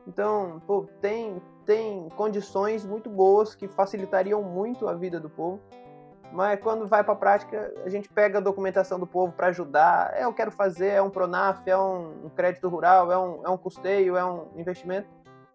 Então, 0.07 0.61
pô, 0.65 0.87
tem, 1.01 1.41
tem 1.65 2.07
condições 2.15 2.85
muito 2.85 3.09
boas 3.09 3.53
que 3.53 3.67
facilitariam 3.67 4.41
muito 4.41 4.87
a 4.87 4.93
vida 4.93 5.19
do 5.19 5.29
povo. 5.29 5.59
Mas 6.31 6.59
quando 6.59 6.87
vai 6.87 7.03
para 7.03 7.13
a 7.13 7.17
prática, 7.17 7.73
a 7.85 7.89
gente 7.89 8.09
pega 8.09 8.37
a 8.37 8.41
documentação 8.41 8.99
do 8.99 9.07
povo 9.07 9.33
para 9.33 9.47
ajudar. 9.47 10.13
É, 10.13 10.25
eu 10.25 10.33
quero 10.33 10.51
fazer, 10.51 10.87
é 10.87 11.01
um 11.01 11.09
Pronaf, 11.09 11.61
é 11.65 11.77
um, 11.77 12.25
um 12.25 12.29
crédito 12.29 12.67
rural, 12.67 13.11
é 13.11 13.17
um, 13.17 13.45
é 13.45 13.49
um 13.49 13.57
custeio, 13.57 14.17
é 14.17 14.25
um 14.25 14.47
investimento. 14.55 15.07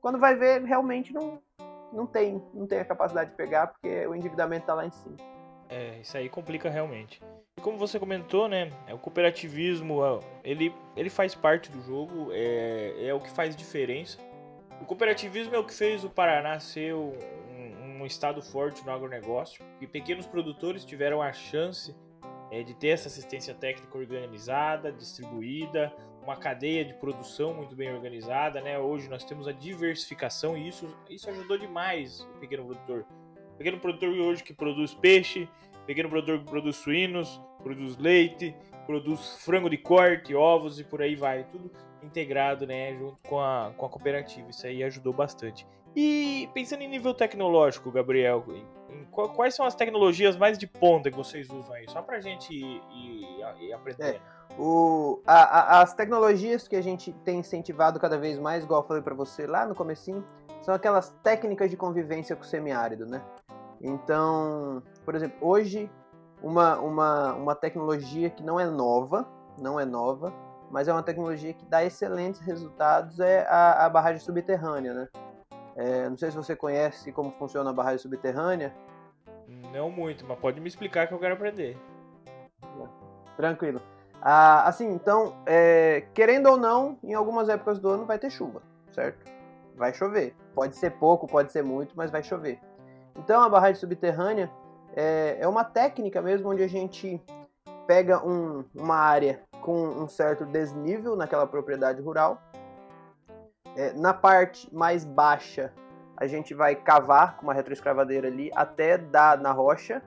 Quando 0.02 0.18
vai 0.18 0.34
ver, 0.34 0.64
realmente 0.64 1.14
não, 1.14 1.40
não 1.92 2.06
tem, 2.06 2.42
não 2.52 2.66
tem 2.66 2.80
a 2.80 2.84
capacidade 2.84 3.30
de 3.30 3.36
pegar, 3.36 3.68
porque 3.68 4.04
o 4.08 4.16
endividamento 4.16 4.64
está 4.64 4.74
lá 4.74 4.84
em 4.84 4.90
cima. 4.90 5.16
É, 5.68 6.00
isso 6.00 6.16
aí 6.16 6.28
complica 6.28 6.68
realmente. 6.68 7.22
E 7.56 7.60
como 7.60 7.78
você 7.78 8.00
comentou, 8.00 8.48
né, 8.48 8.70
é 8.88 8.92
o 8.92 8.98
cooperativismo, 8.98 10.04
é, 10.04 10.18
ele, 10.42 10.74
ele 10.96 11.08
faz 11.08 11.36
parte 11.36 11.70
do 11.70 11.80
jogo, 11.80 12.30
é, 12.32 13.06
é 13.06 13.14
o 13.14 13.20
que 13.20 13.30
faz 13.30 13.54
diferença. 13.54 14.18
O 14.80 14.84
cooperativismo 14.84 15.54
é 15.54 15.58
o 15.58 15.64
que 15.64 15.72
fez 15.72 16.02
o 16.02 16.10
Paraná 16.10 16.58
ser 16.58 16.94
um, 16.96 17.16
um 18.00 18.04
estado 18.04 18.42
forte 18.42 18.84
no 18.84 18.90
agronegócio, 18.90 19.64
e 19.80 19.86
pequenos 19.86 20.26
produtores 20.26 20.84
tiveram 20.84 21.22
a 21.22 21.32
chance 21.32 21.94
é, 22.50 22.64
de 22.64 22.74
ter 22.74 22.88
essa 22.88 23.06
assistência 23.06 23.54
técnica 23.54 23.96
organizada, 23.96 24.90
distribuída, 24.90 25.92
uma 26.22 26.36
cadeia 26.36 26.84
de 26.84 26.94
produção 26.94 27.52
muito 27.52 27.74
bem 27.74 27.92
organizada, 27.92 28.60
né? 28.60 28.78
Hoje 28.78 29.08
nós 29.08 29.24
temos 29.24 29.48
a 29.48 29.52
diversificação 29.52 30.56
e 30.56 30.68
isso, 30.68 30.96
isso 31.10 31.28
ajudou 31.28 31.58
demais 31.58 32.20
o 32.36 32.38
pequeno 32.38 32.64
produtor. 32.64 33.04
O 33.54 33.56
pequeno 33.56 33.78
produtor 33.78 34.08
hoje 34.10 34.42
que 34.42 34.54
produz 34.54 34.94
peixe, 34.94 35.48
pequeno 35.86 36.08
produtor 36.08 36.38
que 36.38 36.44
produz 36.44 36.76
suínos, 36.76 37.40
produz 37.62 37.96
leite, 37.98 38.54
produz 38.86 39.36
frango 39.44 39.68
de 39.68 39.76
corte, 39.76 40.34
ovos 40.34 40.78
e 40.78 40.84
por 40.84 41.02
aí 41.02 41.16
vai. 41.16 41.44
Tudo 41.44 41.70
integrado, 42.02 42.66
né, 42.66 42.94
junto 42.94 43.22
com 43.22 43.40
a, 43.40 43.72
com 43.76 43.86
a 43.86 43.88
cooperativa. 43.88 44.48
Isso 44.50 44.66
aí 44.66 44.82
ajudou 44.82 45.12
bastante. 45.12 45.66
E 45.94 46.48
pensando 46.54 46.82
em 46.82 46.88
nível 46.88 47.12
tecnológico, 47.12 47.90
Gabriel, 47.90 48.44
quais 49.10 49.54
são 49.54 49.66
as 49.66 49.74
tecnologias 49.74 50.36
mais 50.36 50.58
de 50.58 50.66
ponta 50.66 51.10
que 51.10 51.16
vocês 51.16 51.48
usam 51.50 51.74
aí? 51.74 51.88
Só 51.88 52.02
pra 52.02 52.20
gente 52.20 52.54
ir, 52.54 52.82
ir, 52.90 53.64
ir 53.64 53.72
aprendendo. 53.72 54.16
É. 54.16 54.20
O, 54.58 55.20
a, 55.26 55.42
a, 55.42 55.82
as 55.82 55.94
tecnologias 55.94 56.68
que 56.68 56.76
a 56.76 56.82
gente 56.82 57.12
tem 57.24 57.38
incentivado 57.38 57.98
cada 57.98 58.18
vez 58.18 58.38
mais, 58.38 58.64
igual 58.64 58.82
eu 58.82 58.86
falei 58.86 59.02
para 59.02 59.14
você 59.14 59.46
lá 59.46 59.66
no 59.66 59.74
comecinho, 59.74 60.24
são 60.60 60.74
aquelas 60.74 61.10
técnicas 61.22 61.70
de 61.70 61.76
convivência 61.76 62.36
com 62.36 62.42
o 62.42 62.46
semiárido, 62.46 63.06
né? 63.06 63.22
Então, 63.80 64.82
por 65.04 65.14
exemplo, 65.14 65.36
hoje 65.40 65.90
uma, 66.42 66.78
uma, 66.78 67.34
uma 67.34 67.54
tecnologia 67.54 68.30
que 68.30 68.42
não 68.42 68.58
é 68.58 68.66
nova, 68.66 69.26
não 69.58 69.78
é 69.78 69.84
nova, 69.84 70.32
mas 70.70 70.88
é 70.88 70.92
uma 70.92 71.02
tecnologia 71.02 71.52
que 71.52 71.64
dá 71.66 71.84
excelentes 71.84 72.40
resultados, 72.40 73.20
é 73.20 73.46
a, 73.48 73.86
a 73.86 73.90
barragem 73.90 74.20
subterrânea, 74.20 74.94
né? 74.94 75.08
É, 75.76 76.08
não 76.08 76.16
sei 76.16 76.30
se 76.30 76.36
você 76.36 76.54
conhece 76.54 77.12
como 77.12 77.32
funciona 77.32 77.70
a 77.70 77.72
barragem 77.72 77.98
subterrânea. 77.98 78.74
Não 79.72 79.90
muito, 79.90 80.24
mas 80.26 80.38
pode 80.38 80.60
me 80.60 80.68
explicar 80.68 81.06
que 81.06 81.14
eu 81.14 81.18
quero 81.18 81.34
aprender. 81.34 81.76
Tranquilo. 83.36 83.80
Ah, 84.20 84.68
assim, 84.68 84.88
então, 84.92 85.34
é, 85.46 86.04
querendo 86.14 86.46
ou 86.46 86.56
não, 86.56 86.98
em 87.02 87.14
algumas 87.14 87.48
épocas 87.48 87.78
do 87.78 87.88
ano 87.88 88.04
vai 88.04 88.18
ter 88.18 88.30
chuva, 88.30 88.62
certo? 88.92 89.30
Vai 89.74 89.92
chover. 89.92 90.34
Pode 90.54 90.76
ser 90.76 90.90
pouco, 90.92 91.26
pode 91.26 91.50
ser 91.50 91.62
muito, 91.62 91.94
mas 91.96 92.10
vai 92.10 92.22
chover. 92.22 92.60
Então, 93.16 93.42
a 93.42 93.48
barragem 93.48 93.80
subterrânea 93.80 94.50
é, 94.94 95.38
é 95.40 95.48
uma 95.48 95.64
técnica 95.64 96.22
mesmo 96.22 96.50
onde 96.50 96.62
a 96.62 96.68
gente 96.68 97.20
pega 97.86 98.24
um, 98.24 98.64
uma 98.74 98.96
área 98.96 99.40
com 99.60 99.88
um 99.88 100.08
certo 100.08 100.44
desnível 100.44 101.16
naquela 101.16 101.46
propriedade 101.46 102.00
rural. 102.00 102.40
É, 103.76 103.92
na 103.94 104.12
parte 104.12 104.72
mais 104.74 105.04
baixa, 105.04 105.72
a 106.16 106.26
gente 106.26 106.54
vai 106.54 106.76
cavar 106.76 107.36
com 107.36 107.44
uma 107.44 107.54
retroescavadeira 107.54 108.28
ali 108.28 108.50
até 108.54 108.98
dar 108.98 109.38
na 109.38 109.50
rocha, 109.50 110.02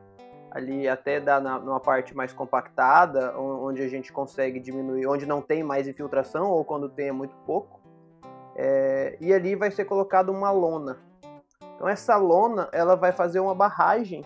ali 0.51 0.87
até 0.87 1.19
dar 1.19 1.41
na, 1.41 1.59
numa 1.59 1.79
parte 1.79 2.15
mais 2.15 2.31
compactada, 2.31 3.37
onde 3.37 3.81
a 3.81 3.87
gente 3.89 4.13
consegue 4.13 4.59
diminuir, 4.59 5.07
onde 5.07 5.25
não 5.25 5.41
tem 5.41 5.63
mais 5.63 5.87
infiltração 5.87 6.49
ou 6.49 6.63
quando 6.63 6.87
tem 6.87 7.09
é 7.09 7.11
muito 7.11 7.35
pouco. 7.45 7.81
É, 8.55 9.17
e 9.19 9.33
ali 9.33 9.55
vai 9.55 9.69
ser 9.69 9.83
colocada 9.83 10.31
uma 10.31 10.51
lona. 10.51 10.97
Então 11.75 11.89
essa 11.89 12.15
lona 12.15 12.69
ela 12.71 12.95
vai 12.95 13.11
fazer 13.11 13.41
uma 13.41 13.53
barragem. 13.53 14.23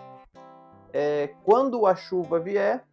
É, 0.92 1.30
quando 1.44 1.84
a 1.86 1.96
chuva 1.96 2.38
vier, 2.38 2.84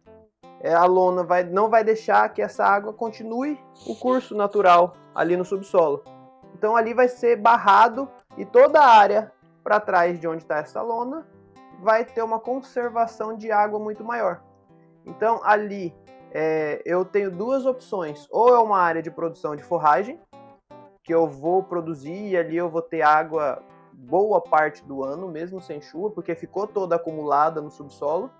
é, 0.60 0.74
a 0.74 0.84
lona 0.84 1.22
vai, 1.22 1.44
não 1.44 1.68
vai 1.68 1.84
deixar 1.84 2.28
que 2.32 2.42
essa 2.42 2.64
água 2.64 2.92
continue 2.92 3.56
o 3.86 3.94
curso 3.94 4.34
natural 4.34 4.96
ali 5.14 5.36
no 5.36 5.44
subsolo. 5.44 6.02
Então 6.54 6.76
ali 6.76 6.94
vai 6.94 7.08
ser 7.08 7.36
barrado 7.36 8.08
e 8.36 8.44
toda 8.44 8.80
a 8.80 8.86
área 8.86 9.32
para 9.62 9.80
trás 9.80 10.18
de 10.18 10.26
onde 10.26 10.42
está 10.42 10.58
essa 10.58 10.80
lona 10.80 11.26
vai 11.80 12.04
ter 12.04 12.22
uma 12.22 12.40
conservação 12.40 13.36
de 13.36 13.52
água 13.52 13.78
muito 13.78 14.04
maior. 14.04 14.42
Então 15.06 15.40
ali 15.44 15.94
é, 16.32 16.82
eu 16.84 17.04
tenho 17.04 17.30
duas 17.30 17.66
opções: 17.66 18.26
ou 18.30 18.54
é 18.54 18.58
uma 18.58 18.78
área 18.78 19.02
de 19.02 19.10
produção 19.10 19.54
de 19.54 19.62
forragem, 19.62 20.20
que 21.02 21.14
eu 21.14 21.26
vou 21.26 21.62
produzir 21.62 22.28
e 22.28 22.36
ali 22.36 22.56
eu 22.56 22.68
vou 22.68 22.82
ter 22.82 23.02
água 23.02 23.62
boa 23.92 24.40
parte 24.40 24.84
do 24.84 25.04
ano, 25.04 25.28
mesmo 25.28 25.60
sem 25.60 25.80
chuva, 25.80 26.10
porque 26.10 26.34
ficou 26.34 26.66
toda 26.66 26.96
acumulada 26.96 27.60
no 27.60 27.70
subsolo. 27.70 28.30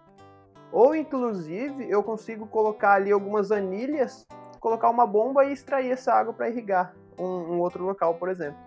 Ou 0.71 0.95
inclusive 0.95 1.91
eu 1.91 2.03
consigo 2.03 2.47
colocar 2.47 2.95
ali 2.95 3.11
algumas 3.11 3.51
anilhas, 3.51 4.27
colocar 4.61 4.91
uma 4.91 5.07
bomba 5.07 5.45
e 5.45 5.53
extrair 5.53 5.91
essa 5.91 6.13
água 6.13 6.35
para 6.35 6.51
irrigar 6.51 6.95
um, 7.19 7.55
um, 7.55 7.61
outro 7.61 7.85
local, 7.85 8.15
por 8.15 8.29
exemplo. 8.29 8.59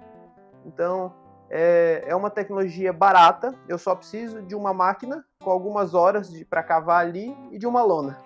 Então 0.65 1.13
é, 1.49 2.03
é, 2.07 2.15
uma 2.15 2.29
tecnologia 2.29 2.93
barata. 2.93 3.53
Eu 3.67 3.77
só 3.77 3.95
preciso 3.95 4.41
de 4.41 4.55
uma 4.55 4.73
máquina 4.73 5.25
com 5.43 5.49
algumas 5.49 5.93
horas 5.93 6.31
para 6.49 6.63
cavar 6.63 7.05
ali 7.05 7.35
e 7.51 7.57
de 7.57 7.67
uma 7.67 7.83
lona. 7.83 8.17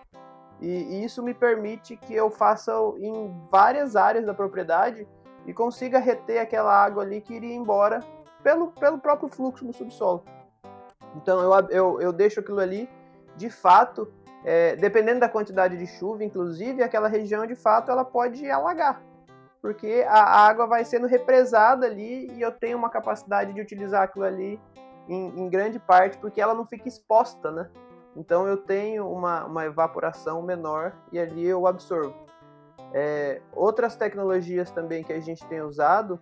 E, 0.62 0.68
e 0.68 1.04
isso 1.04 1.22
me 1.22 1.34
permite 1.34 1.98
que 1.98 2.14
eu 2.14 2.30
faça 2.30 2.72
em 2.98 3.34
várias 3.52 3.96
áreas 3.96 4.26
da 4.26 4.34
propriedade 4.34 5.08
e 5.46 5.54
consiga 5.54 6.00
reter 6.00 6.40
aquela 6.40 6.74
água 6.74 7.04
ali 7.04 7.22
que 7.22 7.34
iria 7.34 7.54
embora 7.54 8.00
pelo, 8.42 8.68
pelo 8.68 8.98
próprio 8.98 9.30
fluxo 9.30 9.66
no 9.66 9.74
subsolo. 9.74 10.24
Então 11.16 11.40
eu, 11.42 11.70
eu, 11.70 12.02
eu 12.02 12.14
deixo 12.14 12.40
aquilo 12.40 12.60
ali 12.60 12.90
de 13.36 13.50
fato, 13.50 14.12
é, 14.44 14.76
dependendo 14.76 15.20
da 15.20 15.30
quantidade 15.30 15.78
de 15.78 15.88
chuva, 15.88 16.24
inclusive, 16.24 16.84
aquela 16.84 17.08
região 17.08 17.46
de 17.46 17.56
fato 17.56 17.92
ela 17.92 18.06
pode 18.06 18.50
alagar, 18.50 19.02
porque 19.66 20.06
a 20.08 20.46
água 20.46 20.68
vai 20.68 20.86
sendo 20.86 21.08
represada 21.08 21.88
ali 21.88 22.32
e 22.34 22.40
eu 22.40 22.52
tenho 22.52 22.78
uma 22.78 22.88
capacidade 22.88 23.52
de 23.52 23.60
utilizar 23.60 24.04
aquilo 24.04 24.24
ali 24.24 24.62
em, 25.10 25.40
em 25.40 25.50
grande 25.50 25.80
parte 25.80 26.20
porque 26.20 26.40
ela 26.40 26.54
não 26.54 26.68
fica 26.68 26.88
exposta, 26.88 27.50
né? 27.50 27.68
Então 28.16 28.48
eu 28.48 28.58
tenho 28.58 29.10
uma, 29.12 29.44
uma 29.46 29.66
evaporação 29.66 30.40
menor 30.44 30.94
e 31.12 31.18
ali 31.18 31.48
eu 31.48 31.66
absorvo. 31.66 32.14
É, 32.94 33.42
outras 33.54 33.96
tecnologias 33.96 34.70
também 34.70 35.04
que 35.04 35.12
a 35.12 35.20
gente 35.20 35.44
tem 35.48 35.62
usado, 35.62 36.20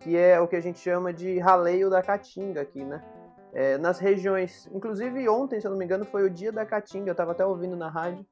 que 0.00 0.16
é 0.16 0.40
o 0.40 0.48
que 0.48 0.56
a 0.56 0.60
gente 0.62 0.78
chama 0.78 1.12
de 1.12 1.38
raleio 1.38 1.90
da 1.90 2.02
caatinga 2.02 2.62
aqui, 2.62 2.82
né? 2.82 3.04
é, 3.52 3.78
nas 3.78 3.98
regiões. 3.98 4.66
Inclusive 4.72 5.28
ontem, 5.28 5.60
se 5.60 5.66
eu 5.66 5.70
não 5.70 5.78
me 5.78 5.84
engano, 5.84 6.06
foi 6.06 6.24
o 6.24 6.30
dia 6.30 6.50
da 6.50 6.64
caatinga, 6.64 7.10
eu 7.10 7.12
estava 7.12 7.32
até 7.32 7.44
ouvindo 7.44 7.76
na 7.76 7.90
rádio, 7.90 8.24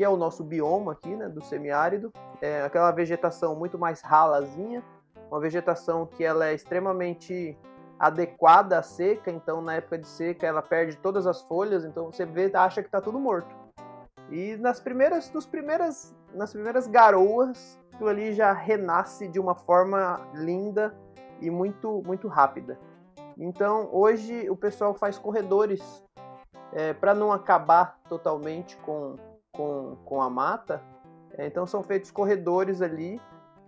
que 0.00 0.04
é 0.04 0.08
o 0.08 0.16
nosso 0.16 0.42
bioma 0.42 0.92
aqui, 0.92 1.14
né, 1.14 1.28
do 1.28 1.44
semiárido. 1.44 2.10
É 2.40 2.62
aquela 2.62 2.90
vegetação 2.90 3.54
muito 3.54 3.78
mais 3.78 4.00
ralazinha, 4.00 4.82
uma 5.30 5.38
vegetação 5.38 6.06
que 6.06 6.24
ela 6.24 6.46
é 6.46 6.54
extremamente 6.54 7.54
adequada 7.98 8.78
à 8.78 8.82
seca, 8.82 9.30
então 9.30 9.60
na 9.60 9.74
época 9.74 9.98
de 9.98 10.08
seca 10.08 10.46
ela 10.46 10.62
perde 10.62 10.96
todas 10.96 11.26
as 11.26 11.42
folhas, 11.42 11.84
então 11.84 12.10
você 12.10 12.24
vê, 12.24 12.50
acha 12.54 12.80
que 12.80 12.88
está 12.88 12.98
tudo 12.98 13.20
morto. 13.20 13.54
E 14.30 14.56
nas 14.56 14.80
primeiras, 14.80 15.30
nos 15.34 15.44
primeiras, 15.44 16.16
nas 16.32 16.50
primeiras 16.50 16.86
garoas, 16.86 17.78
aquilo 17.92 18.08
ali 18.08 18.32
já 18.32 18.54
renasce 18.54 19.28
de 19.28 19.38
uma 19.38 19.54
forma 19.54 20.18
linda 20.32 20.94
e 21.42 21.50
muito, 21.50 22.02
muito 22.06 22.26
rápida. 22.26 22.78
Então 23.36 23.90
hoje 23.92 24.48
o 24.48 24.56
pessoal 24.56 24.94
faz 24.94 25.18
corredores 25.18 26.02
é, 26.72 26.94
para 26.94 27.12
não 27.12 27.30
acabar 27.30 27.98
totalmente 28.08 28.78
com, 28.78 29.16
com, 29.60 29.96
com 30.06 30.22
a 30.22 30.30
mata. 30.30 30.82
É, 31.36 31.46
então 31.46 31.66
são 31.66 31.82
feitos 31.82 32.10
corredores 32.10 32.80
ali 32.80 33.20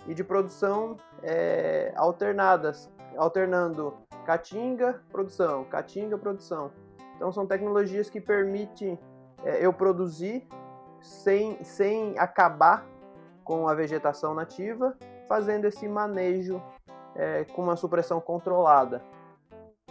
e 0.07 0.15
de 0.15 0.25
produção 0.25 0.97
é, 1.23 1.93
alternadas, 1.97 2.91
alternando 3.17 3.95
caatinga, 4.25 5.03
produção, 5.11 5.65
caatinga, 5.65 6.17
produção. 6.17 6.71
Então 7.17 7.31
são 7.31 7.47
tecnologias 7.47 8.09
que 8.09 8.21
permitem 8.21 8.99
é, 9.45 9.65
eu 9.65 9.73
produzir 9.73 10.47
sem, 11.01 11.63
sem 11.63 12.19
acabar 12.19 12.87
com 13.45 13.69
a 13.69 13.75
vegetação 13.75 14.35
nativa, 14.35 14.97
fazendo 15.29 15.67
esse 15.67 15.87
manejo 15.87 16.63
é, 17.15 17.45
com 17.45 17.63
uma 17.63 17.77
supressão 17.77 18.21
controlada. 18.21 19.03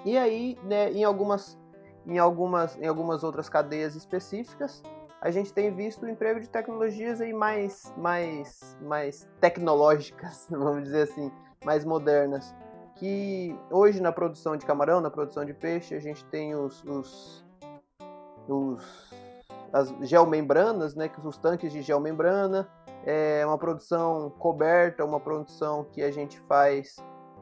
E 0.03 0.17
aí, 0.17 0.57
né, 0.63 0.91
em, 0.91 1.03
algumas, 1.03 1.59
em, 2.07 2.17
algumas, 2.17 2.75
em 2.77 2.87
algumas 2.87 3.23
outras 3.23 3.47
cadeias 3.47 3.95
específicas, 3.95 4.81
a 5.21 5.29
gente 5.29 5.53
tem 5.53 5.71
visto 5.73 6.03
o 6.03 6.09
emprego 6.09 6.39
de 6.39 6.49
tecnologias 6.49 7.21
aí 7.21 7.31
mais, 7.31 7.93
mais, 7.95 8.75
mais 8.81 9.29
tecnológicas, 9.39 10.47
vamos 10.49 10.83
dizer 10.83 11.03
assim, 11.03 11.31
mais 11.63 11.85
modernas. 11.85 12.55
Que 12.95 13.55
hoje 13.69 14.01
na 14.01 14.11
produção 14.11 14.57
de 14.57 14.65
camarão, 14.65 14.99
na 14.99 15.11
produção 15.11 15.45
de 15.45 15.53
peixe, 15.53 15.93
a 15.93 15.99
gente 15.99 16.25
tem 16.25 16.55
os, 16.55 16.83
os, 16.83 17.45
os 18.47 19.11
as 19.71 19.93
geomembranas, 20.01 20.95
né, 20.95 21.09
os 21.23 21.37
tanques 21.37 21.71
de 21.71 21.81
geomembrana, 21.81 22.67
é 23.05 23.45
uma 23.45 23.57
produção 23.57 24.29
coberta, 24.37 25.05
uma 25.05 25.19
produção 25.19 25.85
que 25.85 26.01
a 26.01 26.11
gente 26.11 26.39
faz 26.41 26.97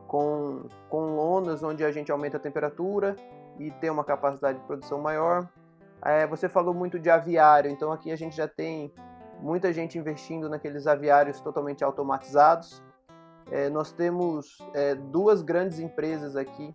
com, 0.08 0.66
com 0.90 1.16
lonas, 1.16 1.64
onde 1.64 1.84
a 1.84 1.92
gente 1.92 2.12
aumenta 2.12 2.38
a 2.38 2.40
temperatura 2.40 3.16
e 3.58 3.72
tem 3.72 3.90
uma 3.90 4.04
capacidade 4.04 4.60
de 4.60 4.66
produção 4.66 5.00
maior. 5.00 5.50
É, 6.04 6.26
você 6.28 6.48
falou 6.48 6.74
muito 6.74 7.00
de 7.00 7.10
aviário, 7.10 7.70
então 7.70 7.92
aqui 7.92 8.12
a 8.12 8.16
gente 8.16 8.36
já 8.36 8.48
tem 8.48 8.92
muita 9.40 9.72
gente 9.74 9.98
investindo 9.98 10.50
naqueles 10.50 10.88
aviários 10.88 11.40
totalmente 11.42 11.84
automatizados. 11.84 12.82
É, 13.52 13.70
nós 13.70 13.92
temos 13.92 14.58
é, 14.74 14.96
duas 14.96 15.42
grandes 15.42 15.80
empresas 15.80 16.36
aqui 16.36 16.74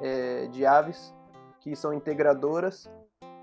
é, 0.00 0.46
de 0.46 0.66
aves 0.66 1.14
que 1.60 1.74
são 1.74 1.92
integradoras 1.92 2.90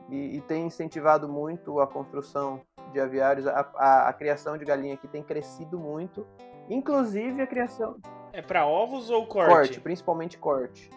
e, 0.10 0.38
e 0.38 0.42
têm 0.42 0.68
incentivado 0.68 1.28
muito 1.28 1.80
a 1.80 1.88
construção 1.88 2.62
de 2.92 3.00
aviários. 3.00 3.48
A, 3.48 3.72
a, 3.76 4.10
a, 4.10 4.14
criação 4.14 4.58
de 4.58 4.66
galinha 4.66 4.94
aqui 4.94 5.08
tem 5.08 5.24
crescido 5.24 5.80
muito, 5.80 6.26
inclusive 6.70 7.42
a 7.42 7.48
criação. 7.48 7.98
É 8.32 8.42
para 8.42 8.66
ovos 8.66 9.10
ou 9.10 9.26
corte? 9.26 9.50
Corte, 9.50 9.82
principalmente 9.82 10.38
corte. 10.38 10.92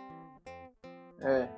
É. 1.21 1.49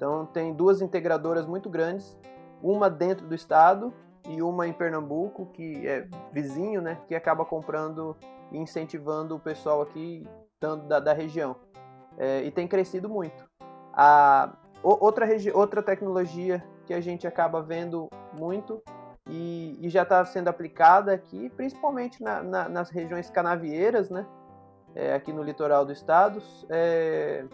Então 0.00 0.24
tem 0.24 0.54
duas 0.54 0.80
integradoras 0.80 1.44
muito 1.44 1.68
grandes, 1.68 2.18
uma 2.62 2.88
dentro 2.88 3.26
do 3.26 3.34
estado 3.34 3.92
e 4.26 4.40
uma 4.40 4.66
em 4.66 4.72
Pernambuco, 4.72 5.44
que 5.52 5.86
é 5.86 6.08
vizinho, 6.32 6.80
né, 6.80 6.96
que 7.06 7.14
acaba 7.14 7.44
comprando 7.44 8.16
e 8.50 8.56
incentivando 8.56 9.36
o 9.36 9.38
pessoal 9.38 9.82
aqui 9.82 10.26
tanto 10.58 10.86
da, 10.86 11.00
da 11.00 11.12
região. 11.12 11.54
É, 12.16 12.42
e 12.42 12.50
tem 12.50 12.66
crescido 12.66 13.10
muito. 13.10 13.44
A, 13.92 14.56
outra, 14.82 15.26
outra 15.52 15.82
tecnologia 15.82 16.64
que 16.86 16.94
a 16.94 17.00
gente 17.02 17.26
acaba 17.26 17.60
vendo 17.60 18.08
muito 18.32 18.82
e, 19.28 19.78
e 19.82 19.90
já 19.90 20.02
está 20.02 20.24
sendo 20.24 20.48
aplicada 20.48 21.12
aqui, 21.12 21.50
principalmente 21.50 22.22
na, 22.22 22.42
na, 22.42 22.68
nas 22.70 22.88
regiões 22.88 23.28
canavieiras, 23.28 24.08
né, 24.08 24.24
é, 24.94 25.12
aqui 25.12 25.30
no 25.30 25.42
litoral 25.42 25.84
do 25.84 25.92
estado, 25.92 26.42
é, 26.70 27.44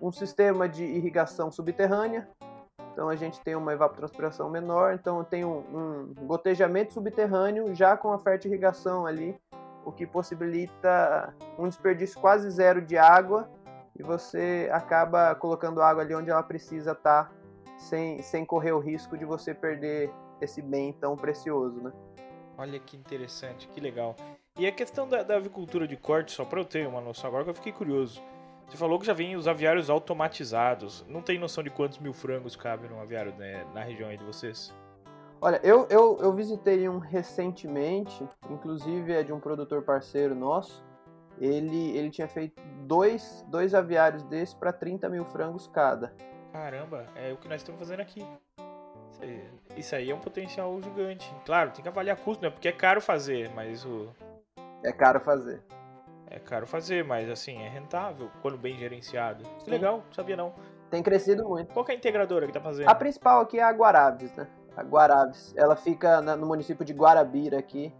um 0.00 0.10
sistema 0.10 0.68
de 0.68 0.84
irrigação 0.84 1.50
subterrânea. 1.50 2.28
Então 2.92 3.08
a 3.08 3.16
gente 3.16 3.40
tem 3.40 3.54
uma 3.54 3.72
evapotranspiração 3.72 4.50
menor, 4.50 4.94
então 4.94 5.22
tem 5.22 5.44
um, 5.44 5.58
um 6.18 6.26
gotejamento 6.26 6.92
subterrâneo 6.92 7.74
já 7.74 7.96
com 7.96 8.12
a 8.12 8.18
fertirrigação 8.18 9.06
ali, 9.06 9.38
o 9.84 9.92
que 9.92 10.06
possibilita 10.06 11.32
um 11.58 11.68
desperdício 11.68 12.20
quase 12.20 12.50
zero 12.50 12.82
de 12.82 12.98
água 12.98 13.48
e 13.98 14.02
você 14.02 14.68
acaba 14.72 15.34
colocando 15.34 15.82
água 15.82 16.02
ali 16.02 16.14
onde 16.14 16.30
ela 16.30 16.42
precisa 16.42 16.92
estar, 16.92 17.24
tá, 17.24 17.32
sem, 17.76 18.22
sem 18.22 18.44
correr 18.44 18.72
o 18.72 18.78
risco 18.78 19.16
de 19.16 19.24
você 19.24 19.54
perder 19.54 20.10
esse 20.40 20.62
bem 20.62 20.92
tão 20.92 21.16
precioso, 21.16 21.80
né? 21.80 21.92
Olha 22.56 22.78
que 22.78 22.96
interessante, 22.96 23.68
que 23.68 23.80
legal. 23.80 24.16
E 24.58 24.66
a 24.66 24.72
questão 24.72 25.08
da, 25.08 25.22
da 25.22 25.36
avicultura 25.36 25.86
de 25.86 25.96
corte, 25.96 26.32
só 26.32 26.44
para 26.44 26.60
eu 26.60 26.64
ter 26.64 26.86
uma 26.86 27.00
noção 27.00 27.28
agora 27.28 27.44
que 27.44 27.50
eu 27.50 27.54
fiquei 27.54 27.72
curioso. 27.72 28.22
Você 28.70 28.76
falou 28.76 29.00
que 29.00 29.06
já 29.06 29.12
vem 29.12 29.34
os 29.34 29.48
aviários 29.48 29.90
automatizados. 29.90 31.04
Não 31.08 31.20
tem 31.20 31.40
noção 31.40 31.64
de 31.64 31.70
quantos 31.70 31.98
mil 31.98 32.12
frangos 32.12 32.54
cabem 32.54 32.88
num 32.88 33.00
aviário 33.00 33.34
né, 33.34 33.66
na 33.74 33.82
região 33.82 34.08
aí 34.08 34.16
de 34.16 34.22
vocês? 34.22 34.72
Olha, 35.40 35.60
eu, 35.64 35.88
eu, 35.90 36.18
eu 36.20 36.32
visitei 36.32 36.88
um 36.88 36.98
recentemente, 36.98 38.24
inclusive 38.48 39.12
é 39.12 39.24
de 39.24 39.32
um 39.32 39.40
produtor 39.40 39.82
parceiro 39.82 40.36
nosso. 40.36 40.84
Ele, 41.40 41.96
ele 41.96 42.10
tinha 42.10 42.28
feito 42.28 42.62
dois, 42.86 43.44
dois 43.48 43.74
aviários 43.74 44.22
desses 44.22 44.54
para 44.54 44.72
30 44.72 45.08
mil 45.08 45.24
frangos 45.24 45.66
cada. 45.66 46.14
Caramba, 46.52 47.06
é 47.16 47.32
o 47.32 47.36
que 47.38 47.48
nós 47.48 47.62
estamos 47.62 47.80
fazendo 47.80 48.00
aqui. 48.00 48.24
Isso 49.76 49.96
aí 49.96 50.10
é 50.10 50.14
um 50.14 50.20
potencial 50.20 50.80
gigante. 50.80 51.34
Claro, 51.44 51.72
tem 51.72 51.82
que 51.82 51.88
avaliar 51.88 52.16
custo, 52.18 52.44
né? 52.44 52.50
Porque 52.50 52.68
é 52.68 52.72
caro 52.72 53.00
fazer, 53.00 53.50
mas 53.52 53.84
o. 53.84 54.14
É 54.84 54.92
caro 54.92 55.18
fazer. 55.18 55.60
É 56.30 56.38
caro 56.38 56.66
fazer, 56.66 57.04
mas 57.04 57.28
assim, 57.28 57.60
é 57.60 57.68
rentável 57.68 58.30
quando 58.40 58.56
bem 58.56 58.76
gerenciado. 58.78 59.42
Que 59.64 59.70
legal, 59.70 60.04
sabia 60.12 60.36
não. 60.36 60.54
Tem 60.88 61.02
crescido 61.02 61.48
muito. 61.48 61.72
Qual 61.72 61.84
é 61.88 61.92
a 61.92 61.94
integradora 61.94 62.46
que 62.46 62.52
tá 62.52 62.60
fazendo? 62.60 62.88
A 62.88 62.94
principal 62.94 63.40
aqui 63.40 63.58
é 63.58 63.62
a 63.62 63.70
Guaraves, 63.70 64.32
né? 64.34 64.46
A 64.76 64.82
Guaraves. 64.82 65.52
Ela 65.56 65.74
fica 65.74 66.20
no 66.20 66.46
município 66.46 66.84
de 66.84 66.92
Guarabira 66.92 67.58
aqui, 67.58 67.92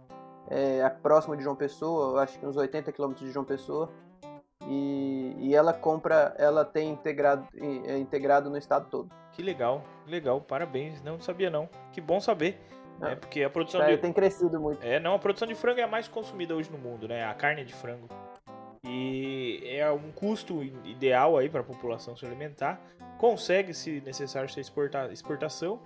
é, 0.49 0.87
próximo 0.89 1.35
de 1.35 1.43
João 1.43 1.55
Pessoa, 1.55 2.21
acho 2.21 2.39
que 2.39 2.45
uns 2.45 2.55
80 2.55 2.91
quilômetros 2.91 3.25
de 3.25 3.33
João 3.33 3.45
Pessoa. 3.45 3.89
E, 4.67 5.35
e, 5.39 5.55
ela 5.55 5.73
compra, 5.73 6.35
ela 6.37 6.63
tem 6.63 6.91
integrado, 6.91 7.47
é 7.85 7.97
integrado 7.97 8.49
no 8.49 8.57
estado 8.57 8.87
todo. 8.89 9.09
Que 9.31 9.41
legal, 9.41 9.83
legal, 10.05 10.39
parabéns. 10.39 11.01
Não 11.01 11.19
sabia 11.19 11.49
não. 11.49 11.67
Que 11.91 11.99
bom 11.99 12.19
saber. 12.19 12.61
É, 13.01 13.15
porque 13.15 13.43
a 13.43 13.49
produção 13.49 13.85
de... 13.85 13.97
tem 13.97 14.13
crescido 14.13 14.59
muito. 14.59 14.83
É, 14.83 14.99
não, 14.99 15.15
a 15.15 15.19
produção 15.19 15.47
de 15.47 15.55
frango 15.55 15.79
é 15.79 15.83
a 15.83 15.87
mais 15.87 16.07
consumida 16.07 16.55
hoje 16.55 16.71
no 16.71 16.77
mundo, 16.77 17.07
né? 17.07 17.25
A 17.25 17.33
carne 17.33 17.63
de 17.63 17.73
frango. 17.73 18.07
E 18.83 19.61
é 19.65 19.89
um 19.91 20.11
custo 20.11 20.63
ideal 20.63 21.37
aí 21.37 21.49
para 21.49 21.61
a 21.61 21.63
população 21.63 22.15
se 22.15 22.25
alimentar. 22.25 22.81
Consegue, 23.17 23.73
se 23.73 24.01
necessário, 24.01 24.49
ser 24.49 24.61
exporta... 24.61 25.11
exportação. 25.11 25.79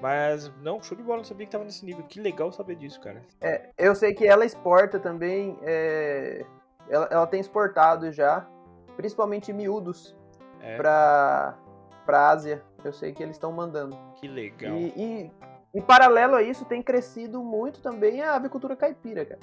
Mas 0.00 0.50
não, 0.62 0.80
show 0.82 0.96
de 0.96 1.02
bola, 1.02 1.18
não 1.18 1.24
sabia 1.24 1.44
que 1.44 1.52
tava 1.52 1.64
nesse 1.64 1.84
nível. 1.84 2.04
Que 2.04 2.20
legal 2.20 2.52
saber 2.52 2.76
disso, 2.76 3.00
cara. 3.00 3.20
É, 3.40 3.70
eu 3.76 3.94
sei 3.94 4.14
que 4.14 4.26
ela 4.26 4.44
exporta 4.44 4.98
também. 4.98 5.58
É... 5.62 6.44
Ela, 6.88 7.08
ela 7.10 7.26
tem 7.26 7.40
exportado 7.40 8.10
já, 8.12 8.46
principalmente 8.96 9.52
miúdos, 9.52 10.16
é. 10.60 10.76
para 10.76 11.58
para 12.06 12.30
Ásia. 12.30 12.62
Eu 12.82 12.92
sei 12.92 13.12
que 13.12 13.22
eles 13.22 13.36
estão 13.36 13.52
mandando. 13.52 13.98
Que 14.14 14.26
legal. 14.26 14.74
E, 14.74 14.86
e 14.96 15.30
em 15.74 15.80
paralelo 15.80 16.34
a 16.34 16.42
isso, 16.42 16.64
tem 16.64 16.82
crescido 16.82 17.42
muito 17.42 17.80
também 17.80 18.22
a 18.22 18.34
avicultura 18.34 18.74
caipira, 18.76 19.24
cara. 19.24 19.40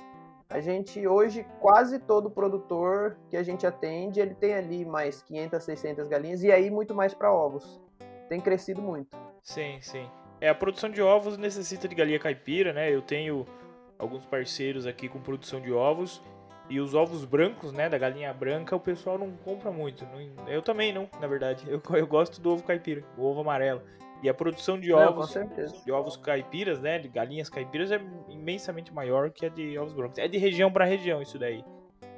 A 0.49 0.59
gente 0.59 1.07
hoje, 1.07 1.45
quase 1.59 1.99
todo 1.99 2.29
produtor 2.29 3.17
que 3.29 3.37
a 3.37 3.43
gente 3.43 3.65
atende, 3.65 4.19
ele 4.19 4.35
tem 4.35 4.53
ali 4.53 4.85
mais 4.85 5.21
500, 5.23 5.63
600 5.63 6.07
galinhas 6.07 6.43
e 6.43 6.51
aí 6.51 6.69
muito 6.69 6.93
mais 6.93 7.13
para 7.13 7.33
ovos. 7.33 7.81
Tem 8.29 8.39
crescido 8.39 8.81
muito. 8.81 9.17
Sim, 9.41 9.79
sim. 9.81 10.07
É, 10.39 10.49
a 10.49 10.55
produção 10.55 10.89
de 10.89 11.01
ovos 11.01 11.37
necessita 11.37 11.87
de 11.87 11.95
galinha 11.95 12.19
caipira, 12.19 12.73
né? 12.73 12.93
Eu 12.93 13.01
tenho 13.01 13.45
alguns 13.97 14.25
parceiros 14.25 14.85
aqui 14.85 15.09
com 15.09 15.19
produção 15.19 15.59
de 15.59 15.71
ovos 15.71 16.21
e 16.69 16.79
os 16.79 16.93
ovos 16.93 17.25
brancos, 17.25 17.71
né, 17.71 17.87
da 17.87 17.97
galinha 17.97 18.33
branca, 18.33 18.75
o 18.75 18.79
pessoal 18.79 19.17
não 19.17 19.31
compra 19.31 19.71
muito. 19.71 20.05
Eu 20.47 20.61
também 20.61 20.91
não, 20.91 21.07
na 21.19 21.27
verdade. 21.27 21.65
Eu, 21.67 21.81
eu 21.95 22.07
gosto 22.07 22.41
do 22.41 22.51
ovo 22.51 22.63
caipira, 22.63 23.03
o 23.17 23.23
ovo 23.23 23.41
amarelo. 23.41 23.81
E 24.23 24.29
a 24.29 24.33
produção 24.33 24.79
de 24.79 24.91
ovos, 24.93 25.35
Não, 25.35 25.47
de 25.85 25.91
ovos 25.91 26.17
caipiras, 26.17 26.79
né, 26.81 26.97
de 26.97 27.07
galinhas 27.07 27.49
caipiras 27.49 27.91
é 27.91 28.01
imensamente 28.29 28.93
maior 28.93 29.29
que 29.29 29.45
a 29.45 29.49
de 29.49 29.77
ovos 29.77 29.93
brancos. 29.93 30.17
É 30.17 30.27
de 30.27 30.37
região 30.37 30.71
para 30.71 30.85
região 30.85 31.21
isso 31.21 31.37
daí, 31.37 31.63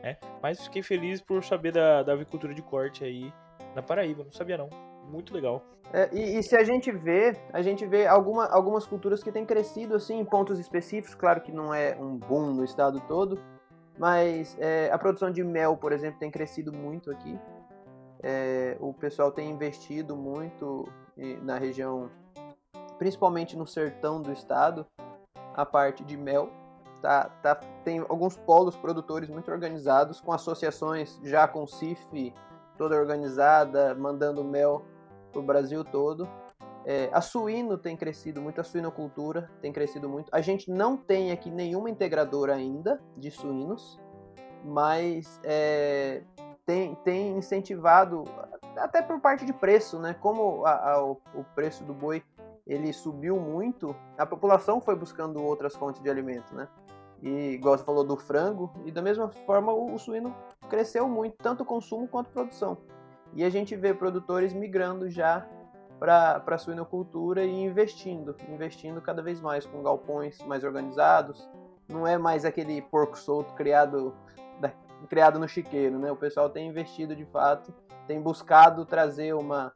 né? 0.04 0.18
Mas 0.41 0.64
fiquei 0.64 0.82
feliz 0.82 1.22
por 1.22 1.43
saber 1.43 1.74
da, 1.74 2.04
da 2.04 2.14
avicultura 2.14 2.54
de 2.54 2.62
corte 2.62 3.04
aí 3.04 3.34
na 3.76 3.82
Paraíba, 3.82 4.24
não 4.24 4.32
sabia 4.32 4.58
não. 4.58 4.70
Muito 5.10 5.34
legal. 5.34 5.64
É, 5.93 6.10
e, 6.12 6.38
e, 6.38 6.43
se 6.43 6.56
a 6.56 6.64
gente 6.64 6.91
vê, 6.91 7.36
a 7.54 7.62
gente 7.62 7.86
vê 7.86 8.06
alguma, 8.06 8.45
algumas 8.48 8.86
culturas 8.86 9.24
que 9.24 9.32
têm 9.32 9.45
crescido 9.45 9.95
assim 9.95 10.20
em 10.20 10.26
pontos 10.26 10.60
específicos, 10.60 11.16
claro 11.16 11.41
que 11.41 11.52
não 11.52 11.74
é 11.74 11.95
um 11.95 12.18
boom 12.18 12.54
no 12.54 12.64
estado 12.64 13.00
todo, 13.08 13.39
mas 13.98 14.56
é, 14.60 14.89
a 14.91 14.98
produção 14.98 15.32
de 15.32 15.43
mel, 15.43 15.78
por 15.78 15.91
exemplo, 15.93 16.20
tem 16.20 16.30
crescido 16.30 16.74
muito 16.74 17.10
aqui. 17.10 17.39
É, 18.22 18.76
o 18.80 18.93
pessoal 18.93 19.32
tem 19.32 19.50
investido 19.50 20.16
muito 20.16 20.89
na 21.41 21.57
região, 21.57 22.09
principalmente 22.97 23.57
no 23.57 23.65
sertão 23.65 24.22
do 24.22 24.32
estado, 24.32 24.86
a 25.55 25.65
parte 25.65 26.03
de 26.03 26.15
mel. 26.15 26.49
Tá, 27.01 27.30
tá, 27.43 27.55
tem 27.84 27.99
alguns 28.09 28.36
polos 28.36 28.76
produtores 28.76 29.30
muito 29.30 29.51
organizados, 29.51 30.20
com 30.20 30.32
associações 30.32 31.20
já 31.24 31.47
com 31.47 31.68
CIF 31.68 32.34
toda 32.78 32.95
organizada, 32.95 33.93
mandando 33.95 34.43
mel 34.43 34.84
para 35.32 35.39
o 35.39 35.43
Brasil 35.43 35.84
todo. 35.84 36.28
É, 36.86 37.09
a 37.11 37.20
suíno 37.20 37.78
tem 37.78 37.97
crescido 37.97 38.41
muito, 38.41 38.61
a 38.61 38.63
suinocultura 38.63 39.51
tem 39.61 39.74
crescido 39.74 40.07
muito. 40.07 40.30
A 40.32 40.39
gente 40.39 40.72
não 40.72 40.95
tem 40.95 41.32
aqui 41.32 41.51
nenhuma 41.51 41.89
integradora 41.89 42.55
ainda 42.55 43.01
de 43.18 43.30
suínos, 43.30 43.99
mas 44.63 45.39
é, 45.43 46.24
tem, 46.65 46.95
tem 47.03 47.38
incentivado, 47.38 48.24
até 48.78 49.01
por 49.01 49.19
parte 49.19 49.45
de 49.45 49.53
preço, 49.53 49.99
né? 49.99 50.15
Como 50.19 50.65
a, 50.65 50.93
a, 50.93 51.03
o, 51.03 51.17
preço 51.55 51.84
do 51.84 51.93
boi 51.93 52.23
ele 52.65 52.91
subiu 52.91 53.39
muito, 53.39 53.95
a 54.17 54.25
população 54.25 54.82
foi 54.82 54.95
buscando 54.95 55.41
outras 55.41 55.75
fontes 55.75 56.01
de 56.01 56.09
alimento, 56.09 56.53
né? 56.53 56.67
E 57.21 57.53
igual 57.53 57.78
você 57.78 57.84
falou 57.84 58.03
do 58.03 58.15
frango, 58.17 58.71
e 58.86 58.91
da 58.91 59.01
mesma 59.01 59.30
forma 59.45 59.71
o, 59.71 59.93
o 59.93 59.99
suíno 59.99 60.36
cresceu 60.69 61.07
muito, 61.07 61.38
tanto 61.38 61.65
consumo 61.65 62.07
quanto 62.07 62.30
produção. 62.30 62.78
E 63.34 63.43
a 63.43 63.49
gente 63.49 63.75
vê 63.75 63.93
produtores 63.93 64.53
migrando 64.53 65.09
já 65.09 65.47
para 65.99 66.43
a 66.45 66.57
suinocultura 66.57 67.43
e 67.43 67.63
investindo, 67.63 68.36
investindo 68.49 69.01
cada 69.01 69.21
vez 69.21 69.41
mais 69.41 69.65
com 69.65 69.82
galpões 69.82 70.39
mais 70.43 70.63
organizados. 70.63 71.49
Não 71.88 72.05
é 72.05 72.17
mais 72.17 72.45
aquele 72.45 72.82
porco 72.82 73.17
solto 73.17 73.53
criado, 73.53 74.13
criado 75.06 75.38
no 75.39 75.48
chiqueiro, 75.48 76.00
né? 76.00 76.12
O 76.12 76.16
pessoal 76.16 76.50
tem 76.50 76.68
investido 76.68 77.16
de 77.16 77.26
fato, 77.26 77.74
tem 78.08 78.22
buscado 78.22 78.86
trazer 78.86 79.34
uma, 79.34 79.72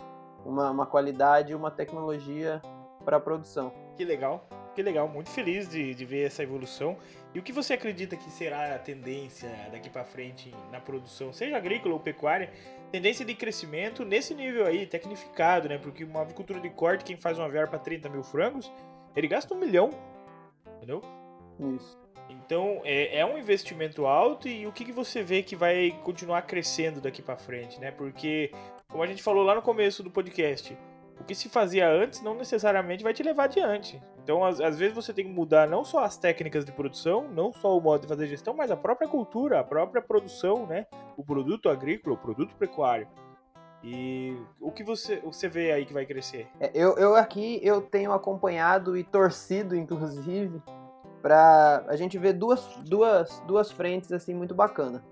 uma, 0.46 0.72
uma 0.72 0.86
qualidade, 0.86 1.54
uma 1.54 1.70
tecnologia 1.70 2.62
para 3.06 3.18
a 3.18 3.20
produção. 3.20 3.72
Que 3.96 4.06
legal, 4.06 4.48
que 4.74 4.82
legal, 4.82 5.08
muito 5.08 5.30
feliz 5.30 5.70
de, 5.70 5.94
de 5.94 6.06
ver 6.06 6.26
essa 6.26 6.44
evolução. 6.44 6.98
E 7.34 7.40
o 7.40 7.44
que 7.44 7.52
você 7.52 7.74
acredita 7.74 8.16
que 8.16 8.30
será 8.30 8.76
a 8.76 8.80
tendência 8.80 9.50
daqui 9.72 9.90
para 9.90 10.04
frente 10.04 10.54
na 10.72 10.80
produção, 10.80 11.32
seja 11.34 11.58
agrícola 11.58 11.94
ou 11.94 12.00
pecuária? 12.00 12.52
Tendência 12.92 13.26
de 13.26 13.36
crescimento 13.36 14.04
nesse 14.04 14.34
nível 14.34 14.66
aí, 14.66 14.86
tecnificado, 14.86 15.70
né? 15.70 15.78
Porque 15.78 16.04
uma 16.04 16.22
avicultura 16.22 16.60
de 16.60 16.70
corte, 16.70 17.04
quem 17.04 17.18
faz 17.18 17.38
uma 17.38 17.48
VR 17.48 17.68
para 17.70 17.80
30 17.80 18.10
mil 18.10 18.24
frangos, 18.24 18.72
ele 19.16 19.28
gasta 19.28 19.54
um 19.54 19.58
milhão, 19.58 19.92
entendeu? 20.78 21.02
Isso. 21.76 22.01
Então 22.32 22.82
é, 22.84 23.20
é 23.20 23.26
um 23.26 23.38
investimento 23.38 24.06
alto 24.06 24.48
e 24.48 24.66
o 24.66 24.72
que, 24.72 24.86
que 24.86 24.92
você 24.92 25.22
vê 25.22 25.44
que 25.44 25.56
vai 25.56 25.92
continuar 26.04 26.42
crescendo 26.44 27.02
daqui 27.02 27.22
para 27.22 27.38
frente, 27.38 27.80
né? 27.80 27.92
Porque, 27.92 28.52
como 28.90 29.04
a 29.04 29.08
gente 29.08 29.22
falou 29.22 29.44
lá 29.44 29.56
no 29.56 29.62
começo 29.62 30.02
do 30.04 30.10
podcast, 30.10 30.78
o 31.20 31.24
que 31.24 31.36
se 31.36 31.50
fazia 31.50 31.88
antes 31.88 32.22
não 32.22 32.36
necessariamente 32.36 33.04
vai 33.04 33.14
te 33.14 33.22
levar 33.22 33.44
adiante. 33.44 34.02
Então, 34.24 34.44
às, 34.44 34.60
às, 34.60 34.78
vezes, 34.78 34.94
você 34.94 35.14
tem 35.14 35.26
que 35.26 35.32
mudar 35.32 35.68
não 35.68 35.84
só 35.84 36.04
as 36.04 36.18
técnicas 36.18 36.66
de 36.66 36.72
produção, 36.72 37.28
não 37.28 37.54
só 37.54 37.76
o 37.76 37.82
modo 37.82 38.02
de 38.02 38.08
fazer 38.08 38.28
gestão, 38.28 38.54
mas 38.54 38.72
a 38.72 38.78
própria 38.78 39.08
cultura, 39.08 39.60
a 39.60 39.64
própria 39.64 40.02
produção, 40.02 40.66
né? 40.66 40.86
O 41.18 41.24
produto 41.24 41.70
agrícola, 41.70 42.16
o 42.16 42.18
produto 42.18 42.56
pecuário. 42.56 43.08
E 43.84 44.38
o 44.60 44.72
que 44.72 44.84
você, 44.84 45.18
você 45.22 45.48
vê 45.48 45.72
aí 45.72 45.86
que 45.86 45.94
vai 45.94 46.06
crescer? 46.06 46.48
É, 46.60 46.72
eu, 46.74 46.96
eu 46.98 47.16
aqui 47.16 47.60
eu 47.64 47.82
tenho 47.82 48.12
acompanhado 48.12 48.96
e 48.96 49.04
torcido, 49.04 49.76
inclusive, 49.76 50.62
para 51.22 51.86
a 51.88 51.96
gente 51.96 52.18
ver 52.18 52.34
duas, 52.34 52.66
duas, 52.86 53.42
duas 53.46 53.72
frentes 53.72 54.12
assim 54.12 54.34
muito 54.34 54.56
bacana. 54.56 55.04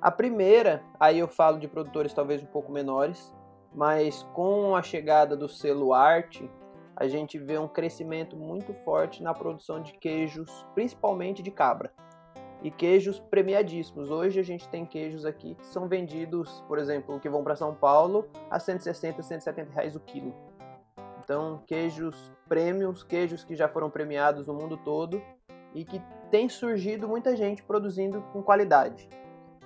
A 0.00 0.10
primeira, 0.10 0.82
aí 0.98 1.18
eu 1.18 1.28
falo 1.28 1.58
de 1.58 1.68
produtores 1.68 2.12
talvez 2.12 2.42
um 2.42 2.46
pouco 2.46 2.72
menores, 2.72 3.32
mas 3.72 4.24
com 4.34 4.74
a 4.74 4.82
chegada 4.82 5.36
do 5.36 5.48
selo 5.48 5.94
arte, 5.94 6.50
a 6.96 7.06
gente 7.06 7.38
vê 7.38 7.56
um 7.58 7.68
crescimento 7.68 8.36
muito 8.36 8.74
forte 8.84 9.22
na 9.22 9.32
produção 9.32 9.80
de 9.80 9.92
queijos, 9.92 10.66
principalmente 10.74 11.42
de 11.42 11.50
cabra. 11.50 11.92
E 12.62 12.70
queijos 12.70 13.18
premiadíssimos. 13.18 14.10
Hoje 14.10 14.38
a 14.38 14.42
gente 14.42 14.68
tem 14.68 14.86
queijos 14.86 15.24
aqui 15.24 15.54
que 15.54 15.66
são 15.66 15.88
vendidos, 15.88 16.62
por 16.68 16.78
exemplo, 16.78 17.18
que 17.18 17.28
vão 17.28 17.42
para 17.42 17.56
São 17.56 17.74
Paulo 17.74 18.28
a 18.50 18.58
160, 18.58 19.22
170 19.22 19.72
reais 19.72 19.96
o 19.96 20.00
quilo. 20.00 20.34
Então, 21.24 21.62
queijos 21.66 22.32
prêmios, 22.48 23.02
queijos 23.02 23.44
que 23.44 23.56
já 23.56 23.68
foram 23.68 23.90
premiados 23.90 24.46
no 24.46 24.54
mundo 24.54 24.76
todo 24.76 25.22
e 25.74 25.84
que 25.84 26.02
tem 26.30 26.48
surgido 26.48 27.08
muita 27.08 27.36
gente 27.36 27.62
produzindo 27.62 28.22
com 28.32 28.42
qualidade. 28.42 29.08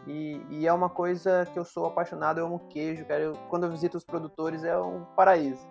E, 0.07 0.41
e, 0.51 0.67
é 0.67 0.73
uma 0.73 0.89
coisa 0.89 1.47
que 1.53 1.59
eu 1.59 1.65
sou 1.65 1.87
apaixonado, 1.87 2.39
eu 2.39 2.47
amo 2.47 2.61
queijo, 2.69 3.05
cara. 3.05 3.23
Eu, 3.23 3.33
quando 3.49 3.65
eu 3.65 3.71
visito 3.71 3.97
os 3.97 4.05
produtores 4.05 4.63
é 4.63 4.79
um 4.79 5.05
paraíso. 5.17 5.67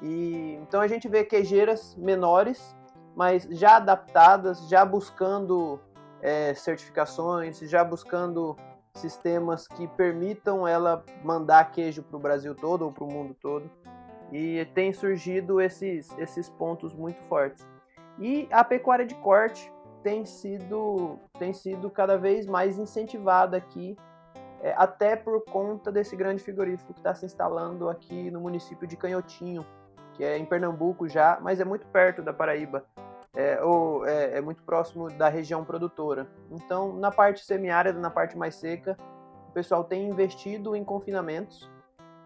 E 0.00 0.54
então 0.62 0.80
a 0.80 0.88
gente 0.88 1.06
vê 1.08 1.24
queijeiras 1.24 1.94
menores, 1.96 2.74
mas 3.14 3.46
já 3.50 3.76
adaptadas, 3.76 4.68
já 4.68 4.84
buscando 4.84 5.78
é, 6.22 6.54
certificações, 6.54 7.58
já 7.60 7.84
buscando 7.84 8.56
sistemas 8.94 9.68
que 9.68 9.86
permitam 9.88 10.66
ela 10.66 11.04
mandar 11.22 11.70
queijo 11.70 12.02
para 12.02 12.16
o 12.16 12.20
Brasil 12.20 12.54
todo 12.54 12.82
ou 12.82 12.92
para 12.92 13.04
o 13.04 13.12
mundo 13.12 13.34
todo. 13.34 13.70
E 14.32 14.64
tem 14.74 14.92
surgido 14.92 15.60
esses, 15.60 16.16
esses 16.18 16.48
pontos 16.48 16.94
muito 16.94 17.22
fortes. 17.24 17.66
E 18.18 18.48
a 18.50 18.64
pecuária 18.64 19.06
de 19.06 19.14
corte, 19.16 19.72
tem 20.02 20.24
sido, 20.24 21.18
tem 21.38 21.52
sido 21.52 21.90
cada 21.90 22.16
vez 22.16 22.46
mais 22.46 22.78
incentivada 22.78 23.56
aqui, 23.56 23.96
é, 24.60 24.74
até 24.76 25.14
por 25.16 25.44
conta 25.44 25.92
desse 25.92 26.16
grande 26.16 26.42
frigorífico 26.42 26.92
que 26.92 27.00
está 27.00 27.14
se 27.14 27.26
instalando 27.26 27.88
aqui 27.88 28.30
no 28.30 28.40
município 28.40 28.86
de 28.86 28.96
Canhotinho, 28.96 29.64
que 30.14 30.24
é 30.24 30.36
em 30.36 30.44
Pernambuco 30.44 31.08
já, 31.08 31.38
mas 31.40 31.60
é 31.60 31.64
muito 31.64 31.86
perto 31.88 32.22
da 32.22 32.32
Paraíba, 32.32 32.84
é, 33.34 33.62
ou 33.62 34.06
é, 34.06 34.38
é 34.38 34.40
muito 34.40 34.62
próximo 34.62 35.08
da 35.10 35.28
região 35.28 35.64
produtora. 35.64 36.26
Então, 36.50 36.92
na 36.94 37.10
parte 37.10 37.44
semiárida, 37.44 37.98
na 38.00 38.10
parte 38.10 38.36
mais 38.36 38.56
seca, 38.56 38.96
o 39.48 39.52
pessoal 39.52 39.84
tem 39.84 40.08
investido 40.08 40.74
em 40.74 40.84
confinamentos, 40.84 41.70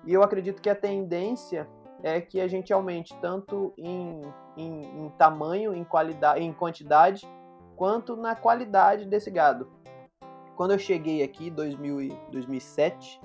e 0.05 0.13
eu 0.13 0.23
acredito 0.23 0.63
que 0.63 0.71
a 0.71 0.75
tendência 0.75 1.69
é 2.03 2.21
que 2.21 2.41
a 2.41 2.49
gente 2.49 2.73
aumente 2.73 3.17
tanto 3.21 3.73
em, 3.79 4.23
em, 4.57 5.05
em 5.05 5.09
tamanho, 5.11 5.75
em 5.75 5.85
qualidade, 5.85 6.43
em 6.43 6.53
quantidade, 6.53 7.29
quanto 7.77 8.17
na 8.17 8.35
qualidade 8.35 9.07
desse 9.07 9.31
gado. 9.31 9.71
Quando 10.57 10.73
eu 10.73 10.79
cheguei 10.79 11.23
aqui, 11.23 11.49
em 11.49 12.31
2007, 12.31 13.21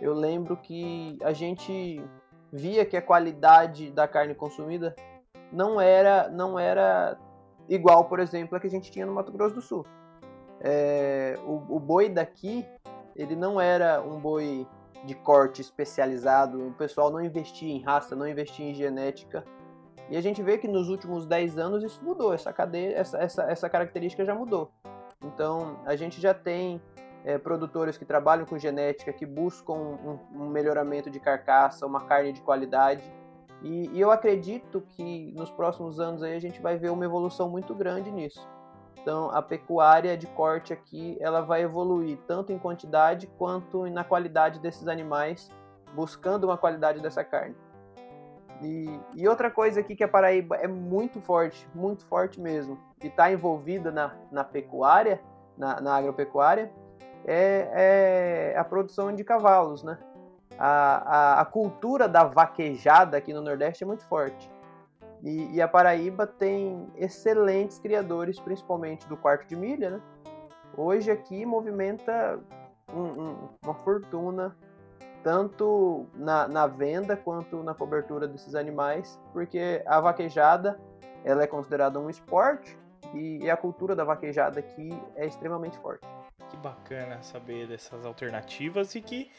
eu 0.00 0.14
lembro 0.14 0.56
que 0.56 1.18
a 1.22 1.32
gente 1.32 2.02
via 2.52 2.84
que 2.84 2.96
a 2.96 3.02
qualidade 3.02 3.90
da 3.90 4.06
carne 4.06 4.34
consumida 4.34 4.94
não 5.50 5.80
era, 5.80 6.28
não 6.28 6.58
era 6.58 7.18
igual, 7.68 8.04
por 8.04 8.20
exemplo, 8.20 8.56
a 8.56 8.60
que 8.60 8.66
a 8.66 8.70
gente 8.70 8.90
tinha 8.90 9.06
no 9.06 9.12
Mato 9.12 9.32
Grosso 9.32 9.54
do 9.54 9.62
Sul. 9.62 9.86
É, 10.60 11.38
o, 11.44 11.76
o 11.76 11.80
boi 11.80 12.08
daqui, 12.08 12.66
ele 13.16 13.34
não 13.34 13.60
era 13.60 14.00
um 14.02 14.20
boi 14.20 14.66
de 15.04 15.14
corte 15.14 15.60
especializado, 15.60 16.68
o 16.68 16.72
pessoal 16.72 17.10
não 17.10 17.20
investia 17.20 17.72
em 17.72 17.82
raça, 17.82 18.14
não 18.14 18.26
investia 18.26 18.66
em 18.66 18.74
genética 18.74 19.44
e 20.12 20.16
a 20.16 20.20
gente 20.20 20.42
vê 20.42 20.58
que 20.58 20.68
nos 20.68 20.90
últimos 20.90 21.24
10 21.26 21.56
anos 21.56 21.82
isso 21.82 22.04
mudou, 22.04 22.34
essa 22.34 22.52
cadeia, 22.52 22.94
essa, 22.96 23.16
essa, 23.16 23.42
essa 23.44 23.68
característica 23.68 24.24
já 24.24 24.34
mudou. 24.34 24.70
Então 25.24 25.80
a 25.86 25.96
gente 25.96 26.20
já 26.20 26.34
tem 26.34 26.82
é, 27.24 27.38
produtores 27.38 27.96
que 27.96 28.04
trabalham 28.04 28.44
com 28.44 28.58
genética, 28.58 29.10
que 29.10 29.24
buscam 29.24 29.72
um, 29.72 30.18
um 30.34 30.48
melhoramento 30.48 31.10
de 31.10 31.18
carcaça, 31.18 31.86
uma 31.86 32.04
carne 32.04 32.32
de 32.32 32.42
qualidade. 32.42 33.02
E, 33.62 33.88
e, 33.90 34.00
eu 34.00 34.10
acredito 34.10 34.82
que 34.82 35.32
nos 35.34 35.50
próximos 35.50 35.98
anos 35.98 36.22
aí 36.22 36.36
a 36.36 36.40
gente 36.40 36.60
vai 36.60 36.76
ver 36.76 36.90
uma 36.90 37.04
evolução 37.04 37.48
muito 37.48 37.74
grande 37.74 38.10
nisso. 38.10 38.46
Então 39.00 39.30
a 39.30 39.42
pecuária 39.42 40.16
de 40.16 40.26
corte 40.28 40.72
aqui 40.72 41.16
ela 41.20 41.40
vai 41.40 41.62
evoluir 41.62 42.18
tanto 42.26 42.52
em 42.52 42.58
quantidade 42.58 43.26
quanto 43.38 43.88
na 43.90 44.04
qualidade 44.04 44.60
desses 44.60 44.86
animais, 44.86 45.50
buscando 45.94 46.44
uma 46.44 46.56
qualidade 46.56 47.00
dessa 47.00 47.24
carne. 47.24 47.56
E, 48.62 49.00
e, 49.14 49.26
outra 49.26 49.50
coisa 49.50 49.80
aqui 49.80 49.96
que 49.96 50.04
a 50.04 50.08
Paraíba 50.08 50.54
é 50.56 50.68
muito 50.68 51.20
forte, 51.20 51.68
muito 51.74 52.04
forte 52.06 52.40
mesmo, 52.40 52.78
e 53.02 53.08
está 53.08 53.32
envolvida 53.32 53.90
na, 53.90 54.14
na 54.30 54.44
pecuária, 54.44 55.20
na, 55.58 55.80
na 55.80 55.96
agropecuária, 55.96 56.70
é, 57.24 58.52
é, 58.54 58.58
a 58.58 58.62
produção 58.62 59.12
de 59.12 59.24
cavalos, 59.24 59.82
né? 59.82 59.98
A, 60.58 61.38
a, 61.38 61.40
a, 61.40 61.44
cultura 61.44 62.08
da 62.08 62.24
vaquejada 62.24 63.16
aqui 63.16 63.32
no 63.32 63.40
Nordeste 63.40 63.82
é 63.82 63.86
muito 63.86 64.06
forte. 64.06 64.51
E, 65.22 65.54
e, 65.54 65.62
a 65.62 65.68
Paraíba 65.68 66.26
tem 66.26 66.88
excelentes 66.96 67.78
criadores, 67.78 68.40
principalmente 68.40 69.06
do 69.08 69.16
quarto 69.16 69.46
de 69.46 69.54
milha, 69.54 69.90
né? 69.90 70.00
Hoje 70.76 71.10
aqui 71.10 71.46
movimenta 71.46 72.40
um, 72.92 73.02
um, 73.02 73.48
uma 73.62 73.74
fortuna 73.74 74.56
tanto 75.22 76.08
na, 76.14 76.48
na, 76.48 76.66
venda 76.66 77.16
quanto 77.16 77.62
na 77.62 77.72
cobertura 77.74 78.26
desses 78.26 78.56
animais, 78.56 79.20
porque 79.32 79.80
a 79.86 80.00
vaquejada 80.00 80.80
ela 81.24 81.44
é 81.44 81.46
considerada 81.46 82.00
um 82.00 82.10
esporte 82.10 82.76
e, 83.14 83.38
e 83.44 83.50
a 83.50 83.56
cultura 83.56 83.94
da 83.94 84.02
vaquejada 84.02 84.58
aqui 84.58 84.90
é 85.14 85.26
extremamente 85.26 85.78
forte. 85.78 86.04
Que 86.50 86.56
bacana 86.56 87.22
saber 87.22 87.68
dessas 87.68 88.04
alternativas 88.04 88.96
e 88.96 89.00
que 89.00 89.30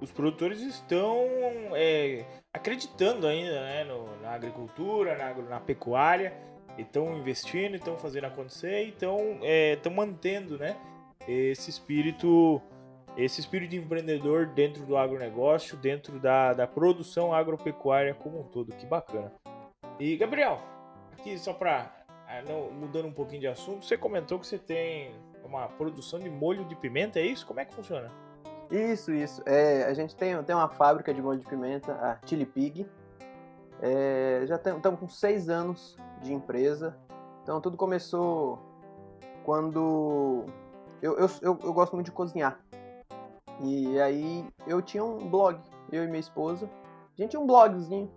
os 0.00 0.12
produtores 0.12 0.60
estão 0.60 1.26
é, 1.74 2.24
acreditando 2.52 3.26
ainda 3.26 3.60
né, 3.60 3.84
no, 3.84 4.20
na 4.20 4.30
agricultura, 4.30 5.16
na, 5.16 5.34
na 5.34 5.60
pecuária, 5.60 6.32
estão 6.76 7.16
investindo, 7.16 7.76
estão 7.76 7.96
fazendo 7.98 8.24
acontecer, 8.24 8.88
estão 8.88 9.38
é, 9.42 9.76
mantendo 9.90 10.58
né, 10.58 10.76
esse 11.26 11.70
espírito 11.70 12.62
esse 13.16 13.40
espírito 13.40 13.70
de 13.70 13.78
empreendedor 13.78 14.46
dentro 14.46 14.86
do 14.86 14.96
agronegócio, 14.96 15.76
dentro 15.76 16.20
da, 16.20 16.52
da 16.52 16.68
produção 16.68 17.34
agropecuária 17.34 18.14
como 18.14 18.38
um 18.38 18.44
todo. 18.44 18.72
Que 18.76 18.86
bacana. 18.86 19.32
E, 19.98 20.16
Gabriel, 20.16 20.62
aqui 21.10 21.36
só 21.36 21.52
para 21.52 21.92
ah, 22.28 22.42
mudando 22.72 23.06
um 23.08 23.12
pouquinho 23.12 23.40
de 23.40 23.48
assunto, 23.48 23.84
você 23.84 23.96
comentou 23.96 24.38
que 24.38 24.46
você 24.46 24.56
tem 24.56 25.10
uma 25.42 25.66
produção 25.66 26.20
de 26.20 26.30
molho 26.30 26.64
de 26.66 26.76
pimenta, 26.76 27.18
é 27.18 27.26
isso? 27.26 27.44
Como 27.44 27.58
é 27.58 27.64
que 27.64 27.74
funciona? 27.74 28.08
Isso, 28.70 29.12
isso. 29.12 29.42
É, 29.46 29.84
a 29.84 29.94
gente 29.94 30.14
tem, 30.14 30.42
tem 30.42 30.54
uma 30.54 30.68
fábrica 30.68 31.12
de 31.14 31.22
molho 31.22 31.38
de 31.38 31.46
pimenta, 31.46 31.92
a 31.94 32.26
Chili 32.26 32.44
Pig. 32.44 32.86
É, 33.80 34.42
já 34.46 34.56
estamos 34.56 35.00
com 35.00 35.08
seis 35.08 35.48
anos 35.48 35.96
de 36.22 36.32
empresa. 36.32 36.96
Então 37.42 37.60
tudo 37.60 37.76
começou 37.76 38.58
quando 39.44 40.44
eu, 41.00 41.16
eu, 41.18 41.30
eu, 41.40 41.58
eu 41.62 41.72
gosto 41.72 41.94
muito 41.94 42.06
de 42.06 42.12
cozinhar. 42.12 42.60
E 43.60 43.98
aí 44.00 44.46
eu 44.66 44.82
tinha 44.82 45.02
um 45.02 45.28
blog, 45.28 45.58
eu 45.90 46.04
e 46.04 46.06
minha 46.06 46.20
esposa. 46.20 46.68
A 47.18 47.22
gente 47.22 47.30
tinha 47.30 47.40
um 47.40 47.46
blogzinho 47.46 48.10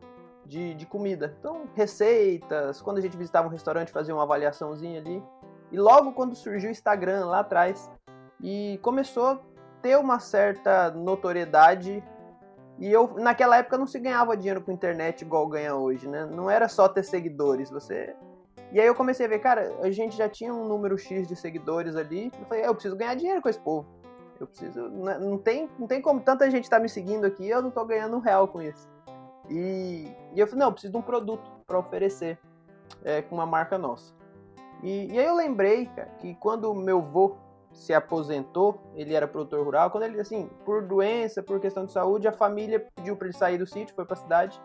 de, 0.46 0.74
de 0.76 0.86
comida. 0.86 1.36
Então, 1.40 1.64
receitas, 1.74 2.82
quando 2.82 2.98
a 2.98 3.02
gente 3.02 3.18
visitava 3.18 3.48
um 3.48 3.52
restaurante, 3.52 3.92
fazia 3.92 4.14
uma 4.14 4.24
avaliaçãozinha 4.24 5.00
ali. 5.00 5.24
E 5.72 5.78
logo 5.78 6.12
quando 6.12 6.36
surgiu 6.36 6.70
o 6.70 6.72
Instagram 6.72 7.26
lá 7.26 7.40
atrás, 7.40 7.90
e 8.44 8.80
começou 8.82 9.40
ter 9.82 9.98
uma 9.98 10.20
certa 10.20 10.92
notoriedade. 10.92 12.04
E 12.80 12.92
eu, 12.92 13.16
naquela 13.18 13.58
época, 13.58 13.78
não 13.78 13.86
se 13.86 14.00
ganhava 14.00 14.36
dinheiro 14.36 14.62
com 14.62 14.72
internet 14.72 15.22
igual 15.22 15.48
ganha 15.48 15.76
hoje, 15.76 16.08
né? 16.08 16.26
Não 16.26 16.50
era 16.50 16.68
só 16.68 16.88
ter 16.88 17.04
seguidores, 17.04 17.70
você. 17.70 18.16
E 18.72 18.80
aí 18.80 18.88
eu 18.88 18.96
comecei 18.96 19.26
a 19.26 19.30
ver, 19.30 19.40
cara, 19.40 19.72
a 19.82 19.92
gente 19.92 20.16
já 20.16 20.30
tinha 20.30 20.54
um 20.54 20.66
número 20.66 20.98
X 20.98 21.28
de 21.28 21.36
seguidores 21.36 21.96
ali. 21.96 22.32
Eu 22.40 22.46
falei, 22.46 22.66
eu 22.66 22.74
preciso 22.74 22.96
ganhar 22.96 23.16
dinheiro 23.16 23.42
com 23.42 23.50
esse 23.50 23.60
povo. 23.60 23.86
Eu 24.40 24.48
preciso. 24.48 24.90
Não 24.90 25.38
tem, 25.38 25.70
não 25.78 25.88
tem 25.88 26.02
como 26.02 26.22
tanta 26.22 26.50
gente 26.50 26.70
tá 26.70 26.80
me 26.80 26.90
seguindo 26.90 27.26
aqui 27.26 27.48
eu 27.48 27.62
não 27.62 27.70
tô 27.70 27.86
ganhando 27.86 28.16
um 28.16 28.20
real 28.20 28.48
com 28.48 28.62
isso. 28.62 28.90
E, 29.50 30.08
e 30.34 30.40
eu 30.40 30.48
falei, 30.48 30.62
não, 30.62 30.68
eu 30.68 30.72
preciso 30.72 30.94
de 30.94 30.98
um 30.98 31.02
produto 31.02 31.52
para 31.68 31.78
oferecer 31.78 32.40
é, 33.04 33.22
com 33.22 33.36
uma 33.36 33.46
marca 33.46 33.78
nossa. 33.78 34.14
E, 34.82 35.14
e, 35.14 35.20
aí 35.20 35.26
eu 35.26 35.36
lembrei, 35.36 35.86
cara, 35.88 36.10
que 36.20 36.34
quando 36.36 36.74
meu 36.74 37.02
vô 37.02 37.36
se 37.72 37.94
aposentou, 37.94 38.82
ele 38.96 39.14
era 39.14 39.28
produtor 39.28 39.64
rural, 39.64 39.90
quando 39.90 40.04
ele, 40.04 40.20
assim, 40.20 40.50
por 40.66 40.84
doença, 40.84 41.42
por 41.42 41.60
questão 41.60 41.86
de 41.86 41.92
saúde, 41.92 42.28
a 42.28 42.32
família 42.32 42.86
pediu 42.96 43.16
para 43.16 43.28
ele 43.28 43.38
sair 43.38 43.58
do 43.58 43.66
sítio, 43.66 43.96
foi 43.96 44.06
para 44.06 44.14
a 44.14 44.22
cidade 44.22 44.62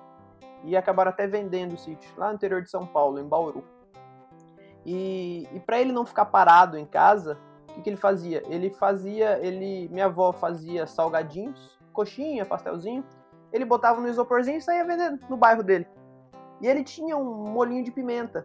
e 0.64 0.76
acabaram 0.76 1.10
até 1.10 1.26
vendendo 1.26 1.74
o 1.74 1.78
sítio, 1.78 2.10
lá 2.16 2.28
no 2.28 2.34
interior 2.34 2.62
de 2.62 2.70
São 2.70 2.86
Paulo, 2.86 3.20
em 3.20 3.24
Bauru. 3.24 3.64
E, 4.84 5.48
e 5.52 5.60
para 5.60 5.80
ele 5.80 5.92
não 5.92 6.04
ficar 6.04 6.26
parado 6.26 6.76
em 6.76 6.86
casa, 6.86 7.38
que, 7.76 7.82
que 7.82 7.90
ele 7.90 7.96
fazia? 7.96 8.42
Ele 8.48 8.70
fazia, 8.70 9.38
ele, 9.46 9.88
minha 9.90 10.06
avó 10.06 10.32
fazia 10.32 10.86
salgadinhos, 10.86 11.78
coxinha, 11.92 12.44
pastelzinho. 12.44 13.04
Ele 13.52 13.64
botava 13.64 14.00
no 14.00 14.08
isoporzinho 14.08 14.58
e 14.58 14.62
saía 14.62 14.84
vendendo 14.84 15.20
no 15.28 15.36
bairro 15.36 15.62
dele. 15.62 15.86
E 16.60 16.66
ele 16.66 16.82
tinha 16.82 17.16
um 17.16 17.48
molinho 17.52 17.84
de 17.84 17.90
pimenta 17.90 18.42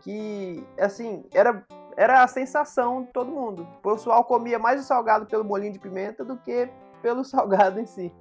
que, 0.00 0.64
assim, 0.78 1.24
era 1.32 1.64
era 1.96 2.22
a 2.22 2.28
sensação 2.28 3.02
de 3.02 3.12
todo 3.12 3.30
mundo. 3.30 3.66
O 3.82 3.90
pessoal 3.90 4.24
comia 4.24 4.58
mais 4.58 4.80
o 4.80 4.84
salgado 4.84 5.26
pelo 5.26 5.44
molinho 5.44 5.72
de 5.72 5.78
pimenta 5.78 6.24
do 6.24 6.36
que 6.36 6.68
pelo 7.00 7.24
salgado 7.24 7.80
em 7.80 7.86
si. 7.86 8.12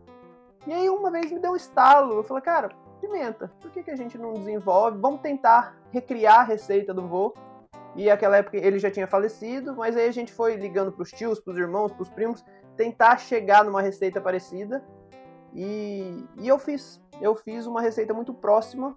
E 0.67 0.73
aí 0.73 0.89
uma 0.89 1.09
vez 1.09 1.31
me 1.31 1.39
deu 1.39 1.51
um 1.51 1.55
estalo, 1.55 2.15
eu 2.15 2.23
falei, 2.23 2.43
cara, 2.43 2.69
pimenta, 2.99 3.51
por 3.59 3.71
que, 3.71 3.81
que 3.81 3.91
a 3.91 3.95
gente 3.95 4.17
não 4.17 4.33
desenvolve? 4.33 4.99
Vamos 4.99 5.21
tentar 5.21 5.75
recriar 5.91 6.41
a 6.41 6.43
receita 6.43 6.93
do 6.93 7.07
vô 7.07 7.33
e 7.95 8.09
aquela 8.09 8.37
época 8.37 8.57
ele 8.57 8.79
já 8.79 8.89
tinha 8.89 9.07
falecido, 9.07 9.75
mas 9.75 9.97
aí 9.97 10.07
a 10.07 10.13
gente 10.13 10.31
foi 10.31 10.55
ligando 10.55 10.91
para 10.91 11.03
os 11.03 11.09
tios, 11.11 11.39
para 11.39 11.51
os 11.51 11.57
irmãos, 11.59 11.91
para 11.91 12.03
os 12.03 12.09
primos, 12.09 12.45
tentar 12.77 13.17
chegar 13.17 13.65
numa 13.65 13.81
receita 13.81 14.21
parecida. 14.21 14.83
E, 15.53 16.25
e 16.37 16.47
eu 16.47 16.57
fiz, 16.57 17.01
eu 17.19 17.35
fiz 17.35 17.65
uma 17.65 17.81
receita 17.81 18.13
muito 18.13 18.33
próxima 18.33 18.95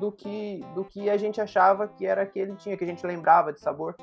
do 0.00 0.10
que 0.10 0.64
do 0.74 0.84
que 0.84 1.10
a 1.10 1.16
gente 1.16 1.40
achava 1.40 1.86
que 1.86 2.06
era 2.06 2.24
que 2.24 2.38
ele 2.38 2.56
tinha, 2.56 2.76
que 2.76 2.82
a 2.82 2.86
gente 2.86 3.06
lembrava 3.06 3.52
de 3.52 3.60
sabor. 3.60 3.94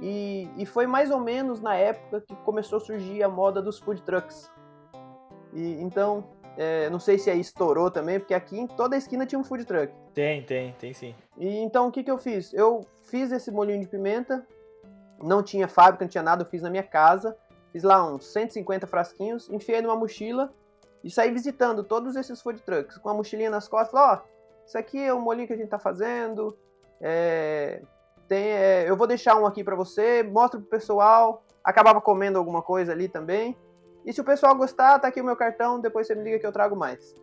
E, 0.00 0.48
e 0.56 0.66
foi 0.66 0.86
mais 0.86 1.10
ou 1.10 1.18
menos 1.18 1.60
na 1.60 1.74
época 1.74 2.20
que 2.20 2.34
começou 2.36 2.76
a 2.76 2.80
surgir 2.80 3.22
a 3.22 3.28
moda 3.28 3.62
dos 3.62 3.78
food 3.78 4.02
trucks. 4.02 4.50
E 5.52 5.80
então 5.80 6.24
é, 6.56 6.90
não 6.90 6.98
sei 6.98 7.18
se 7.18 7.30
aí 7.30 7.40
estourou 7.40 7.90
também, 7.90 8.18
porque 8.18 8.34
aqui 8.34 8.58
em 8.58 8.66
toda 8.66 8.94
a 8.94 8.98
esquina 8.98 9.24
tinha 9.24 9.38
um 9.38 9.44
food 9.44 9.64
truck. 9.64 9.92
Tem, 10.12 10.42
tem, 10.42 10.72
tem 10.78 10.92
sim. 10.92 11.14
E 11.38 11.48
então 11.58 11.88
o 11.88 11.90
que, 11.90 12.02
que 12.02 12.10
eu 12.10 12.18
fiz? 12.18 12.52
Eu 12.52 12.86
fiz 13.04 13.32
esse 13.32 13.50
molinho 13.50 13.80
de 13.80 13.88
pimenta, 13.88 14.46
não 15.22 15.42
tinha 15.42 15.66
fábrica, 15.66 16.04
não 16.04 16.10
tinha 16.10 16.22
nada, 16.22 16.42
eu 16.42 16.46
fiz 16.46 16.62
na 16.62 16.70
minha 16.70 16.82
casa. 16.82 17.36
Fiz 17.72 17.82
lá 17.84 18.04
uns 18.06 18.26
150 18.26 18.86
frasquinhos, 18.86 19.48
enfiei 19.48 19.80
numa 19.80 19.96
mochila 19.96 20.52
e 21.02 21.10
saí 21.10 21.30
visitando 21.30 21.82
todos 21.82 22.16
esses 22.16 22.42
food 22.42 22.60
trucks 22.60 22.98
com 22.98 23.08
a 23.08 23.14
mochilinha 23.14 23.48
nas 23.48 23.66
costas. 23.66 23.98
Ó, 23.98 24.14
oh, 24.14 24.32
isso 24.66 24.78
aqui 24.78 24.98
é 24.98 25.12
o 25.12 25.20
molinho 25.20 25.46
que 25.46 25.52
a 25.52 25.56
gente 25.56 25.68
tá 25.68 25.78
fazendo. 25.78 26.56
É, 27.00 27.82
tem, 28.28 28.44
é, 28.44 28.88
eu 28.88 28.96
vou 28.96 29.06
deixar 29.06 29.36
um 29.36 29.46
aqui 29.46 29.62
para 29.62 29.76
você, 29.76 30.22
mostra 30.22 30.58
pro 30.58 30.68
pessoal. 30.68 31.44
Acabava 31.62 32.00
comendo 32.00 32.38
alguma 32.38 32.62
coisa 32.62 32.92
ali 32.92 33.08
também. 33.08 33.56
E 34.04 34.12
se 34.12 34.20
o 34.20 34.24
pessoal 34.24 34.54
gostar, 34.54 34.98
tá 34.98 35.08
aqui 35.08 35.20
o 35.20 35.24
meu 35.24 35.36
cartão, 35.36 35.80
depois 35.80 36.06
você 36.06 36.14
me 36.14 36.24
liga 36.24 36.38
que 36.38 36.46
eu 36.46 36.52
trago 36.52 36.74
mais. 36.74 37.14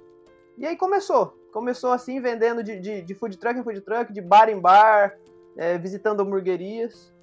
E 0.57 0.65
aí 0.65 0.75
começou. 0.77 1.37
Começou 1.51 1.91
assim, 1.91 2.21
vendendo 2.21 2.63
de, 2.63 2.79
de, 2.79 3.01
de 3.01 3.15
food 3.15 3.37
truck 3.37 3.59
em 3.59 3.63
food 3.63 3.81
truck, 3.81 4.13
de 4.13 4.21
bar 4.21 4.49
em 4.49 4.59
bar, 4.59 5.17
é, 5.57 5.77
visitando 5.77 6.21
hamburguerias. 6.21 7.13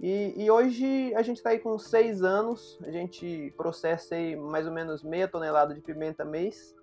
E, 0.00 0.34
e, 0.36 0.50
hoje 0.50 1.14
a 1.14 1.22
gente 1.22 1.38
está 1.38 1.50
aí 1.50 1.58
com 1.58 1.78
seis 1.78 2.22
anos, 2.22 2.78
a 2.82 2.90
gente 2.90 3.52
processa 3.56 4.14
aí 4.14 4.36
mais 4.36 4.66
ou 4.66 4.72
menos 4.72 5.02
meia 5.02 5.26
tonelada 5.26 5.74
de 5.74 5.80
pimenta 5.80 6.24
mês. 6.24 6.74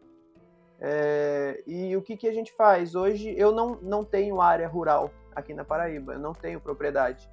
É, 0.84 1.62
e 1.68 1.96
o 1.96 2.02
que, 2.02 2.18
que 2.18 2.28
a 2.28 2.34
gente 2.34 2.52
faz? 2.54 2.96
Hoje 2.96 3.34
eu 3.38 3.52
não, 3.52 3.78
não 3.84 4.04
tenho 4.04 4.42
área 4.42 4.68
rural 4.68 5.12
aqui 5.36 5.54
na 5.54 5.64
Paraíba, 5.64 6.14
eu 6.14 6.20
não 6.20 6.34
tenho 6.34 6.60
propriedade. 6.60 7.30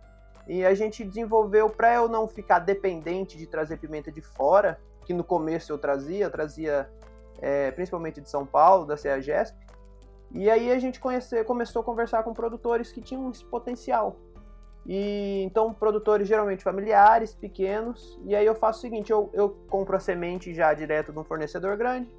E 0.47 0.65
a 0.65 0.75
gente 0.75 1.03
desenvolveu 1.03 1.71
para 1.71 1.95
eu 1.95 2.09
não 2.09 2.29
ficar 2.29 2.59
dependente 2.59 3.39
de 3.39 3.47
trazer 3.47 3.79
pimenta 3.79 4.13
de 4.13 4.21
fora, 4.21 4.79
que 5.05 5.15
no 5.15 5.25
começo 5.25 5.73
eu 5.73 5.79
trazia, 5.79 6.27
eu 6.27 6.31
trazia 6.31 6.91
é, 7.41 7.71
principalmente 7.71 8.21
de 8.21 8.29
São 8.29 8.45
Paulo, 8.45 8.85
da 8.85 8.97
CEAGESP. 8.97 9.57
E 10.33 10.51
aí 10.51 10.71
a 10.71 10.79
gente 10.79 11.01
conhece, 11.01 11.43
começou 11.45 11.81
a 11.81 11.85
conversar 11.85 12.23
com 12.23 12.35
produtores 12.35 12.93
que 12.93 13.01
tinham 13.01 13.31
esse 13.31 13.45
potencial. 13.45 14.17
E 14.87 15.43
então 15.45 15.73
produtores 15.73 16.29
geralmente 16.29 16.63
familiares, 16.63 17.35
pequenos. 17.35 18.19
E 18.25 18.37
aí 18.37 18.45
eu 18.45 18.55
faço 18.55 18.79
o 18.79 18.83
seguinte, 18.83 19.11
eu, 19.11 19.31
eu 19.33 19.51
compro 19.69 19.97
a 19.97 20.01
semente 20.01 20.55
já 20.55 20.73
direto 20.75 21.13
de 21.13 21.19
um 21.19 21.25
fornecedor 21.25 21.77
grande. 21.79 22.11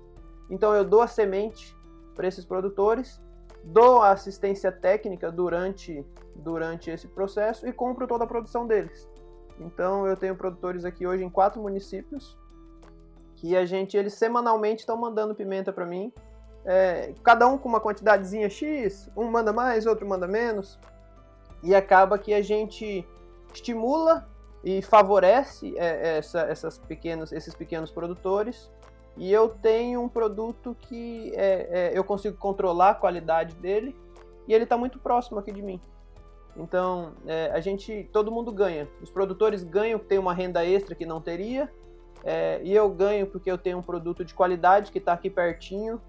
Então 0.49 0.73
eu 0.73 0.83
dou 0.83 1.01
a 1.01 1.07
semente 1.07 1.75
para 2.15 2.27
esses 2.27 2.45
produtores 2.45 3.21
dou 3.63 4.01
assistência 4.01 4.71
técnica 4.71 5.31
durante, 5.31 6.05
durante 6.35 6.89
esse 6.89 7.07
processo 7.07 7.67
e 7.67 7.73
compro 7.73 8.07
toda 8.07 8.23
a 8.23 8.27
produção 8.27 8.65
deles. 8.65 9.07
Então 9.59 10.07
eu 10.07 10.15
tenho 10.15 10.35
produtores 10.35 10.85
aqui 10.85 11.05
hoje 11.05 11.23
em 11.23 11.29
quatro 11.29 11.61
municípios 11.61 12.37
que 13.35 13.55
a 13.55 13.65
gente, 13.65 13.95
eles 13.95 14.13
semanalmente 14.13 14.81
estão 14.81 14.97
mandando 14.97 15.33
pimenta 15.33 15.71
para 15.71 15.85
mim. 15.85 16.11
É, 16.65 17.13
cada 17.23 17.47
um 17.47 17.57
com 17.57 17.69
uma 17.69 17.79
quantidadezinha 17.79 18.49
X, 18.49 19.09
um 19.15 19.25
manda 19.25 19.53
mais, 19.53 19.85
outro 19.85 20.07
manda 20.07 20.27
menos. 20.27 20.77
E 21.63 21.73
acaba 21.73 22.17
que 22.17 22.33
a 22.33 22.41
gente 22.41 23.07
estimula 23.53 24.27
e 24.63 24.81
favorece 24.81 25.73
é, 25.77 26.17
essa, 26.17 26.41
essas 26.41 26.77
pequenos, 26.77 27.31
esses 27.31 27.55
pequenos 27.55 27.91
produtores 27.91 28.69
e 29.19 29.33
eu 29.33 29.49
tenho 29.49 30.01
um 30.01 30.07
produto 30.07 30.75
que 30.79 31.33
é, 31.35 31.91
é, 31.91 31.91
eu 31.93 32.05
consigo 32.05 32.37
controlar 32.37 32.91
a 32.91 32.95
qualidade 32.95 33.53
dele 33.55 33.93
e 34.47 34.53
ele 34.53 34.63
está 34.63 34.77
muito 34.77 34.97
próximo 34.97 35.37
aqui 35.37 35.51
de 35.51 35.61
mim. 35.61 35.79
Então, 36.55 37.13
é, 37.27 37.51
a 37.51 37.59
gente, 37.59 38.09
todo 38.13 38.31
mundo 38.31 38.49
ganha. 38.49 38.87
Os 39.01 39.11
produtores 39.11 39.61
ganham, 39.61 39.99
tem 39.99 40.17
uma 40.17 40.33
renda 40.33 40.65
extra 40.65 40.95
que 40.95 41.05
não 41.05 41.19
teria, 41.19 41.69
é, 42.23 42.61
e 42.63 42.73
eu 42.73 42.89
ganho 42.89 43.27
porque 43.27 43.51
eu 43.51 43.57
tenho 43.57 43.79
um 43.79 43.81
produto 43.81 44.23
de 44.23 44.33
qualidade 44.33 44.89
que 44.89 44.99
está 44.99 45.13
aqui 45.13 45.29
pertinho 45.29 46.01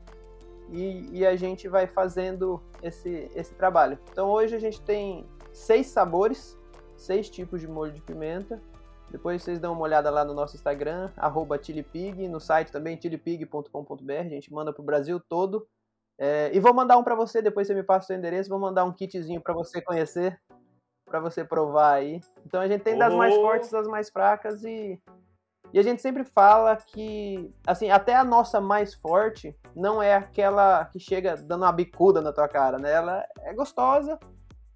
e, 0.71 1.19
e, 1.19 1.27
a 1.27 1.35
gente 1.35 1.69
vai 1.69 1.89
fazendo 1.89 2.63
esse, 2.81 3.29
esse 3.35 3.53
trabalho. 3.55 3.99
Então, 4.13 4.29
hoje 4.29 4.55
a 4.55 4.59
gente 4.61 4.81
tem 4.81 5.27
seis 5.53 5.89
sabores, 5.89 6.57
seis 6.97 7.29
tipos 7.29 7.61
de 7.61 7.67
molho 7.67 7.93
de 7.93 8.01
pimenta 8.01 8.63
depois 9.11 9.43
vocês 9.43 9.59
dão 9.59 9.73
uma 9.73 9.83
olhada 9.83 10.09
lá 10.11 10.25
no 10.25 10.33
nosso 10.33 10.57
Instagram, 10.57 11.11
arroba 11.17 11.59
Tilipig, 11.59 12.29
no 12.29 12.41
site 12.41 12.71
também, 12.71 12.97
tilipig.com.br, 12.97 14.13
a 14.13 14.23
gente 14.25 14.53
manda 14.53 14.73
pro 14.73 14.83
Brasil 14.83 15.21
todo. 15.21 15.67
É, 16.19 16.51
e 16.55 16.61
vou 16.61 16.75
mandar 16.75 16.99
um 16.99 17.03
para 17.03 17.15
você, 17.15 17.41
depois 17.41 17.67
você 17.67 17.75
me 17.75 17.83
passa 17.83 18.05
o 18.05 18.07
seu 18.09 18.17
endereço, 18.17 18.51
vou 18.51 18.59
mandar 18.59 18.85
um 18.85 18.93
kitzinho 18.93 19.41
para 19.41 19.55
você 19.55 19.81
conhecer, 19.81 20.39
para 21.07 21.19
você 21.19 21.43
provar 21.43 21.95
aí. 21.95 22.21
Então 22.45 22.61
a 22.61 22.69
gente 22.69 22.83
tem 22.83 22.97
das 22.97 23.13
mais 23.15 23.35
fortes, 23.35 23.71
das 23.71 23.89
mais 23.89 24.11
fracas 24.11 24.63
e, 24.63 25.01
E 25.73 25.79
a 25.79 25.83
gente 25.83 26.03
sempre 26.03 26.25
fala 26.25 26.77
que, 26.77 27.53
assim, 27.67 27.91
até 27.91 28.15
a 28.15 28.25
nossa 28.25 28.61
mais 28.61 28.95
forte 28.95 29.57
não 29.75 30.03
é 30.03 30.15
aquela 30.15 30.85
que 30.85 30.99
chega 30.99 31.37
dando 31.37 31.63
uma 31.63 31.73
bicuda 31.73 32.21
na 32.21 32.33
tua 32.33 32.49
cara, 32.49 32.79
né? 32.79 32.93
Ela 32.93 33.25
é 33.41 33.55
gostosa, 33.55 34.19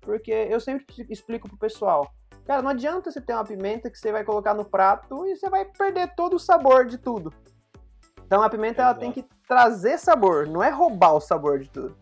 porque 0.01 0.33
eu 0.33 0.61
sempre 0.61 0.87
explico 1.11 1.49
pro 1.49 1.59
pessoal. 1.59 2.11
Cara, 2.47 2.61
não 2.61 2.71
adianta 2.71 3.11
você 3.11 3.21
ter 3.21 3.33
uma 3.33 3.45
pimenta 3.45 3.91
que 3.91 3.99
você 3.99 4.13
vai 4.13 4.23
colocar 4.23 4.53
no 4.53 4.65
prato 4.65 5.27
e 5.27 5.35
você 5.37 5.49
vai 5.49 5.65
perder 5.65 6.15
todo 6.15 6.35
o 6.35 6.39
sabor 6.39 6.85
de 6.85 6.99
tudo. 6.99 7.33
Então 8.27 8.43
a 8.43 8.51
pimenta 8.51 8.83
ela 8.83 8.95
tem 8.95 9.13
que 9.13 9.25
trazer 9.47 9.99
sabor, 9.99 10.47
não 10.47 10.63
é 10.63 10.69
roubar 10.69 11.15
o 11.15 11.21
sabor 11.21 11.59
de 11.59 11.71
tudo. 11.71 11.97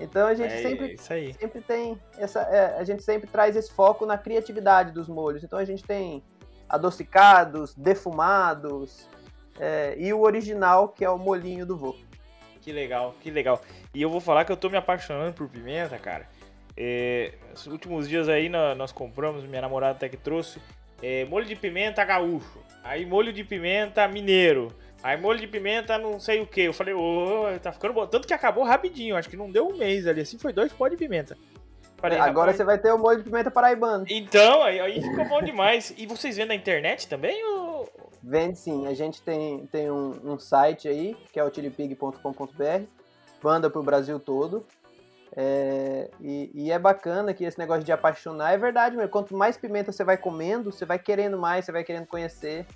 Então 0.00 0.26
a 0.26 0.34
gente 0.34 0.54
É 0.54 0.62
sempre, 0.62 0.98
sempre 0.98 1.60
tem 1.60 2.00
essa, 2.16 2.40
é, 2.42 2.78
a 2.78 2.84
gente 2.84 3.02
sempre 3.02 3.28
traz 3.28 3.56
esse 3.56 3.72
foco 3.72 4.06
na 4.06 4.16
criatividade 4.16 4.92
dos 4.92 5.08
molhos. 5.08 5.42
Então 5.42 5.58
a 5.58 5.64
gente 5.64 5.82
tem 5.82 6.22
adocicados, 6.68 7.74
defumados 7.74 9.08
é, 9.58 9.94
e 9.98 10.12
o 10.12 10.20
original 10.20 10.88
que 10.88 11.04
é 11.04 11.10
o 11.10 11.18
molinho 11.18 11.66
do 11.66 11.76
vô. 11.76 11.96
Que 12.60 12.72
legal, 12.72 13.14
que 13.20 13.30
legal. 13.30 13.60
E 13.94 14.00
eu 14.00 14.10
vou 14.10 14.20
falar 14.20 14.44
que 14.44 14.52
eu 14.52 14.56
tô 14.56 14.68
me 14.68 14.76
apaixonando 14.76 15.32
por 15.32 15.48
pimenta, 15.48 15.98
cara. 15.98 16.28
É, 16.80 17.32
nos 17.50 17.66
últimos 17.66 18.08
dias 18.08 18.28
aí 18.28 18.48
nó- 18.48 18.72
nós 18.76 18.92
compramos, 18.92 19.42
minha 19.42 19.60
namorada 19.60 19.96
até 19.96 20.08
que 20.08 20.16
trouxe, 20.16 20.60
é, 21.02 21.24
molho 21.24 21.44
de 21.44 21.56
pimenta 21.56 22.04
gaúcho, 22.04 22.60
aí 22.84 23.04
molho 23.04 23.32
de 23.32 23.42
pimenta 23.42 24.06
mineiro, 24.06 24.72
aí 25.02 25.20
molho 25.20 25.40
de 25.40 25.48
pimenta 25.48 25.98
não 25.98 26.20
sei 26.20 26.40
o 26.40 26.46
que. 26.46 26.60
Eu 26.60 26.72
falei, 26.72 26.94
ô, 26.94 27.46
tá 27.60 27.72
ficando 27.72 27.94
bom. 27.94 28.06
Tanto 28.06 28.28
que 28.28 28.32
acabou 28.32 28.62
rapidinho, 28.62 29.16
acho 29.16 29.28
que 29.28 29.36
não 29.36 29.50
deu 29.50 29.66
um 29.66 29.76
mês 29.76 30.06
ali, 30.06 30.20
assim 30.20 30.38
foi 30.38 30.52
dois 30.52 30.72
pó 30.72 30.86
de 30.86 30.96
pimenta. 30.96 31.36
Falei, 31.96 32.16
Agora 32.16 32.52
você 32.52 32.62
vai 32.62 32.78
ter 32.78 32.92
o 32.92 32.98
molho 32.98 33.18
de 33.18 33.24
pimenta 33.24 33.50
paraibano. 33.50 34.04
Então, 34.08 34.62
aí, 34.62 34.78
aí 34.78 35.02
ficou 35.02 35.24
bom 35.24 35.42
demais. 35.42 35.92
E 35.98 36.06
vocês 36.06 36.36
vendem 36.36 36.56
na 36.56 36.62
internet 36.62 37.08
também? 37.08 37.44
Ou... 37.44 37.88
Vende 38.22 38.56
sim, 38.56 38.86
a 38.86 38.94
gente 38.94 39.20
tem, 39.20 39.66
tem 39.66 39.90
um, 39.90 40.12
um 40.24 40.38
site 40.38 40.86
aí, 40.86 41.16
que 41.32 41.40
é 41.40 41.44
o 41.44 41.52
chilipig.com.br, 41.52 42.82
manda 43.42 43.68
pro 43.68 43.82
Brasil 43.82 44.20
todo. 44.20 44.64
É, 45.40 46.10
e, 46.20 46.50
e 46.52 46.72
é 46.72 46.78
bacana 46.80 47.32
que 47.32 47.44
esse 47.44 47.56
negócio 47.56 47.84
de 47.84 47.92
apaixonar 47.92 48.52
é 48.52 48.58
verdade, 48.58 48.96
mesmo. 48.96 49.08
Quanto 49.08 49.36
mais 49.36 49.56
pimenta 49.56 49.92
você 49.92 50.02
vai 50.02 50.16
comendo, 50.16 50.72
você 50.72 50.84
vai 50.84 50.98
querendo 50.98 51.38
mais, 51.38 51.64
você 51.64 51.70
vai 51.70 51.84
querendo 51.84 52.08
conhecer. 52.08 52.66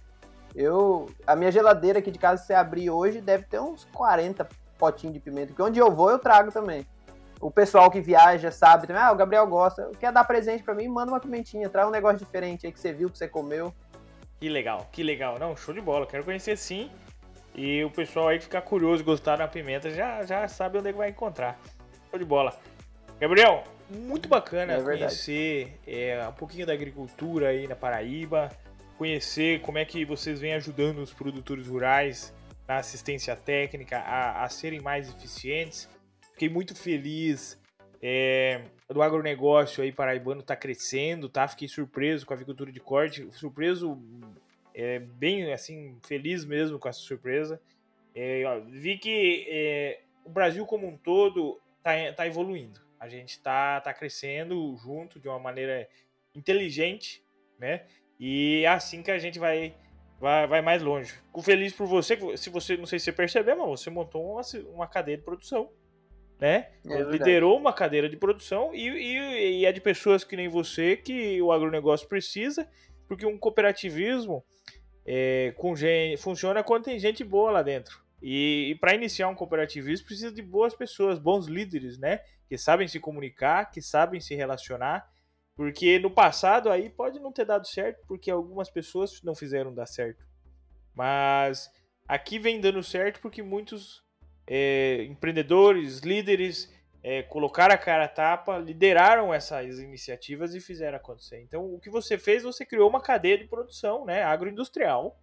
Eu, 0.55 1.11
a 1.27 1.35
minha 1.35 1.51
geladeira 1.51 1.99
aqui 1.99 2.13
de 2.13 2.21
casa, 2.21 2.45
se 2.45 2.55
abrir 2.55 2.89
hoje, 2.89 3.21
deve 3.21 3.47
ter 3.47 3.59
uns 3.61 3.85
40 3.87 4.49
potinhos 4.79 5.13
de 5.13 5.19
pimenta, 5.19 5.49
porque 5.49 5.63
onde 5.63 5.81
eu 5.81 5.91
vou 5.91 6.09
eu 6.09 6.21
trago 6.21 6.53
também. 6.53 6.87
O 7.41 7.51
pessoal 7.51 7.91
que 7.91 8.01
viaja 8.01 8.53
sabe 8.53 8.87
também, 8.87 9.03
ah, 9.03 9.11
o 9.11 9.17
Gabriel 9.17 9.47
gosta, 9.49 9.91
quer 9.99 10.13
dar 10.13 10.23
presente 10.23 10.63
pra 10.63 10.73
mim, 10.73 10.87
manda 10.87 11.11
uma 11.11 11.19
pimentinha, 11.19 11.69
traz 11.69 11.89
um 11.89 11.91
negócio 11.91 12.25
diferente 12.25 12.65
aí 12.65 12.73
que 12.73 12.79
você 12.79 12.93
viu, 12.93 13.11
que 13.11 13.19
você 13.19 13.27
comeu. 13.27 13.75
Que 14.39 14.49
legal, 14.49 14.87
que 14.93 15.03
legal. 15.03 15.37
Não, 15.37 15.57
show 15.57 15.75
de 15.75 15.81
bola. 15.81 16.07
Quero 16.07 16.23
conhecer 16.23 16.57
sim. 16.57 16.93
E 17.57 17.83
o 17.83 17.91
pessoal 17.91 18.29
aí 18.29 18.39
que 18.39 18.45
ficar 18.45 18.63
curioso, 18.63 19.03
gostar 19.03 19.37
da 19.37 19.49
pimenta, 19.49 19.91
já, 19.91 20.23
já 20.23 20.47
sabe 20.47 20.79
onde 20.79 20.91
é 20.91 20.93
vai 20.93 21.11
encontrar. 21.11 21.59
Show 22.13 22.19
de 22.19 22.27
bola. 22.27 22.61
Gabriel, 23.19 23.65
muito 23.89 24.29
bacana 24.29 24.75
É 24.75 24.83
conhecer 24.83 25.81
é, 25.87 26.29
um 26.29 26.33
pouquinho 26.35 26.67
da 26.67 26.75
agricultura 26.75 27.49
aí 27.49 27.67
na 27.67 27.75
Paraíba, 27.75 28.51
conhecer 28.99 29.63
como 29.63 29.79
é 29.79 29.85
que 29.87 30.05
vocês 30.05 30.39
vêm 30.39 30.53
ajudando 30.53 30.99
os 30.99 31.11
produtores 31.11 31.67
rurais 31.67 32.35
na 32.69 32.77
assistência 32.77 33.35
técnica 33.35 33.99
a, 33.99 34.45
a 34.45 34.49
serem 34.51 34.79
mais 34.79 35.09
eficientes. 35.09 35.89
Fiquei 36.35 36.51
muito 36.51 36.75
feliz 36.75 37.59
é, 38.03 38.61
do 38.91 39.01
agronegócio 39.01 39.83
aí 39.83 39.91
paraibano 39.91 40.43
tá 40.43 40.55
crescendo, 40.55 41.31
tá? 41.31 41.49
Fiquei 41.49 41.67
surpreso 41.67 42.27
com 42.27 42.35
a 42.35 42.37
avicultura 42.37 42.71
de 42.71 42.81
corte, 42.81 43.27
surpreso, 43.33 43.99
é, 44.75 44.99
bem 44.99 45.51
assim, 45.51 45.97
feliz 46.03 46.45
mesmo 46.45 46.79
com 46.79 46.91
essa 46.91 47.01
surpresa. 47.01 47.59
É, 48.15 48.61
vi 48.69 48.99
que 48.99 49.47
é, 49.49 50.01
o 50.27 50.29
Brasil 50.29 50.67
como 50.67 50.87
um 50.87 50.99
todo 50.99 51.59
tá, 51.83 51.91
tá 52.17 52.27
evoluindo. 52.27 52.81
A 52.99 53.09
gente 53.09 53.41
tá, 53.43 53.81
tá 53.81 53.93
crescendo 53.93 54.77
junto 54.77 55.19
de 55.19 55.29
uma 55.29 55.39
maneira 55.39 55.89
inteligente, 56.35 57.25
né? 57.59 57.87
E 58.19 58.63
é 58.65 58.69
assim 58.69 59.03
que 59.03 59.11
a 59.11 59.19
gente 59.19 59.39
vai, 59.39 59.75
vai, 60.21 60.47
vai 60.47 60.63
mais 60.63 60.83
longe. 60.83 61.13
Fico 61.13 61.43
feliz 61.43 61.73
por 61.73 61.87
você, 61.87 62.17
se 62.37 62.51
você, 62.51 62.77
não 62.77 62.87
sei 62.87 62.99
se 62.99 63.07
você 63.07 63.13
percebeu, 63.13 63.57
mas 63.57 63.81
você 63.81 63.91
montou 63.91 64.33
uma, 64.35 64.43
uma 64.73 64.87
cadeia 64.87 65.17
de 65.17 65.25
produção, 65.25 65.73
né? 66.41 66.71
É 66.85 67.03
liderou 67.11 67.57
uma 67.59 67.73
cadeira 67.73 68.09
de 68.09 68.17
produção 68.17 68.75
e, 68.75 68.89
e, 68.89 69.61
e 69.61 69.67
é 69.67 69.73
de 69.73 69.81
pessoas 69.81 70.25
que 70.25 70.37
nem 70.37 70.49
você 70.49 70.97
que 70.97 71.41
o 71.43 71.51
agronegócio 71.53 72.09
precisa, 72.09 72.69
porque 73.09 73.27
um 73.27 73.37
cooperativismo 73.39 74.45
é, 75.05 75.53
com 75.57 75.75
gen- 75.75 76.17
funciona 76.17 76.63
quando 76.63 76.85
tem 76.85 76.99
gente 76.99 77.25
boa 77.25 77.51
lá 77.51 77.63
dentro. 77.63 78.02
E, 78.23 78.69
e 78.71 78.75
para 78.77 78.95
iniciar 78.95 79.29
um 79.29 79.35
cooperativismo 79.35 80.07
precisa 80.07 80.31
de 80.31 80.41
boas 80.41 80.75
pessoas, 80.75 81.19
bons 81.19 81.47
líderes, 81.47 81.99
né? 81.99 82.21
Que 82.49 82.57
sabem 82.57 82.87
se 82.87 83.01
comunicar, 83.01 83.71
que 83.71 83.83
sabem 83.83 84.21
se 84.21 84.35
relacionar. 84.35 85.11
Porque 85.57 85.99
no 85.99 86.11
passado 86.11 86.71
aí 86.71 86.89
pode 86.89 87.19
não 87.19 87.33
ter 87.33 87.45
dado 87.45 87.67
certo, 87.67 88.05
porque 88.07 88.31
algumas 88.31 88.71
pessoas 88.71 89.21
não 89.23 89.35
fizeram 89.35 89.75
dar 89.75 89.87
certo. 89.87 90.25
Mas 90.95 91.69
aqui 92.07 92.39
vem 92.39 92.61
dando 92.61 92.83
certo 92.83 93.21
porque 93.21 93.43
muitos 93.43 94.03
é, 94.47 95.05
empreendedores, 95.05 96.01
líderes 96.01 96.73
é, 97.03 97.23
colocaram 97.23 97.75
a 97.75 97.79
cara 97.79 98.05
a 98.05 98.09
tapa, 98.09 98.57
lideraram 98.59 99.35
essas 99.35 99.79
iniciativas 99.81 100.55
e 100.55 100.61
fizeram 100.61 100.97
acontecer. 100.97 101.41
Então, 101.41 101.75
o 101.75 101.81
que 101.81 101.91
você 101.91 102.17
fez, 102.17 102.45
você 102.45 102.65
criou 102.65 102.89
uma 102.89 103.01
cadeia 103.01 103.37
de 103.37 103.45
produção 103.45 104.05
né, 104.05 104.23
agroindustrial 104.23 105.19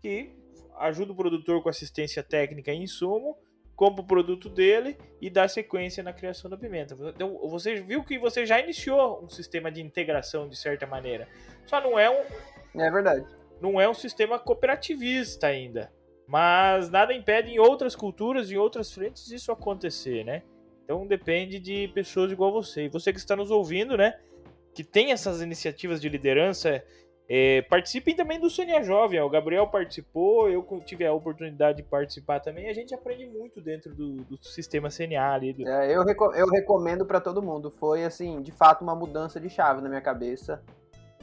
que 0.00 0.34
ajuda 0.78 1.12
o 1.12 1.16
produtor 1.16 1.62
com 1.62 1.68
assistência 1.68 2.22
técnica 2.22 2.72
e 2.72 2.76
insumo, 2.82 3.36
compra 3.74 4.02
o 4.02 4.06
produto 4.06 4.48
dele 4.48 4.96
e 5.20 5.28
dá 5.30 5.48
sequência 5.48 6.02
na 6.02 6.12
criação 6.12 6.50
da 6.50 6.56
pimenta. 6.56 6.94
Então, 7.14 7.38
você 7.48 7.76
viu 7.76 8.04
que 8.04 8.18
você 8.18 8.44
já 8.46 8.60
iniciou 8.60 9.24
um 9.24 9.28
sistema 9.28 9.70
de 9.72 9.80
integração 9.82 10.48
de 10.48 10.56
certa 10.56 10.86
maneira. 10.86 11.26
Só 11.66 11.80
não 11.80 11.98
é 11.98 12.08
um, 12.10 12.80
É 12.80 12.90
verdade. 12.90 13.26
não 13.60 13.80
é 13.80 13.88
um 13.88 13.94
sistema 13.94 14.38
cooperativista 14.38 15.46
ainda. 15.46 15.92
Mas 16.26 16.88
nada 16.90 17.12
impede 17.12 17.50
em 17.50 17.58
outras 17.58 17.96
culturas, 17.96 18.50
em 18.50 18.56
outras 18.56 18.92
frentes, 18.92 19.30
isso 19.30 19.50
acontecer, 19.50 20.24
né? 20.24 20.42
Então 20.84 21.06
depende 21.06 21.58
de 21.58 21.88
pessoas 21.88 22.30
igual 22.32 22.52
você. 22.52 22.84
E 22.84 22.88
você 22.88 23.12
que 23.12 23.18
está 23.18 23.34
nos 23.36 23.50
ouvindo, 23.50 23.96
né? 23.96 24.18
Que 24.74 24.84
tem 24.84 25.12
essas 25.12 25.42
iniciativas 25.42 26.00
de 26.00 26.08
liderança, 26.08 26.82
é, 27.28 27.62
participem 27.62 28.14
também 28.14 28.38
do 28.40 28.50
CNA 28.50 28.82
Jovem. 28.82 29.20
O 29.20 29.28
Gabriel 29.30 29.66
participou, 29.66 30.48
eu 30.50 30.66
tive 30.84 31.06
a 31.06 31.12
oportunidade 31.12 31.78
de 31.78 31.82
participar 31.84 32.40
também. 32.40 32.68
A 32.68 32.74
gente 32.74 32.94
aprende 32.94 33.26
muito 33.26 33.60
dentro 33.60 33.94
do, 33.94 34.16
do 34.24 34.36
sistema 34.44 34.90
CNA 34.90 35.32
ali. 35.32 35.52
do- 35.52 35.66
É, 35.66 35.94
eu, 35.94 36.04
reco- 36.04 36.34
eu 36.34 36.46
recomendo 36.48 37.06
pra 37.06 37.20
todo 37.20 37.40
mundo. 37.42 37.70
Foi, 37.70 38.04
assim, 38.04 38.42
de 38.42 38.52
fato, 38.52 38.82
uma 38.82 38.94
mudança 38.94 39.40
de 39.40 39.48
chave 39.48 39.80
na 39.80 39.88
minha 39.88 40.00
cabeça. 40.02 40.62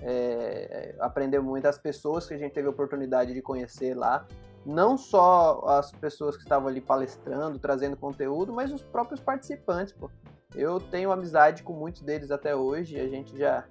É, 0.01 0.95
aprender 0.99 1.39
muito 1.39 1.65
as 1.67 1.77
pessoas 1.77 2.25
que 2.25 2.33
a 2.33 2.37
gente 2.37 2.53
teve 2.53 2.67
a 2.67 2.71
oportunidade 2.71 3.33
de 3.33 3.41
conhecer 3.41 3.93
lá. 3.95 4.25
Não 4.65 4.97
só 4.97 5.61
as 5.67 5.91
pessoas 5.91 6.35
que 6.35 6.43
estavam 6.43 6.67
ali 6.67 6.81
palestrando, 6.81 7.59
trazendo 7.59 7.95
conteúdo, 7.97 8.53
mas 8.53 8.71
os 8.71 8.81
próprios 8.81 9.19
participantes, 9.19 9.93
pô. 9.93 10.09
Eu 10.55 10.79
tenho 10.79 11.11
amizade 11.11 11.61
com 11.63 11.73
muitos 11.73 12.01
deles 12.01 12.31
até 12.31 12.55
hoje. 12.55 12.99
A 12.99 13.07
gente 13.07 13.37
já, 13.37 13.65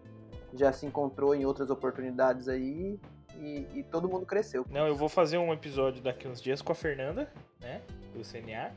já 0.55 0.73
se 0.73 0.87
encontrou 0.87 1.35
em 1.35 1.45
outras 1.45 1.71
oportunidades 1.71 2.49
aí. 2.49 2.99
E, 3.41 3.67
e 3.75 3.83
todo 3.85 4.09
mundo 4.09 4.27
cresceu. 4.27 4.65
Não, 4.69 4.87
eu 4.89 4.97
vou 4.97 5.09
fazer 5.09 5.39
um 5.39 5.53
episódio 5.53 6.03
daqui 6.03 6.27
uns 6.27 6.43
dias 6.43 6.61
com 6.61 6.73
a 6.73 6.75
Fernanda, 6.75 7.31
né? 7.61 7.81
Do 8.13 8.23
CNA. 8.25 8.73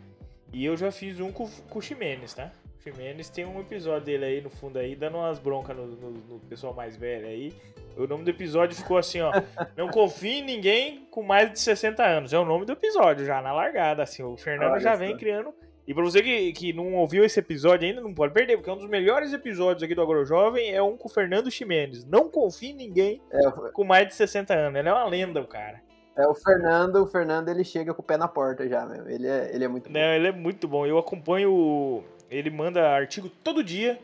E 0.54 0.64
eu 0.64 0.78
já 0.78 0.92
fiz 0.92 1.20
um 1.20 1.32
com, 1.32 1.50
com 1.50 1.80
o 1.80 1.82
Ximenes, 1.82 2.34
tá? 2.36 2.52
O 2.80 2.84
Ximenes 2.84 3.28
tem 3.30 3.44
um 3.46 3.60
episódio 3.60 4.06
dele 4.06 4.26
aí 4.26 4.42
no 4.42 4.50
fundo 4.52 4.78
aí, 4.78 4.96
dando 4.96 5.18
umas 5.18 5.40
broncas 5.40 5.76
no, 5.76 5.88
no- 5.88 6.12
no 6.12 6.40
pessoal 6.42 6.74
mais 6.76 6.96
velho 6.96 7.26
aí. 7.26 7.54
O 7.98 8.06
nome 8.06 8.24
do 8.24 8.30
episódio 8.30 8.76
ficou 8.78 8.98
assim, 8.98 9.20
ó. 9.22 9.32
Não 9.76 9.90
confie 9.90 10.40
em 10.40 10.44
ninguém 10.44 11.06
com 11.10 11.24
mais 11.24 11.52
de 11.52 11.60
60 11.60 12.04
anos. 12.06 12.32
É 12.34 12.38
o 12.38 12.46
nome 12.46 12.66
do 12.66 12.74
episódio, 12.74 13.26
já 13.26 13.42
na 13.42 13.52
largada, 13.54 14.04
assim. 14.04 14.22
O 14.22 14.38
Fernando 14.38 14.74
Olha 14.74 14.80
já 14.82 14.92
só. 14.92 14.98
vem 15.00 15.18
criando. 15.18 15.52
E 15.88 15.94
pra 15.94 16.04
você 16.04 16.22
que, 16.22 16.54
que 16.54 16.74
não 16.74 16.94
ouviu 16.96 17.24
esse 17.26 17.40
episódio 17.40 17.88
ainda, 17.88 18.02
não 18.02 18.14
pode 18.14 18.34
perder, 18.34 18.56
porque 18.56 18.70
é 18.70 18.74
um 18.74 18.78
dos 18.78 18.88
melhores 18.90 19.34
episódios 19.34 19.84
aqui 19.84 19.96
do 19.96 20.02
Agro 20.02 20.24
Jovem 20.26 20.74
é 20.74 20.82
um 20.82 20.96
com 20.96 21.08
o 21.08 21.12
Fernando 21.12 21.50
Ximenes. 21.50 22.06
Não 22.06 22.30
confie 22.30 22.70
em 22.72 22.76
ninguém 22.76 23.22
É, 23.32 23.52
com 23.72 23.84
mais 23.84 24.08
de 24.08 24.14
60 24.14 24.54
anos. 24.54 24.80
Ele 24.80 24.90
é 24.90 24.94
uma 24.94 25.06
lenda, 25.08 25.42
o 25.42 25.48
cara. 25.48 25.82
é 26.16 26.28
o 26.28 26.36
Fernando, 26.36 26.98
o 26.98 27.08
Fernando 27.08 27.50
ele 27.50 27.64
chega 27.64 27.94
com 27.94 28.02
o 28.02 28.06
pé 28.06 28.16
na 28.16 28.28
porta 28.28 28.68
já, 28.70 28.86
meu. 28.86 29.10
Ele 29.10 29.28
é, 29.28 29.52
ele 29.54 29.64
é 29.66 29.68
muito 29.68 29.90
bom. 29.90 29.94
Não, 30.00 30.14
ele 30.14 30.28
é 30.28 30.32
muito 30.32 30.68
bom. 30.68 30.86
Eu 30.86 30.98
acompanho. 30.98 32.04
Ele 32.30 32.50
manda 32.50 32.88
artigo 32.90 33.28
todo 33.44 33.64
dia 33.64 34.00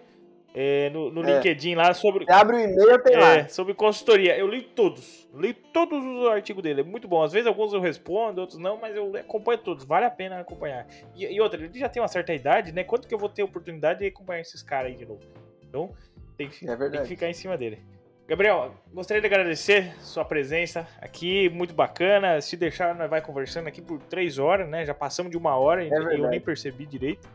é, 0.60 0.89
no, 0.89 1.12
no 1.12 1.24
É. 1.24 1.36
LinkedIn 1.36 1.76
lá 1.76 1.93
sobre. 1.93 2.26
Abre 2.28 2.55
o 2.55 2.60
e-mail, 2.60 2.99
tem 3.03 3.16
É, 3.16 3.20
lá. 3.20 3.47
sobre 3.47 3.76
consultoria. 3.76 4.36
Eu 4.36 4.47
li 4.47 4.64
todos. 4.64 5.30
Li 5.36 5.53
todos 5.53 6.03
os 6.03 6.28
artigos 6.30 6.64
dele. 6.64 6.82
É 6.82 6.84
muito 6.84 7.08
bom. 7.08 7.22
Às 7.22 7.32
vezes 7.32 7.45
alguns 7.45 7.74
eu 7.74 7.80
respondo, 7.80 8.41
outros 8.41 8.58
não, 8.58 8.76
mas 8.80 8.95
eu 8.95 9.16
acompanho 9.16 9.60
todos. 9.60 9.86
Vale 9.86 10.05
a 10.08 10.10
pena 10.10 10.39
acompanhar. 10.39 10.88
E, 11.16 11.26
e 11.26 11.39
outra, 11.39 11.64
ele 11.64 11.78
já 11.78 11.88
tem 11.88 12.01
uma 12.01 12.08
certa 12.08 12.34
idade, 12.34 12.72
né? 12.72 12.84
Quanto 12.84 13.08
que 13.08 13.14
eu 13.14 13.20
vou 13.20 13.30
ter 13.30 13.43
oportunidade 13.43 13.99
de 13.99 14.08
acompanhar 14.08 14.41
esses 14.41 14.64
caras 14.64 14.91
aí 14.91 14.97
de 14.97 15.05
novo? 15.05 15.22
Então, 15.62 15.93
tem 16.36 16.49
que, 16.49 16.68
É 16.68 16.76
tem 16.76 17.01
que 17.01 17.08
ficar 17.08 17.30
em 17.30 17.34
cima 17.34 17.55
dele. 17.55 17.80
Gabriel, 18.28 18.74
gostaria 18.91 19.22
de 19.22 19.28
agradecer 19.28 19.93
sua 20.01 20.26
presença 20.26 20.86
aqui, 20.99 21.49
muito 21.49 21.74
bacana. 21.74 22.41
Se 22.41 22.58
deixar, 22.58 22.93
nós 22.95 23.10
vai 23.10 23.22
conversando 23.22 23.68
aqui 23.68 23.82
por 23.82 23.99
três 23.99 24.38
horas, 24.39 24.68
né? 24.68 24.86
Já 24.86 24.93
passamos 24.93 25.32
de 25.32 25.38
uma 25.38 25.55
hora 25.55 25.84
e 25.86 25.89
É 25.93 25.97
eu 25.97 26.28
nem 26.30 26.41
percebi 26.41 26.86
direito. 26.86 27.30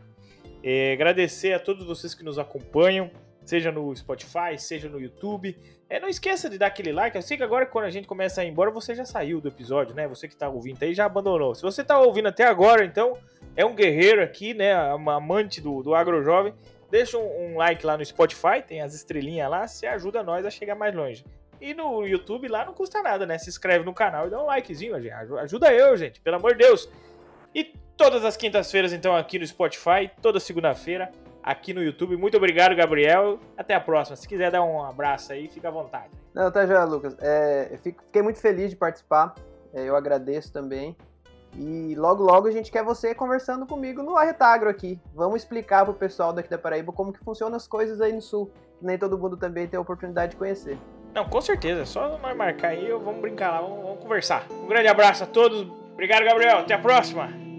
É, 0.63 0.93
agradecer 0.93 1.51
a 1.51 1.59
todos 1.59 1.85
vocês 1.85 2.15
que 2.15 2.23
nos 2.23 2.39
acompanham, 2.39 3.11
seja 3.43 3.71
no 3.71 3.93
Spotify, 3.95 4.57
seja 4.57 4.87
no 4.87 4.99
YouTube. 4.99 5.57
É, 5.89 5.99
não 5.99 6.07
esqueça 6.07 6.49
de 6.49 6.57
dar 6.57 6.67
aquele 6.67 6.93
like. 6.93 7.15
Eu 7.15 7.21
sei 7.21 7.35
que 7.35 7.43
agora, 7.43 7.65
quando 7.65 7.85
a 7.85 7.89
gente 7.89 8.07
começa 8.07 8.41
a 8.41 8.45
ir 8.45 8.49
embora, 8.49 8.71
você 8.71 8.95
já 8.95 9.05
saiu 9.05 9.41
do 9.41 9.49
episódio, 9.49 9.93
né? 9.93 10.07
Você 10.07 10.27
que 10.27 10.35
tá 10.35 10.47
ouvindo 10.47 10.81
aí 10.81 10.93
já 10.93 11.05
abandonou. 11.05 11.53
Se 11.53 11.61
você 11.61 11.83
tá 11.83 11.99
ouvindo 11.99 12.29
até 12.29 12.45
agora, 12.45 12.85
então 12.85 13.17
é 13.55 13.65
um 13.65 13.75
guerreiro 13.75 14.23
aqui, 14.23 14.53
né? 14.53 14.75
Uma 14.93 15.15
amante 15.15 15.59
do, 15.59 15.83
do 15.83 15.93
AgroJovem. 15.93 16.53
Deixa 16.89 17.17
um, 17.17 17.53
um 17.53 17.57
like 17.57 17.85
lá 17.85 17.97
no 17.97 18.05
Spotify, 18.05 18.61
tem 18.65 18.81
as 18.81 18.93
estrelinhas 18.93 19.49
lá, 19.49 19.67
você 19.67 19.87
ajuda 19.87 20.23
nós 20.23 20.45
a 20.45 20.49
chegar 20.49 20.75
mais 20.75 20.95
longe. 20.95 21.25
E 21.59 21.73
no 21.73 22.05
YouTube 22.05 22.47
lá 22.47 22.65
não 22.65 22.73
custa 22.73 23.01
nada, 23.01 23.25
né? 23.25 23.37
Se 23.37 23.49
inscreve 23.49 23.83
no 23.83 23.93
canal 23.93 24.27
e 24.27 24.29
dá 24.29 24.41
um 24.41 24.45
likezinho, 24.45 24.99
gente. 25.01 25.11
Ajuda 25.11 25.73
eu, 25.73 25.97
gente, 25.97 26.21
pelo 26.21 26.35
amor 26.35 26.51
de 26.51 26.59
Deus. 26.59 26.89
E 27.53 27.73
todas 27.97 28.23
as 28.25 28.35
quintas-feiras, 28.37 28.93
então, 28.93 29.15
aqui 29.15 29.37
no 29.39 29.45
Spotify, 29.47 30.09
toda 30.21 30.39
segunda-feira, 30.39 31.11
aqui 31.41 31.73
no 31.73 31.83
YouTube. 31.83 32.15
Muito 32.17 32.37
obrigado, 32.37 32.75
Gabriel. 32.75 33.39
Até 33.57 33.73
a 33.75 33.79
próxima. 33.81 34.15
Se 34.15 34.27
quiser 34.27 34.51
dar 34.51 34.63
um 34.63 34.83
abraço 34.83 35.33
aí, 35.33 35.47
fica 35.47 35.67
à 35.67 35.71
vontade. 35.71 36.09
Não, 36.33 36.51
tá 36.51 36.65
já, 36.65 36.83
Lucas. 36.83 37.15
É, 37.21 37.69
eu 37.71 37.77
fico- 37.79 38.03
fiquei 38.03 38.21
muito 38.21 38.39
feliz 38.39 38.69
de 38.69 38.75
participar. 38.75 39.35
É, 39.73 39.83
eu 39.83 39.95
agradeço 39.95 40.51
também. 40.51 40.95
E 41.55 41.93
logo, 41.95 42.23
logo 42.23 42.47
a 42.47 42.51
gente 42.51 42.71
quer 42.71 42.83
você 42.83 43.13
conversando 43.13 43.67
comigo 43.67 44.01
no 44.01 44.17
Arretagro 44.17 44.69
aqui. 44.69 44.99
Vamos 45.13 45.43
explicar 45.43 45.85
pro 45.85 45.93
pessoal 45.93 46.33
daqui 46.33 46.49
da 46.49 46.57
Paraíba 46.57 46.91
como 46.91 47.13
que 47.13 47.19
funcionam 47.23 47.55
as 47.55 47.67
coisas 47.67 48.01
aí 48.01 48.11
no 48.11 48.21
Sul. 48.21 48.51
Que 48.79 48.85
nem 48.85 48.97
todo 48.97 49.17
mundo 49.19 49.37
também 49.37 49.67
tem 49.67 49.77
a 49.77 49.81
oportunidade 49.81 50.31
de 50.31 50.37
conhecer. 50.37 50.77
Não, 51.13 51.25
com 51.25 51.39
certeza. 51.41 51.81
É 51.81 51.85
só 51.85 52.07
nós 52.17 52.35
marcar 52.35 52.69
aí, 52.69 52.89
vamos 52.91 53.21
brincar 53.21 53.51
lá, 53.51 53.61
vamos, 53.61 53.83
vamos 53.83 53.99
conversar. 53.99 54.47
Um 54.51 54.65
grande 54.67 54.87
abraço 54.87 55.23
a 55.23 55.27
todos. 55.27 55.61
Obrigado, 55.93 56.23
Gabriel. 56.25 56.57
Até 56.59 56.73
a 56.73 56.79
próxima. 56.79 57.52